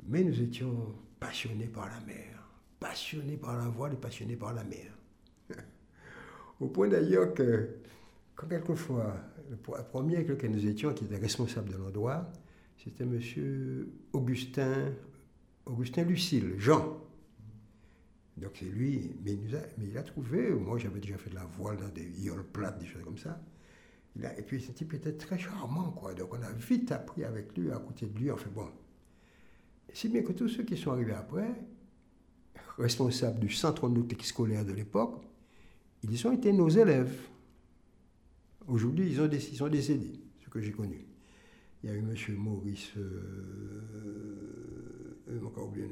Mais 0.08 0.22
nous 0.24 0.40
étions 0.40 0.94
passionnés 1.18 1.66
par 1.66 1.88
la 1.88 2.00
mer. 2.00 2.48
Passionnés 2.78 3.36
par 3.36 3.56
la 3.56 3.68
voile 3.68 3.94
et 3.94 3.96
passionnés 3.96 4.36
par 4.36 4.52
la 4.52 4.64
mer. 4.64 4.92
Au 6.60 6.68
point 6.68 6.88
d'ailleurs 6.88 7.34
que, 7.34 7.76
quand 8.34 8.48
quelquefois, 8.48 9.16
le 9.50 9.56
premier 9.56 10.16
avec 10.16 10.28
lequel 10.28 10.50
nous 10.52 10.66
étions, 10.66 10.92
qui 10.94 11.04
était 11.04 11.16
responsable 11.16 11.70
de 11.70 11.76
l'endroit, 11.76 12.30
c'était 12.82 13.04
M. 13.04 13.20
Augustin, 14.12 14.92
Augustin 15.66 16.04
Lucille, 16.04 16.54
Jean. 16.58 16.98
Donc 18.38 18.52
c'est 18.58 18.64
lui, 18.64 19.14
mais 19.22 19.34
il, 19.78 19.98
a, 19.98 20.02
trouvé, 20.02 20.50
moi 20.50 20.78
j'avais 20.78 21.00
déjà 21.00 21.18
fait 21.18 21.28
de 21.28 21.34
la 21.34 21.44
voile 21.44 21.76
dans 21.76 21.88
des 21.88 22.08
yoles 22.22 22.44
plates, 22.44 22.78
des 22.78 22.86
choses 22.86 23.04
comme 23.04 23.18
ça. 23.18 23.38
Et 24.16 24.42
puis 24.42 24.60
ce 24.60 24.72
type 24.72 24.92
était 24.94 25.12
très 25.12 25.38
charmant, 25.38 25.92
quoi. 25.92 26.14
Donc 26.14 26.34
on 26.34 26.42
a 26.42 26.52
vite 26.52 26.92
appris 26.92 27.24
avec 27.24 27.56
lui, 27.56 27.70
à 27.70 27.78
côté 27.78 28.06
de 28.06 28.18
lui, 28.18 28.30
enfin 28.30 28.50
bon. 28.54 28.68
Si 29.92 30.08
bien 30.08 30.22
que 30.22 30.32
tous 30.32 30.48
ceux 30.48 30.62
qui 30.62 30.76
sont 30.76 30.92
arrivés 30.92 31.14
après, 31.14 31.48
responsables 32.78 33.40
du 33.40 33.50
centre 33.50 33.88
nautique 33.88 34.24
scolaire 34.24 34.64
de 34.64 34.72
l'époque, 34.72 35.22
Ils 36.02 36.26
ont 36.26 36.32
été 36.32 36.50
nos 36.50 36.70
élèves. 36.70 37.14
Aujourd'hui, 38.66 39.10
ils, 39.10 39.20
ont 39.20 39.28
ils 39.28 39.56
sont 39.56 39.68
décédés, 39.68 40.18
ce 40.42 40.48
que 40.48 40.58
j'ai 40.62 40.72
connu. 40.72 41.04
Il 41.82 41.90
y 41.90 41.92
a 41.92 41.94
eu 41.94 41.98
M. 41.98 42.14
Maurice. 42.36 42.92
Euh, 42.96 44.20
euh, 45.28 45.44
encore 45.44 45.68
oublié 45.68 45.86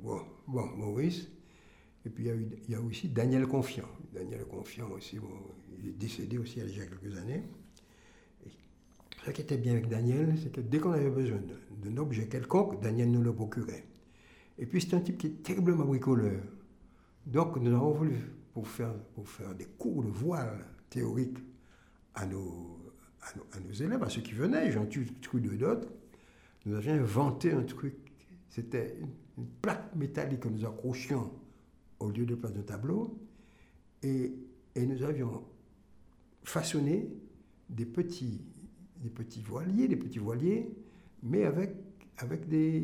bon, 0.00 0.20
bon, 0.46 0.66
Maurice. 0.76 1.28
Et 2.04 2.10
puis 2.10 2.24
il 2.24 2.26
y, 2.28 2.30
a 2.30 2.34
eu, 2.34 2.48
il 2.68 2.70
y 2.70 2.74
a 2.76 2.80
aussi 2.80 3.08
Daniel 3.08 3.46
Confiant. 3.46 3.88
Daniel 4.12 4.44
Confiant 4.44 4.90
aussi, 4.90 5.18
bon, 5.18 5.28
est 5.88 5.98
décédé 5.98 6.38
aussi 6.38 6.54
il 6.56 6.58
y 6.58 6.62
a 6.62 6.66
déjà 6.66 6.86
quelques 6.86 7.16
années. 7.18 7.42
Ce 9.24 9.30
qui 9.30 9.40
était 9.40 9.56
bien 9.56 9.72
avec 9.72 9.88
Daniel, 9.88 10.34
c'est 10.42 10.50
que 10.50 10.60
dès 10.60 10.78
qu'on 10.78 10.92
avait 10.92 11.10
besoin 11.10 11.38
d'un 11.82 11.96
objet 11.96 12.26
quelconque, 12.26 12.82
Daniel 12.82 13.10
nous 13.10 13.22
le 13.22 13.32
procurait. 13.32 13.84
Et 14.58 14.66
puis 14.66 14.80
c'est 14.80 14.94
un 14.94 15.00
type 15.00 15.18
qui 15.18 15.28
est 15.28 15.42
terriblement 15.42 15.84
bricoleur. 15.84 16.42
Donc 17.26 17.56
nous 17.56 17.72
avons 17.72 17.92
voulu, 17.92 18.16
pour 18.52 18.66
faire, 18.66 18.92
pour 19.14 19.28
faire 19.28 19.54
des 19.54 19.66
cours 19.66 20.02
de 20.02 20.08
voile 20.08 20.66
théoriques 20.90 21.38
à 22.14 22.26
nos, 22.26 22.78
à 23.52 23.60
nos, 23.60 23.72
élèves, 23.72 24.02
à 24.02 24.08
ceux 24.08 24.22
qui 24.22 24.32
venaient, 24.32 24.72
j'en 24.72 24.86
tue 24.86 25.06
truc 25.20 25.42
de 25.42 25.56
d'autres, 25.56 25.88
nous 26.66 26.74
avions 26.76 26.94
inventé 26.94 27.52
un 27.52 27.62
truc. 27.62 27.94
C'était 28.48 28.96
une, 29.00 29.10
une 29.38 29.46
plaque 29.62 29.94
métallique 29.94 30.40
que 30.40 30.48
nous 30.48 30.64
accrochions 30.64 31.30
au 32.00 32.10
lieu 32.10 32.26
de 32.26 32.34
place 32.34 32.52
de 32.52 32.62
tableau. 32.62 33.18
Et, 34.02 34.32
et 34.74 34.86
nous 34.86 35.02
avions 35.02 35.44
façonné 36.44 37.08
des 37.68 37.86
petits, 37.86 38.40
des 38.96 39.10
petits 39.10 39.42
voiliers, 39.42 39.88
des 39.88 39.96
petits 39.96 40.18
voiliers, 40.18 40.70
mais 41.22 41.44
avec, 41.44 41.74
avec 42.18 42.48
des, 42.48 42.80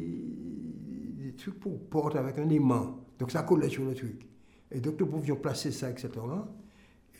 des 1.16 1.32
trucs 1.34 1.58
pour 1.60 1.78
porte, 1.88 2.16
avec 2.16 2.38
un 2.38 2.48
aimant. 2.48 3.04
Donc 3.18 3.30
ça 3.30 3.42
collait 3.42 3.68
sur 3.68 3.84
le 3.84 3.94
truc. 3.94 4.26
Et 4.70 4.80
donc 4.80 4.98
nous 5.00 5.06
pouvions 5.06 5.36
placer 5.36 5.72
ça, 5.72 5.90
etc. 5.90 6.10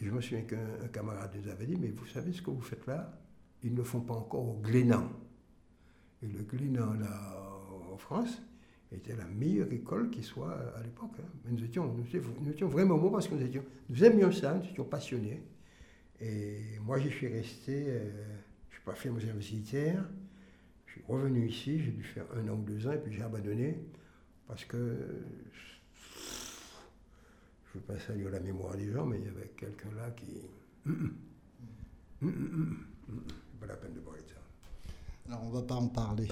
Et 0.00 0.04
je 0.04 0.10
me 0.10 0.20
souviens 0.20 0.42
qu'un 0.42 0.58
un 0.84 0.88
camarade 0.88 1.34
nous 1.42 1.50
avait 1.50 1.66
dit, 1.66 1.76
mais 1.76 1.88
vous 1.88 2.06
savez 2.06 2.32
ce 2.32 2.40
que 2.42 2.50
vous 2.50 2.60
faites 2.60 2.86
là? 2.86 3.18
Ils 3.64 3.72
ne 3.72 3.76
le 3.78 3.82
font 3.84 4.00
pas 4.00 4.14
encore 4.14 4.48
au 4.48 4.60
Glénan. 4.62 5.08
Et 6.22 6.26
le 6.28 6.42
Glénan, 6.42 6.94
là, 6.94 7.50
en 7.92 7.96
France, 7.96 8.40
était 8.92 9.16
la 9.16 9.26
meilleure 9.26 9.72
école 9.72 10.10
qui 10.10 10.22
soit 10.22 10.52
à 10.76 10.82
l'époque. 10.82 11.10
hein. 11.18 11.28
Mais 11.44 11.52
nous 11.52 11.64
étions, 11.64 11.92
nous, 11.92 12.04
étions, 12.04 12.22
nous 12.40 12.50
étions 12.50 12.68
vraiment 12.68 12.96
bons 12.96 13.10
parce 13.10 13.26
que 13.26 13.34
nous, 13.34 13.42
étions, 13.42 13.64
nous 13.88 14.04
aimions 14.04 14.30
ça, 14.30 14.54
nous 14.54 14.64
étions 14.64 14.84
passionnés. 14.84 15.42
Et 16.20 16.78
moi, 16.84 16.98
j'y 16.98 17.10
suis 17.10 17.28
resté, 17.28 17.84
euh, 17.88 18.10
je 18.70 18.76
n'ai 18.76 18.82
pas 18.84 18.94
fait 18.94 19.10
mon 19.10 19.20
service. 19.20 19.46
Je 19.46 20.92
suis 20.92 21.02
revenu 21.06 21.48
ici, 21.48 21.80
j'ai 21.82 21.92
dû 21.92 22.02
faire 22.02 22.24
un 22.36 22.48
an 22.48 22.54
ou 22.54 22.62
deux 22.62 22.86
ans, 22.86 22.92
et 22.92 22.98
puis 22.98 23.14
j'ai 23.14 23.22
abandonné 23.22 23.78
parce 24.48 24.64
que 24.64 24.78
je 27.72 27.78
ne 27.78 27.80
veux 27.80 27.86
pas 27.86 27.98
salir 28.00 28.30
la 28.30 28.40
mémoire 28.40 28.76
des 28.76 28.90
gens, 28.90 29.06
mais 29.06 29.18
il 29.18 29.26
y 29.26 29.28
avait 29.28 29.52
quelqu'un 29.56 29.90
là 29.96 30.10
qui. 30.10 30.26
Hum, 30.86 31.12
hum, 32.22 32.84
hum. 33.08 33.22
Pas 33.60 33.66
la 33.66 33.76
peine 33.76 33.92
de 33.94 34.00
parler 34.00 34.20
de 34.22 34.28
ça. 34.28 34.34
Alors 35.28 35.44
on 35.44 35.50
va 35.50 35.62
pas 35.62 35.74
en 35.74 35.88
parler. 35.88 36.28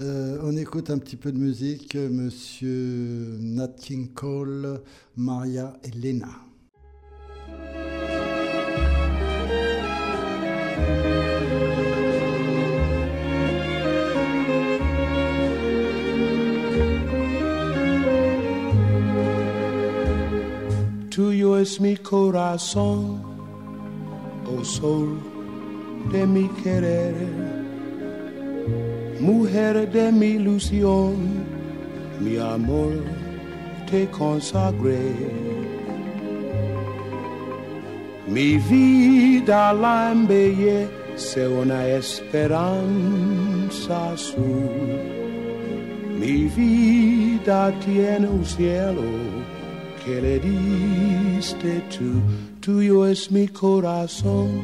Euh, 0.00 0.38
on 0.42 0.56
écoute 0.56 0.90
un 0.90 0.98
petit 0.98 1.16
peu 1.16 1.32
de 1.32 1.38
musique, 1.38 1.96
euh, 1.96 2.08
Monsieur 2.08 3.36
Nat 3.40 3.68
King 3.78 4.12
Cole, 4.12 4.80
Maria 5.16 5.72
et 5.82 5.90
es 21.58 21.80
mi 21.80 21.96
corazón, 21.96 23.22
oh 24.46 24.64
sol 24.64 25.18
de 26.12 26.26
mi 26.26 26.48
querer, 26.62 27.14
mujer 29.20 29.90
de 29.90 30.12
mi 30.12 30.26
ilusión, 30.26 31.16
mi 32.20 32.38
amor 32.38 32.92
te 33.90 34.08
consagré. 34.10 35.14
Mi 38.26 38.58
vida 38.58 39.72
la 39.72 40.12
embellece 40.12 41.48
una 41.48 41.86
esperanza 41.86 42.72
azul. 44.12 44.68
Mi 46.20 46.44
vida 46.44 47.72
tiene 47.80 48.28
un 48.28 48.44
cielo 48.44 49.02
que 50.04 50.20
le 50.20 50.38
diste 50.38 51.82
tú, 51.94 52.20
tuyo 52.60 53.06
es 53.06 53.30
mi 53.30 53.48
corazón, 53.48 54.62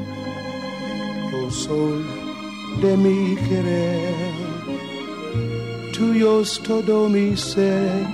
oh 1.35 1.51
sol 1.51 2.05
de 2.83 2.97
mi 2.97 3.37
querer, 3.49 4.15
tuyo 5.93 6.41
es 6.41 6.61
todo 6.63 7.09
mi 7.09 7.37
ser, 7.37 8.07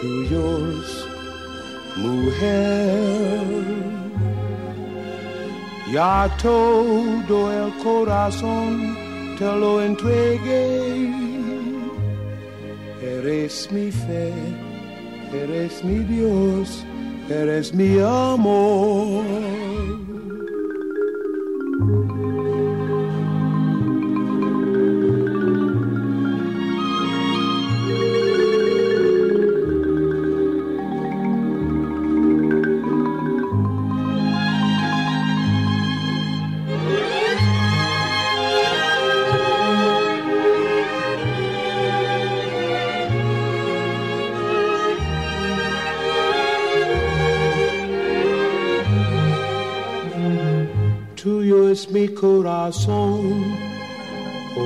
tuyos, 0.00 1.06
mujer. 1.96 3.40
Ya 5.92 6.30
todo 6.40 7.52
el 7.52 7.72
corazón 7.82 8.96
te 9.36 9.44
lo 9.44 9.82
entregué, 9.82 11.12
eres 13.02 13.68
mi 13.72 13.90
fe 13.90 14.69
Eres 15.32 15.84
mi 15.84 16.00
Dios, 16.00 16.84
eres 17.28 17.72
mi 17.72 18.00
amor. 18.00 19.22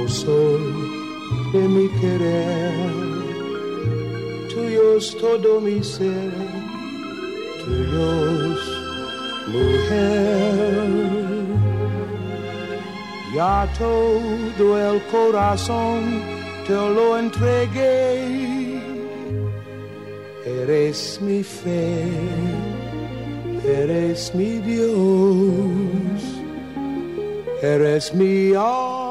Sol 0.08 0.62
de 1.52 1.68
mi 1.68 1.88
querer. 2.00 2.72
Tuyo 4.48 4.96
es 4.96 5.16
todo 5.16 5.60
mi 5.60 5.82
ser, 5.82 6.32
tuyo 7.64 8.52
es 8.52 8.62
mujer. 9.54 10.88
Ya 13.34 13.68
todo 13.78 14.78
el 14.90 15.02
corazón 15.10 16.22
te 16.66 16.72
lo 16.72 17.18
entregué. 17.18 18.80
Eres 20.46 21.18
mi 21.20 21.42
fe 21.42 22.44
eres 23.66 24.34
mi 24.34 24.58
Dios, 24.58 26.22
eres 27.62 28.14
mi 28.14 28.54
amor. 28.54 29.03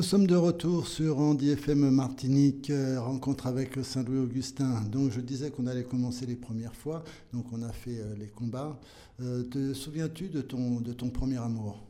Nous 0.00 0.06
sommes 0.06 0.26
de 0.26 0.34
retour 0.34 0.86
sur 0.88 1.18
Andy 1.18 1.50
FM 1.50 1.90
Martinique, 1.90 2.70
euh, 2.70 2.98
rencontre 2.98 3.46
avec 3.46 3.74
Saint-Louis-Augustin. 3.84 4.80
Donc 4.90 5.10
je 5.10 5.20
disais 5.20 5.50
qu'on 5.50 5.66
allait 5.66 5.84
commencer 5.84 6.24
les 6.24 6.36
premières 6.36 6.74
fois, 6.74 7.04
donc 7.34 7.52
on 7.52 7.62
a 7.62 7.70
fait 7.70 7.98
euh, 8.00 8.14
les 8.18 8.28
combats. 8.28 8.80
Euh, 9.20 9.42
te 9.42 9.74
souviens-tu 9.74 10.28
de 10.28 10.40
ton, 10.40 10.80
de 10.80 10.94
ton 10.94 11.10
premier 11.10 11.36
amour? 11.36 11.84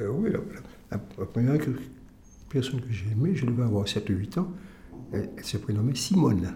Euh, 0.00 0.08
oui, 0.08 0.30
la, 0.32 0.38
la- 0.90 1.02
la 1.18 1.26
première 1.26 1.58
personne 2.48 2.80
que 2.80 2.90
j'ai 2.90 3.10
aimée, 3.10 3.34
je 3.36 3.44
devais 3.44 3.64
avoir 3.64 3.86
7 3.86 4.08
ou 4.08 4.14
8 4.14 4.38
ans, 4.38 4.48
elle, 5.12 5.28
elle 5.36 5.44
se 5.44 5.58
prénommait 5.58 5.94
Simone. 5.94 6.54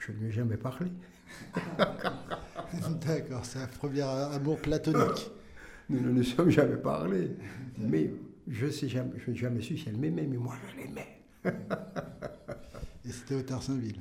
Je 0.00 0.12
ne 0.12 0.18
lui 0.18 0.26
ai 0.26 0.32
jamais 0.32 0.58
parlé. 0.58 0.90
D'accord, 3.06 3.46
c'est 3.46 3.60
un 3.60 3.66
premier 3.68 4.02
amour 4.02 4.58
platonique. 4.58 5.30
Nous 5.88 5.98
ne 5.98 6.10
nous 6.10 6.24
sommes 6.24 6.50
jamais 6.50 6.76
parlé. 6.76 7.30
Mais 7.78 8.10
je 8.48 8.66
n'ai 8.66 8.88
jamais, 8.88 9.12
je 9.18 9.32
jamais 9.34 9.60
su 9.60 9.76
si 9.76 9.88
elle 9.88 9.96
m'aimait, 9.96 10.26
mais 10.26 10.36
moi 10.36 10.54
je 10.70 10.82
l'aimais. 10.82 11.22
Et 13.04 13.12
c'était 13.12 13.34
au 13.36 13.42
Tarsinville. 13.42 14.00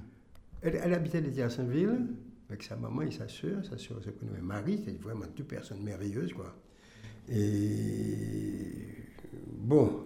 Elle, 0.61 0.79
elle 0.83 0.93
habitait 0.93 1.21
l'été 1.21 1.41
à 1.41 1.49
Saint-Ville 1.49 2.07
avec 2.49 2.63
sa 2.63 2.75
maman 2.75 3.03
et 3.03 3.11
sa 3.11 3.27
soeur. 3.27 3.63
Sa 3.65 3.77
soeur 3.77 4.03
se 4.03 4.09
prénommait 4.09 4.41
Marie, 4.41 4.77
c'était 4.79 4.97
vraiment 5.01 5.25
deux 5.35 5.43
personnes 5.43 5.81
merveilleuses, 5.83 6.33
quoi. 6.33 6.55
Et 7.29 8.89
bon, 9.53 10.05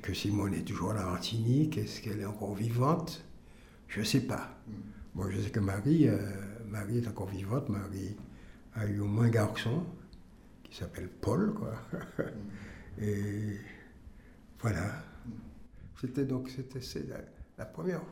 que 0.00 0.14
Simone 0.14 0.54
est 0.54 0.64
toujours 0.64 0.92
à 0.92 0.94
la 0.94 1.04
Martinique, 1.04 1.78
est-ce 1.78 2.00
qu'elle 2.00 2.20
est 2.20 2.26
encore 2.26 2.54
vivante? 2.54 3.24
Je 3.88 4.00
ne 4.00 4.04
sais 4.04 4.20
pas. 4.20 4.58
Bon, 5.14 5.28
je 5.30 5.40
sais 5.40 5.50
que 5.50 5.60
Marie, 5.60 6.08
euh, 6.08 6.18
Marie 6.68 6.98
est 6.98 7.08
encore 7.08 7.28
vivante. 7.28 7.68
Marie 7.68 8.16
a 8.74 8.86
eu 8.86 9.00
au 9.00 9.06
moins 9.06 9.24
un 9.24 9.30
garçon 9.30 9.84
qui 10.62 10.76
s'appelle 10.76 11.08
Paul, 11.08 11.52
quoi. 11.54 11.74
Et 13.00 13.56
voilà. 14.60 14.92
C'était 16.00 16.24
donc 16.24 16.50
c'était 16.50 16.80
la, 17.08 17.16
la 17.58 17.64
première 17.64 18.02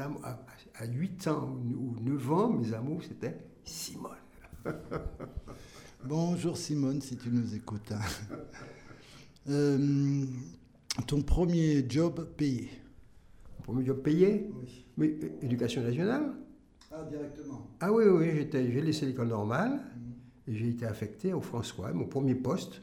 amours 0.00 0.24
à, 0.24 0.44
à 0.74 0.86
8 0.86 1.28
ans 1.28 1.56
ou 1.76 1.94
9 2.02 2.32
ans, 2.32 2.48
mes 2.50 2.72
amours 2.74 3.02
c'était 3.04 3.36
Simone. 3.64 4.12
Bonjour 6.04 6.56
Simone, 6.56 7.00
si 7.00 7.16
tu 7.16 7.30
nous 7.30 7.54
écoutes. 7.54 7.92
hein. 7.92 8.00
Euh, 9.48 10.24
ton 11.06 11.22
premier 11.22 11.88
job 11.88 12.30
payé 12.36 12.68
Premier 13.62 13.84
job 13.86 14.02
payé? 14.02 14.50
Mais 14.96 15.16
euh, 15.22 15.28
éducation 15.40 15.82
nationale? 15.82 16.32
Ah, 16.90 17.04
directement. 17.08 17.64
Ah 17.78 17.92
oui, 17.92 18.06
oui, 18.06 18.48
j'ai 18.52 18.80
laissé 18.80 19.06
l'école 19.06 19.28
normale 19.28 19.84
et 20.48 20.56
j'ai 20.56 20.70
été 20.70 20.84
affecté 20.84 21.32
au 21.32 21.40
François. 21.40 21.92
Mon 21.92 22.06
premier 22.08 22.34
poste, 22.34 22.82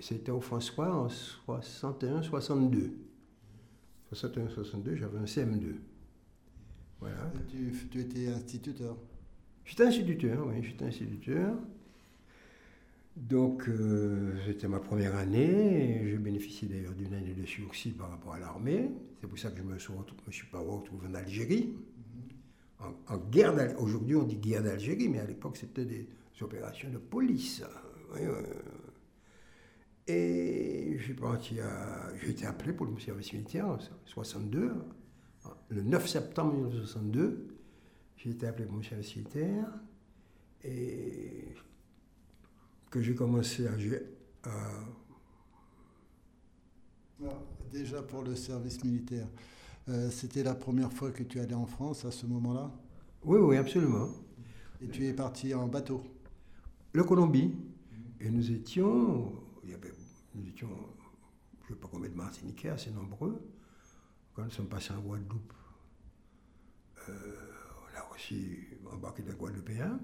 c'était 0.00 0.32
au 0.32 0.40
François 0.40 0.94
en 0.94 1.08
61-62. 1.08 2.90
61-62, 4.12 4.94
j'avais 4.96 5.18
un 5.18 5.24
CM2. 5.24 5.74
Voilà. 7.00 7.32
Tu, 7.48 7.72
tu 7.90 8.00
étais 8.00 8.28
instituteur. 8.28 8.96
J'étais 9.64 9.84
instituteur, 9.84 10.46
oui, 10.48 10.62
j'étais 10.62 10.84
instituteur. 10.84 11.54
Donc, 13.16 13.68
euh, 13.68 14.32
c'était 14.46 14.68
ma 14.68 14.80
première 14.80 15.16
année. 15.16 16.02
J'ai 16.10 16.16
bénéficié 16.18 16.68
d'ailleurs 16.68 16.94
d'une 16.94 17.12
année 17.14 17.34
de 17.34 17.44
sursis 17.44 17.90
par 17.90 18.10
rapport 18.10 18.34
à 18.34 18.38
l'armée. 18.38 18.90
C'est 19.20 19.26
pour 19.26 19.38
ça 19.38 19.50
que 19.50 19.58
je 19.58 19.62
me 19.62 19.78
suis, 19.78 19.92
retrouvé, 19.92 20.22
je 20.28 20.34
suis 20.36 20.46
pas 20.46 20.60
retrouvé 20.60 21.06
en 21.08 21.14
Algérie. 21.14 21.74
En, 22.80 23.14
en 23.14 23.18
guerre 23.18 23.54
d'Al- 23.54 23.76
Aujourd'hui, 23.78 24.16
on 24.16 24.22
dit 24.22 24.36
guerre 24.36 24.62
d'Algérie, 24.62 25.08
mais 25.08 25.18
à 25.20 25.26
l'époque, 25.26 25.56
c'était 25.56 25.84
des 25.84 26.06
opérations 26.40 26.88
de 26.90 26.98
police. 26.98 27.62
Oui, 28.14 28.20
oui. 28.22 28.48
Et 30.06 30.96
j'ai 30.98 31.14
parti 31.14 31.60
à- 31.60 32.10
j'ai 32.20 32.30
été 32.30 32.46
appelé 32.46 32.72
pour 32.72 32.86
le 32.86 32.98
service 32.98 33.32
militaire 33.32 33.66
en 33.68 33.78
62. 34.06 34.74
Le 35.68 35.82
9 35.82 36.08
septembre 36.08 36.54
1962, 36.54 37.48
j'ai 38.16 38.30
été 38.30 38.46
appelé 38.46 38.66
pour 38.66 38.76
le 38.78 38.82
service 38.82 39.14
militaire. 39.16 39.66
Et 40.64 41.44
que 42.90 43.00
j'ai 43.00 43.14
commencé 43.14 43.66
à, 43.66 43.72
à- 44.48 44.50
Ah, 47.24 47.28
Déjà 47.72 48.02
pour 48.02 48.22
le 48.22 48.34
service 48.34 48.82
militaire, 48.82 49.28
euh, 49.88 50.10
c'était 50.10 50.42
la 50.42 50.54
première 50.54 50.92
fois 50.92 51.10
que 51.12 51.22
tu 51.22 51.38
allais 51.38 51.54
en 51.54 51.66
France 51.66 52.04
à 52.04 52.10
ce 52.10 52.26
moment-là? 52.26 52.70
Oui, 53.24 53.38
oui, 53.38 53.56
absolument. 53.56 54.08
Et 54.82 54.88
tu 54.88 55.06
es 55.06 55.12
parti 55.12 55.54
en 55.54 55.68
bateau? 55.68 56.02
Le 56.92 57.04
Colombie. 57.04 57.54
Et 58.20 58.30
nous 58.30 58.50
étions, 58.50 59.32
il 59.70 59.74
y 59.74 59.76
avait, 59.76 59.94
nous 60.34 60.48
étions, 60.48 60.68
je 61.62 61.72
ne 61.72 61.74
sais 61.74 61.80
pas 61.80 61.88
combien 61.90 62.10
de 62.10 62.14
Martiniquais, 62.14 62.70
assez 62.70 62.90
nombreux. 62.90 63.40
Quand 64.34 64.42
nous 64.42 64.50
sommes 64.50 64.68
passés 64.68 64.92
en 64.92 65.00
Guadeloupe, 65.00 65.52
euh, 67.08 67.12
on 67.78 67.98
a 67.98 68.14
aussi 68.14 68.58
embarqué 68.92 69.22
des 69.22 69.32
Guadeloupéens. 69.32 70.00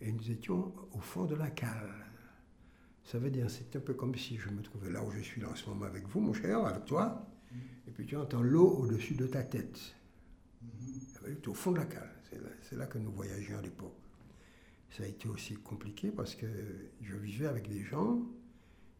Et 0.00 0.10
nous 0.10 0.30
étions 0.30 0.74
au 0.92 0.98
fond 0.98 1.26
de 1.26 1.36
la 1.36 1.50
cale. 1.50 1.94
Ça 3.04 3.18
veut 3.20 3.30
dire, 3.30 3.48
c'est 3.48 3.76
un 3.76 3.80
peu 3.80 3.94
comme 3.94 4.16
si 4.16 4.36
je 4.36 4.48
me 4.48 4.62
trouvais 4.62 4.90
là 4.90 5.04
où 5.04 5.12
je 5.12 5.20
suis 5.20 5.40
là 5.40 5.50
en 5.50 5.54
ce 5.54 5.68
moment 5.68 5.84
avec 5.84 6.08
vous, 6.08 6.20
mon 6.20 6.32
cher, 6.32 6.58
avec 6.66 6.84
toi. 6.86 7.24
Et 7.86 7.92
puis 7.92 8.04
tu 8.04 8.16
entends 8.16 8.42
l'eau 8.42 8.68
au-dessus 8.68 9.14
de 9.14 9.28
ta 9.28 9.44
tête. 9.44 9.94
Tu 11.24 11.30
es 11.30 11.48
au 11.48 11.54
fond 11.54 11.70
de 11.70 11.78
la 11.78 11.86
cale. 11.86 12.10
C'est 12.28 12.42
là, 12.42 12.48
c'est 12.62 12.76
là 12.76 12.86
que 12.86 12.98
nous 12.98 13.12
voyagions 13.12 13.58
à 13.58 13.62
l'époque. 13.62 13.94
Ça 14.90 15.04
a 15.04 15.06
été 15.06 15.28
aussi 15.28 15.54
compliqué 15.54 16.10
parce 16.10 16.34
que 16.34 16.46
je 17.00 17.14
vivais 17.14 17.46
avec 17.46 17.68
des 17.68 17.84
gens 17.84 18.20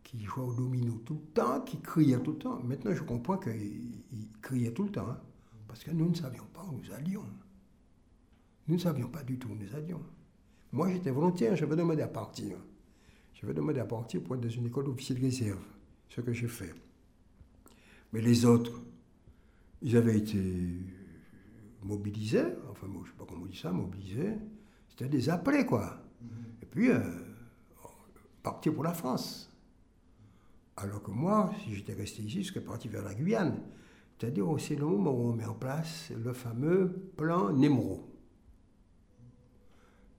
qui 0.03 0.25
jouaient 0.25 0.45
au 0.45 0.55
domino 0.55 1.01
tout 1.05 1.15
le 1.15 1.33
temps, 1.33 1.61
qui 1.61 1.81
criaient 1.81 2.21
tout 2.21 2.33
le 2.33 2.39
temps. 2.39 2.61
Maintenant, 2.63 2.95
je 2.95 3.03
comprends 3.03 3.39
qu'ils 3.39 4.03
ils 4.13 4.29
criaient 4.41 4.73
tout 4.73 4.85
le 4.85 4.91
temps, 4.91 5.09
hein, 5.09 5.21
parce 5.67 5.85
que 5.85 5.91
nous 5.91 6.09
ne 6.09 6.15
savions 6.15 6.47
pas 6.53 6.65
où 6.65 6.77
nous 6.77 6.93
allions. 6.93 7.25
Nous 8.69 8.75
ne 8.75 8.81
savions 8.81 9.09
pas 9.09 9.23
du 9.23 9.39
tout 9.39 9.49
où 9.49 9.55
nous 9.55 9.75
allions. 9.75 10.03
Moi, 10.73 10.91
j'étais 10.91 11.11
volontaire, 11.11 11.57
j'avais 11.57 11.77
demandé 11.77 12.03
à 12.03 12.09
partir. 12.09 12.57
J'avais 13.35 13.55
demandé 13.55 13.81
à 13.81 13.85
partir 13.85 14.23
pour 14.23 14.37
être 14.37 14.43
dans 14.43 14.49
une 14.49 14.67
école 14.67 14.85
d'officier 14.85 15.15
de 15.15 15.21
réserve, 15.21 15.63
ce 16.09 16.21
que 16.21 16.33
j'ai 16.33 16.49
fait. 16.49 16.75
Mais 18.13 18.21
les 18.21 18.45
autres, 18.45 18.81
ils 19.83 19.97
avaient 19.97 20.19
été 20.19 20.41
mobilisés, 21.83 22.45
enfin, 22.71 22.87
moi, 22.87 23.03
je 23.05 23.11
ne 23.11 23.13
sais 23.13 23.19
pas 23.19 23.25
comment 23.29 23.43
on 23.43 23.47
dit 23.47 23.57
ça, 23.57 23.73
mobilisés. 23.73 24.35
C'était 24.89 25.09
des 25.09 25.29
appelés, 25.29 25.67
quoi. 25.67 25.99
Et 26.63 26.67
puis, 26.67 26.91
euh, 26.91 27.01
partir 28.43 28.75
pour 28.75 28.85
la 28.85 28.93
France. 28.93 29.52
Alors 30.77 31.03
que 31.03 31.11
moi, 31.11 31.53
si 31.63 31.75
j'étais 31.75 31.93
resté 31.93 32.23
ici, 32.23 32.43
je 32.43 32.49
serais 32.49 32.65
parti 32.65 32.89
vers 32.89 33.03
la 33.03 33.15
Guyane. 33.15 33.61
C'est-à-dire 34.19 34.49
aussi 34.49 34.77
le 34.77 34.87
moment 34.87 35.11
où 35.11 35.31
on 35.31 35.33
met 35.33 35.45
en 35.45 35.55
place 35.55 36.11
le 36.11 36.33
fameux 36.33 37.11
plan 37.17 37.53
Nemro, 37.53 38.09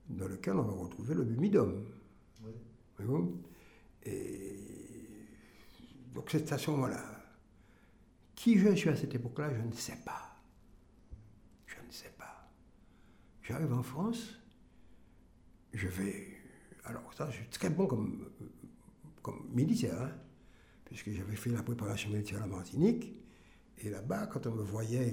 dans 0.09 0.27
lequel 0.27 0.55
on 0.55 0.63
va 0.63 0.73
retrouver 0.73 1.15
le 1.15 1.23
Bumidum. 1.23 1.85
Voyez-vous 2.97 3.41
Et 4.03 4.59
donc 6.13 6.29
c'est 6.29 6.51
à 6.51 6.57
ce 6.57 6.69
moment-là. 6.71 7.01
Qui 8.35 8.59
je 8.59 8.75
suis 8.75 8.89
à 8.89 8.95
cette 8.95 9.15
époque-là, 9.15 9.53
je 9.55 9.61
ne 9.61 9.71
sais 9.71 9.97
pas. 10.05 10.37
Je 11.65 11.75
ne 11.75 11.91
sais 11.91 12.13
pas. 12.17 12.51
J'arrive 13.41 13.73
en 13.73 13.83
France, 13.83 14.37
je 15.73 15.87
vais. 15.87 16.27
Alors, 16.83 17.13
ça, 17.13 17.29
je 17.29 17.37
suis 17.37 17.47
très 17.47 17.69
bon 17.69 17.87
comme, 17.87 18.29
comme 19.21 19.47
militaire, 19.53 20.01
hein, 20.01 20.11
puisque 20.93 21.09
j'avais 21.09 21.35
fait 21.35 21.49
la 21.49 21.63
préparation 21.63 22.11
militaire 22.11 22.37
à 22.37 22.41
la 22.41 22.47
Martinique. 22.47 23.15
Et 23.79 23.89
là-bas, 23.89 24.27
quand 24.27 24.45
on 24.45 24.51
me 24.51 24.61
voyait, 24.61 25.11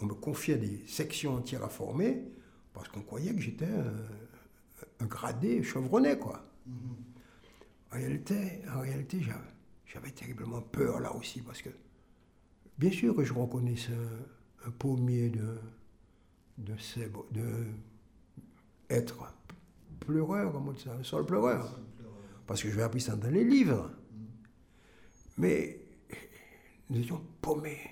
on 0.00 0.06
me 0.06 0.14
confiait 0.14 0.56
des 0.56 0.84
sections 0.88 1.36
entières 1.36 1.62
à 1.62 1.68
former, 1.68 2.24
parce 2.72 2.88
qu'on 2.88 3.02
croyait 3.02 3.32
que 3.32 3.40
j'étais 3.40 3.66
un, 3.66 3.94
un 4.98 5.06
gradé 5.06 5.62
chevronné, 5.62 6.18
quoi. 6.18 6.44
En 7.92 7.94
réalité, 7.96 8.62
en 8.74 8.80
réalité 8.80 9.20
j'avais, 9.86 10.10
terriblement 10.10 10.62
peur 10.62 10.98
là 10.98 11.14
aussi, 11.14 11.40
parce 11.40 11.62
que 11.62 11.70
bien 12.76 12.90
sûr 12.90 13.14
que 13.14 13.22
je 13.22 13.32
reconnaissais 13.32 13.92
un, 13.92 14.66
un 14.68 14.70
pommier 14.72 15.30
de, 15.30 15.58
de 16.58 17.66
être 18.90 19.32
pleureur, 20.00 20.50
comme 20.50 20.66
on 20.66 20.72
dit 20.72 20.82
ça, 20.82 20.94
un 20.94 21.04
sol 21.04 21.24
pleureur. 21.24 21.78
Parce 22.48 22.60
que 22.62 22.68
je 22.68 22.74
vais 22.74 22.82
appris 22.82 23.00
ça 23.00 23.14
dans 23.14 23.30
les 23.30 23.44
livres. 23.44 23.92
Mais 25.36 25.80
nous 26.90 27.00
étions 27.00 27.22
paumés. 27.40 27.90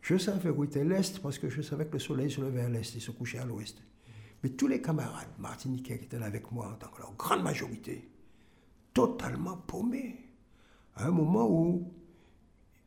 Je 0.00 0.16
savais 0.16 0.50
où 0.50 0.64
était 0.64 0.84
l'Est 0.84 1.20
parce 1.20 1.38
que 1.38 1.48
je 1.48 1.62
savais 1.62 1.86
que 1.86 1.94
le 1.94 1.98
soleil 1.98 2.30
se 2.30 2.40
levait 2.40 2.62
à 2.62 2.68
l'Est 2.68 2.96
et 2.96 3.00
se 3.00 3.10
couchait 3.10 3.38
à 3.38 3.44
l'Ouest. 3.44 3.82
Mais 4.42 4.50
tous 4.50 4.68
les 4.68 4.80
camarades 4.80 5.28
martiniquais 5.38 5.98
qui 5.98 6.04
étaient 6.04 6.18
là 6.18 6.26
avec 6.26 6.50
moi, 6.52 6.68
en 6.72 6.74
tant 6.76 6.88
que 6.88 7.02
la 7.02 7.08
grande 7.16 7.42
majorité, 7.42 8.08
totalement 8.94 9.56
paumés. 9.56 10.16
À 10.96 11.06
un 11.06 11.10
moment 11.10 11.48
où 11.48 11.92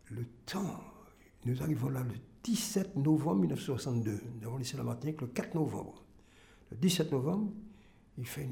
le 0.10 0.26
temps, 0.46 0.82
nous 1.46 1.62
arrivons 1.62 1.90
là 1.90 2.04
le 2.04 2.16
17 2.44 2.96
novembre 2.98 3.42
1962. 3.42 4.20
Nous 4.40 4.48
avons 4.48 4.58
laissé 4.58 4.78
la 4.78 4.84
Martinique 4.84 5.22
le 5.22 5.28
4 5.28 5.56
novembre. 5.56 6.04
Le 6.72 6.78
17 6.78 7.12
novembre, 7.12 7.52
il 8.18 8.26
fait, 8.26 8.48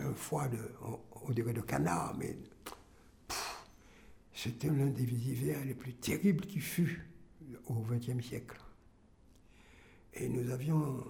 un 0.00 0.12
froid, 0.14 0.48
de, 0.48 0.58
on, 0.82 0.98
on 1.26 1.32
dirait 1.32 1.52
de 1.52 1.60
canard, 1.60 2.14
mais 2.18 2.36
c'était 4.38 4.68
l'un 4.68 4.86
des 4.86 5.02
hivers 5.02 5.64
les 5.64 5.74
plus 5.74 5.94
terribles 5.94 6.46
qui 6.46 6.60
fut 6.60 7.04
au 7.66 7.74
XXe 7.74 8.24
siècle. 8.24 8.56
Et 10.14 10.28
nous 10.28 10.48
avions, 10.50 11.04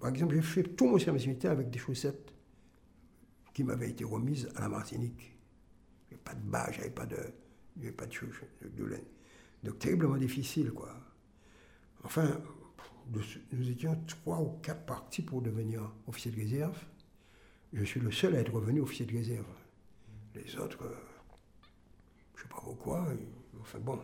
par 0.00 0.10
exemple, 0.10 0.34
j'ai 0.34 0.42
fait 0.42 0.64
tout 0.64 0.88
mon 0.88 0.98
service 0.98 1.28
militaire 1.28 1.52
avec 1.52 1.70
des 1.70 1.78
chaussettes 1.78 2.32
qui 3.54 3.62
m'avaient 3.62 3.90
été 3.90 4.02
remises 4.02 4.50
à 4.56 4.62
la 4.62 4.68
Martinique. 4.68 5.36
Avait 6.08 6.20
pas 6.20 6.34
de 6.34 6.40
bas, 6.40 6.68
j'avais 6.72 6.90
pas 6.90 7.06
de, 7.06 7.18
avait 7.78 7.92
pas 7.92 8.06
de 8.06 8.12
chaussettes, 8.12 8.74
de, 8.74 8.84
laine. 8.84 9.04
Donc 9.62 9.78
terriblement 9.78 10.16
difficile, 10.16 10.72
quoi. 10.72 10.92
Enfin, 12.02 12.40
nous, 13.52 13.70
étions 13.70 14.02
trois 14.08 14.40
ou 14.40 14.58
quatre 14.62 14.84
partis 14.84 15.22
pour 15.22 15.42
devenir 15.42 15.92
officier 16.08 16.32
de 16.32 16.36
réserve. 16.36 16.76
Je 17.72 17.84
suis 17.84 18.00
le 18.00 18.10
seul 18.10 18.34
à 18.34 18.40
être 18.40 18.52
revenu 18.52 18.80
officier 18.80 19.06
de 19.06 19.16
réserve. 19.16 19.46
Les 20.34 20.56
autres, 20.56 20.84
je 22.38 22.42
sais 22.44 22.48
pas 22.48 22.60
pourquoi, 22.62 23.04
enfin 23.60 23.80
bon. 23.80 23.98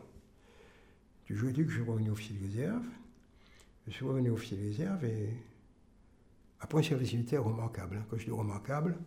Dit 1.29 1.65
que 1.65 1.69
je 1.69 1.75
suis 1.81 1.91
revenu 1.91 2.11
officier 2.11 2.37
de 2.37 2.45
réserve. 2.45 2.85
je 3.87 3.93
suis 3.93 4.05
revenu 4.05 4.31
officier 4.31 4.57
de 4.57 4.63
réserve 4.65 5.05
et 5.05 5.31
après 6.61 6.81
un 6.81 6.83
service 6.83 7.13
militaire 7.13 7.45
remarquable. 7.45 7.97
hein. 7.97 8.07
Quand 8.11 8.19
je 8.19 8.25
dis 8.25 8.31
remarquable, 8.31 8.99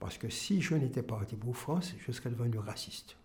parce 0.00 0.18
que 0.18 0.28
si 0.28 0.60
je 0.60 0.74
n'étais 0.74 1.02
pas 1.02 1.16
parti 1.16 1.36
pour 1.36 1.56
France, 1.56 1.94
je 1.98 2.12
serais 2.12 2.30
devenu 2.30 2.58
raciste. 2.58 3.16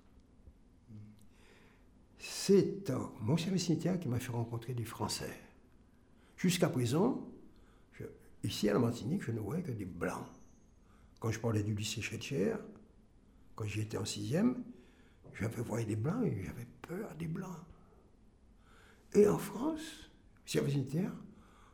C'est 2.19 2.89
mon 3.19 3.35
service 3.35 3.69
militaire 3.69 3.99
qui 3.99 4.07
m'a 4.07 4.19
fait 4.19 4.31
rencontrer 4.31 4.73
des 4.73 4.85
Français. 4.85 5.33
Jusqu'à 6.37 6.69
présent, 6.69 7.27
ici 8.43 8.69
à 8.69 8.73
la 8.73 8.79
Martinique, 8.79 9.23
je 9.23 9.31
ne 9.31 9.39
voyais 9.39 9.63
que 9.63 9.71
des 9.71 9.85
Blancs. 9.85 10.25
Quand 11.19 11.31
je 11.31 11.39
parlais 11.39 11.63
du 11.63 11.73
lycée 11.73 12.01
Chétière, 12.01 12.59
quand 13.55 13.65
j'y 13.65 13.81
étais 13.81 13.97
en 13.97 14.05
sixième, 14.05 14.63
j'avais 15.33 15.61
voyé 15.61 15.85
des 15.85 15.95
Blancs 15.95 16.25
et 16.25 16.43
j'avais 16.43 16.67
peur 16.87 17.15
des 17.17 17.27
Blancs. 17.27 17.49
Et 19.13 19.27
en 19.27 19.37
France, 19.37 20.11
service 20.45 20.75
militaire, 20.75 21.11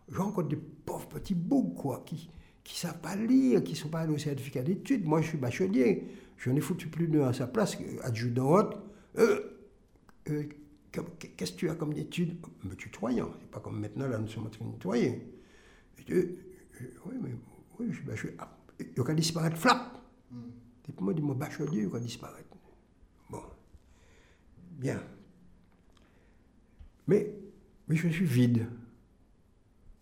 je 0.09 0.17
rencontre 0.17 0.49
des 0.49 0.55
pauvres 0.57 1.07
petits 1.07 1.35
boucs, 1.35 1.75
quoi, 1.75 2.03
qui 2.05 2.29
qui 2.69 2.77
savent 2.77 2.99
pas 2.99 3.15
lire, 3.15 3.63
qui 3.63 3.75
sont 3.75 3.89
pas 3.89 4.01
allés 4.01 4.13
au 4.13 4.17
certificat 4.19 4.61
d'études. 4.61 5.03
Moi, 5.03 5.21
je 5.21 5.29
suis 5.29 5.37
bachelier. 5.39 6.03
Je 6.37 6.51
n'ai 6.51 6.61
foutu 6.61 6.87
plus 6.87 7.07
d'un 7.07 7.27
à 7.27 7.33
sa 7.33 7.47
place, 7.47 7.75
euh, 7.81 7.97
adjudant 8.03 8.51
haute. 8.51 8.77
Euh, 9.17 9.39
euh, 10.29 10.43
Qu'est-ce 10.91 11.53
que 11.53 11.57
tu 11.57 11.69
as 11.69 11.75
comme 11.75 11.93
études 11.93 12.37
Me 12.63 12.75
tutoyant. 12.75 13.31
C'est 13.39 13.49
pas 13.49 13.59
comme 13.59 13.79
maintenant, 13.79 14.07
là, 14.07 14.19
nous 14.19 14.27
sommes 14.27 14.47
en 14.47 14.49
train 14.49 14.65
de 14.65 14.87
euh, 14.87 15.15
euh, 16.11 16.37
oui, 17.05 17.15
mais 17.21 17.29
oui, 17.79 17.87
je 17.89 17.95
suis 17.95 18.05
bachelier. 18.05 18.35
Ah, 18.39 18.55
il 18.79 19.03
va 19.03 19.13
disparaître, 19.13 19.57
flap 19.57 19.95
puis 20.83 20.93
moi, 21.01 21.13
dis, 21.13 21.21
mon 21.21 21.35
bachelier, 21.35 21.81
il 21.81 21.87
va 21.87 21.99
disparaître. 21.99 22.48
Bien. 24.79 25.03
Mais, 27.05 27.33
mais 27.87 27.95
je 27.97 28.07
suis 28.07 28.25
vide. 28.25 28.65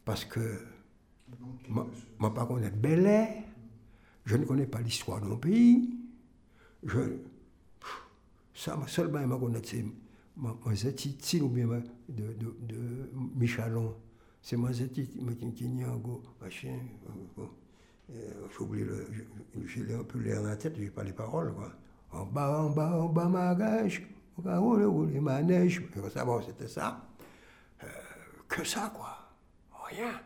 Parce 0.06 0.24
que 0.24 0.60
moi, 1.68 1.88
moi, 2.20 2.30
contre, 2.48 2.64
être 2.64 2.80
bel 2.80 3.06
air, 3.08 3.44
je 4.26 4.38
ne 4.38 4.46
connais 4.46 4.68
pas 4.68 4.80
l'histoire 4.82 5.20
de 5.20 5.26
mon 5.26 5.38
pays. 5.38 5.98
Je, 6.84 7.00
ça, 8.54 8.78
ma 8.78 8.88
seule 8.88 9.08
bain, 9.08 9.26
ma 9.26 9.38
connaître, 9.38 9.68
c'est 9.70 9.84
zetiti 10.76 11.42
ou 11.42 11.50
bien 11.50 11.68
de, 11.68 12.34
de, 12.62 13.10
Michalon. 13.36 13.96
C'est 14.42 14.58
ma 14.58 14.72
kinkinyango, 14.72 16.22
machin. 16.40 16.80
euh. 17.40 17.46
Euh, 18.12 18.48
J'ai 18.52 18.64
oublié 18.64 18.86
le. 18.86 19.08
J'ai 19.66 19.94
un 19.94 20.04
peu 20.04 20.20
l'air 20.20 20.42
dans 20.42 20.50
la 20.50 20.56
tête, 20.56 20.76
j'ai 20.78 20.90
pas 20.92 21.04
les 21.04 21.14
paroles, 21.14 21.54
quoi. 21.54 21.74
En 22.12 22.26
bas, 22.26 22.62
en 22.62 22.70
bas, 22.70 23.02
en 23.02 23.10
bas, 23.10 23.28
ma 23.28 23.54
gage, 23.56 24.08
au 24.38 24.42
cas 24.42 24.60
où 24.60 24.76
le 24.76 24.88
roule 24.88 25.20
ma 25.20 25.42
neige. 25.42 25.82
Et 25.96 26.10
ça, 26.10 26.26
bon, 26.26 26.42
c'était 26.42 26.68
ça. 26.68 27.08
Euh, 27.84 27.88
que 28.48 28.64
ça, 28.64 28.92
quoi. 28.96 29.18
Rien. 29.90 30.22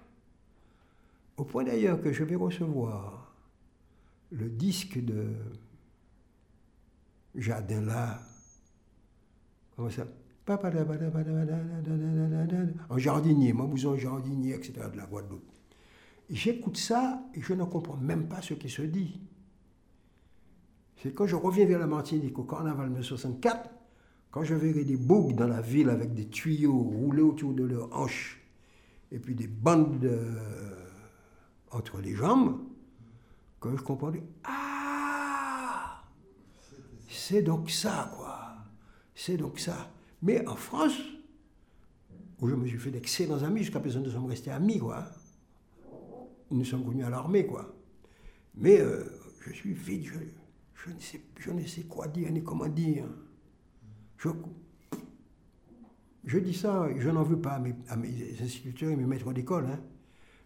Au 1.38 1.44
point 1.44 1.64
d'ailleurs 1.64 2.02
que 2.02 2.12
je 2.12 2.24
vais 2.24 2.36
recevoir 2.36 3.34
le 4.32 4.50
disque 4.50 5.04
de 5.04 5.34
Jardin. 7.36 7.86
Comment 9.76 9.90
ça? 9.90 10.06
En 12.90 12.98
jardinier, 12.98 13.54
en 13.54 13.96
jardinier, 13.96 14.56
etc. 14.56 14.74
de 14.92 14.98
la 14.98 15.06
Guadeloupe. 15.06 15.52
J'écoute 16.30 16.78
ça 16.78 17.24
et 17.34 17.42
je 17.42 17.54
ne 17.54 17.64
comprends 17.64 17.98
même 17.98 18.28
pas 18.28 18.42
ce 18.42 18.54
qui 18.56 18.70
se 18.70 18.82
dit. 18.82 19.22
C'est 20.98 21.14
quand 21.14 21.28
je 21.28 21.36
reviens 21.36 21.66
vers 21.66 21.80
la 21.80 21.88
Martinique 21.88 22.38
au 22.40 22.44
carnaval 22.44 22.88
1964, 22.88 23.70
quand 24.32 24.44
je 24.44 24.56
verrai 24.56 24.86
des 24.86 24.96
boucs 24.96 25.36
dans 25.36 25.48
la 25.48 25.62
ville 25.62 25.90
avec 25.90 26.14
des 26.14 26.28
tuyaux 26.28 26.82
roulés 26.82 27.22
autour 27.22 27.54
de 27.54 27.64
leurs 27.64 27.94
hanches 27.96 28.42
et 29.12 29.20
puis 29.20 29.36
des 29.36 29.48
bandes 29.48 30.06
euh, 30.06 30.88
entre 31.72 32.00
les 32.00 32.16
jambes, 32.16 32.60
que 33.60 33.76
je 33.76 33.82
comprends. 33.84 34.12
Ah 34.46 36.02
C'est 37.10 37.42
donc 37.42 37.70
ça, 37.70 38.12
quoi. 38.16 38.56
C'est 39.14 39.36
donc 39.38 39.60
ça. 39.60 39.92
Mais 40.22 40.48
en 40.48 40.56
France, 40.56 40.98
où 42.40 42.48
je 42.48 42.56
me 42.56 42.66
suis 42.66 42.78
fait 42.78 42.92
d'excellents 42.92 43.44
amis, 43.44 43.60
jusqu'à 43.60 43.82
présent 43.82 44.00
nous 44.00 44.12
sommes 44.12 44.28
restés 44.28 44.52
amis, 44.52 44.80
quoi. 44.80 45.06
Nous 46.50 46.66
sommes 46.66 46.86
connus 46.86 47.04
à 47.04 47.10
l'armée, 47.10 47.46
quoi. 47.46 47.76
Mais 48.56 48.80
euh, 48.80 49.04
je 49.42 49.52
suis 49.52 49.74
vide, 49.74 50.06
je, 50.06 50.20
je, 50.74 50.94
ne 50.94 51.00
sais, 51.00 51.22
je 51.38 51.52
ne 51.52 51.66
sais 51.66 51.84
quoi 51.84 52.08
dire 52.08 52.32
ni 52.32 52.44
comment 52.44 52.68
dire. 52.68 53.06
Je, 56.26 56.40
dis 56.40 56.54
ça, 56.54 56.88
je 56.98 57.10
n'en 57.10 57.24
veux 57.24 57.40
pas 57.40 57.54
à 57.54 57.60
mes, 57.60 57.76
à 57.90 57.96
instituteurs 58.44 58.92
et 58.92 58.96
mes 58.96 59.06
maîtres 59.06 59.34
d'école. 59.34 59.66
Hein. 59.66 59.80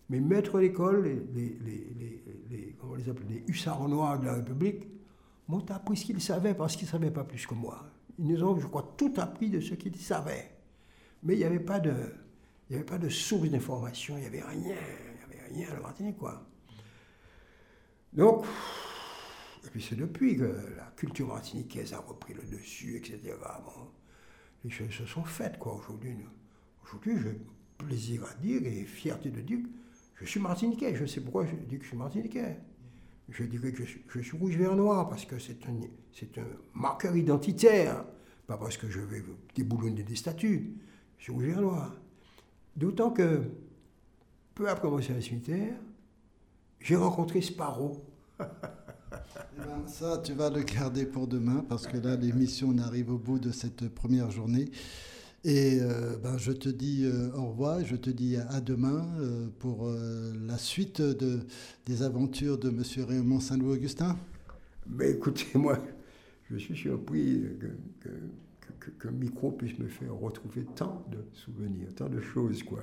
Mes 0.09 0.19
maîtres 0.19 0.59
d'école, 0.59 1.03
les, 1.03 1.57
les, 1.63 2.23
les, 2.49 2.75
comment 2.79 2.95
les 2.95 3.03
les 3.03 3.43
hussards 3.47 3.87
noirs 3.89 4.19
de 4.19 4.25
la 4.27 4.35
République, 4.35 4.87
m'ont 5.47 5.65
appris 5.69 5.97
ce 5.97 6.05
qu'ils 6.05 6.21
savaient 6.21 6.53
parce 6.53 6.75
qu'ils 6.75 6.87
ne 6.87 6.91
savaient 6.91 7.11
pas 7.11 7.23
plus 7.23 7.45
que 7.45 7.53
moi. 7.53 7.83
Ils 8.17 8.27
nous 8.27 8.43
ont, 8.43 8.57
je 8.59 8.67
crois, 8.67 8.93
tout 8.97 9.13
appris 9.17 9.49
de 9.49 9.59
ce 9.59 9.73
qu'ils 9.73 9.95
savaient. 9.97 10.51
Mais 11.23 11.33
il 11.33 11.39
n'y 11.39 11.43
avait 11.43 11.59
pas 11.59 11.79
de, 11.79 11.93
avait 12.71 12.83
pas 12.83 12.97
de 12.97 13.09
source 13.09 13.49
d'information, 13.49 14.15
il 14.17 14.21
n'y 14.21 14.27
avait 14.27 14.41
rien, 14.41 14.53
il 14.53 14.59
n'y 14.59 15.35
avait 15.35 15.53
rien 15.53 15.69
à 15.69 16.05
la 16.05 16.11
quoi. 16.13 16.47
Donc, 18.13 18.45
puis 19.71 19.81
c'est 19.81 19.95
depuis 19.95 20.37
que 20.37 20.43
la 20.43 20.91
culture 20.95 21.27
martiniquaise 21.27 21.93
a 21.93 21.99
repris 21.99 22.33
le 22.33 22.43
dessus, 22.43 22.97
etc. 22.97 23.19
Bon, 23.65 23.87
les 24.63 24.69
choses 24.69 24.91
se 24.91 25.05
sont 25.05 25.23
faites, 25.23 25.57
quoi, 25.59 25.75
aujourd'hui. 25.75 26.15
Aujourd'hui, 26.83 27.17
j'ai 27.21 27.39
plaisir 27.77 28.23
à 28.25 28.33
dire 28.35 28.65
et 28.65 28.85
fierté 28.85 29.29
de 29.29 29.41
dire 29.41 29.59
que 30.15 30.25
je 30.25 30.29
suis 30.29 30.39
martiniquais. 30.39 30.95
Je 30.95 31.05
sais 31.05 31.21
pourquoi 31.21 31.45
je 31.45 31.55
dis 31.55 31.77
que 31.77 31.83
je 31.83 31.89
suis 31.89 31.97
martiniquais. 31.97 32.57
Je 33.29 33.43
dirais 33.43 33.71
que 33.71 33.83
je 33.83 34.19
suis, 34.21 34.37
rouge 34.37 34.55
vert 34.55 34.75
noir 34.75 35.09
parce 35.09 35.25
que 35.25 35.39
c'est 35.39 35.65
un, 35.67 35.75
c'est 36.13 36.37
un 36.37 36.47
marqueur 36.73 37.15
identitaire, 37.15 38.05
pas 38.45 38.57
parce 38.57 38.77
que 38.77 38.89
je 38.89 38.99
vais 38.99 39.23
déboulonner 39.55 40.03
des 40.03 40.15
statues. 40.15 40.75
Je 41.17 41.23
suis 41.23 41.33
rouge 41.33 41.45
vert 41.45 41.61
noir. 41.61 41.95
D'autant 42.75 43.11
que, 43.11 43.43
peu 44.53 44.69
après 44.69 44.89
mon 44.89 45.01
service 45.01 45.31
militaire, 45.31 45.75
j'ai 46.79 46.95
rencontré 46.95 47.41
Sparrow. 47.41 48.05
Ben, 49.57 49.87
ça, 49.87 50.21
tu 50.23 50.33
vas 50.33 50.49
le 50.49 50.61
garder 50.63 51.05
pour 51.05 51.27
demain 51.27 51.65
parce 51.67 51.87
que 51.87 51.97
là, 51.97 52.15
l'émission 52.15 52.69
on 52.69 52.77
arrive 52.77 53.11
au 53.11 53.17
bout 53.17 53.39
de 53.39 53.51
cette 53.51 53.89
première 53.89 54.31
journée. 54.31 54.69
Et 55.45 55.79
euh, 55.79 56.17
ben, 56.17 56.37
je 56.37 56.51
te 56.51 56.69
dis 56.69 57.05
euh, 57.05 57.31
au 57.35 57.49
revoir, 57.49 57.85
je 57.85 57.95
te 57.95 58.09
dis 58.09 58.35
à, 58.35 58.59
demain 58.61 59.07
euh, 59.19 59.47
pour 59.59 59.87
la 59.87 60.57
suite 60.57 61.01
de, 61.01 61.41
des 61.85 62.01
aventures 62.01 62.57
de 62.57 62.69
M. 62.69 62.83
Raymond 63.07 63.39
Saint-Louis-Augustin. 63.39 64.17
Mais 64.87 65.11
écoutez, 65.11 65.45
moi, 65.57 65.77
je 66.49 66.57
suis 66.57 66.75
surpris 66.75 67.43
que, 67.99 68.09
que, 68.97 69.07
micro 69.09 69.51
puisse 69.51 69.77
me 69.77 69.87
faire 69.87 70.15
retrouver 70.15 70.65
tant 70.75 71.05
de 71.11 71.23
souvenirs, 71.33 71.89
tant 71.95 72.09
de 72.09 72.21
choses, 72.21 72.63
quoi. 72.63 72.81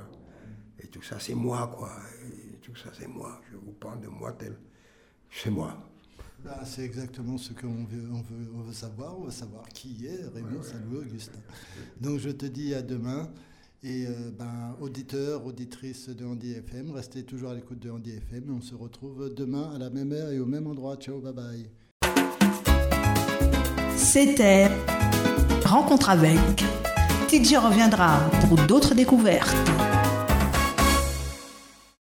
Et 0.79 0.87
tout 0.87 1.03
ça, 1.03 1.19
c'est 1.19 1.35
moi, 1.35 1.73
quoi. 1.77 1.91
Tout 2.63 2.77
ça, 2.77 2.91
c'est 2.93 3.09
moi. 3.09 3.41
Je 3.51 3.57
vous 3.57 3.73
parle 3.73 4.01
de 4.01 4.09
moi 4.09 4.33
tel. 4.33 4.57
C'est 5.31 5.51
moi. 5.51 5.92
Ben, 6.45 6.65
c'est 6.65 6.83
exactement 6.83 7.39
ce 7.39 7.53
qu'on 7.53 7.85
veut, 7.85 8.09
on 8.11 8.23
veut, 8.23 8.51
on 8.55 8.63
veut 8.63 8.73
savoir. 8.73 9.19
On 9.19 9.25
veut 9.25 9.31
savoir 9.31 9.69
qui 9.69 10.07
est 10.07 10.25
Raymond 10.35 10.63
Saint-Louis-Augustin. 10.63 11.39
Donc 12.01 12.19
je 12.19 12.31
te 12.31 12.47
dis 12.47 12.75
à 12.75 12.83
demain. 12.83 13.29
Et 13.85 14.07
euh, 14.07 14.31
ben, 14.39 14.77
auditeurs, 14.81 15.45
auditrices 15.45 16.09
de 16.09 16.25
Handy 16.25 16.53
FM, 16.53 16.93
restez 16.93 17.25
toujours 17.25 17.51
à 17.51 17.55
l'écoute 17.55 17.81
de 17.81 17.91
Handy 17.91 18.13
FM. 18.13 18.45
On 18.57 18.61
se 18.61 18.77
retrouve 18.77 19.35
demain 19.35 19.73
à 19.75 19.79
la 19.79 19.91
même 19.91 20.13
heure 20.13 20.31
et 20.31 20.39
au 20.39 20.47
même 20.47 20.69
endroit. 20.69 20.97
Ciao, 20.97 21.21
bye 21.21 21.33
bye. 21.33 21.69
C'était 23.97 24.69
Rencontre 25.65 26.11
avec. 26.11 26.39
TJ 27.29 27.57
reviendra 27.57 28.21
pour 28.47 28.59
d'autres 28.67 28.95
découvertes. 28.95 29.57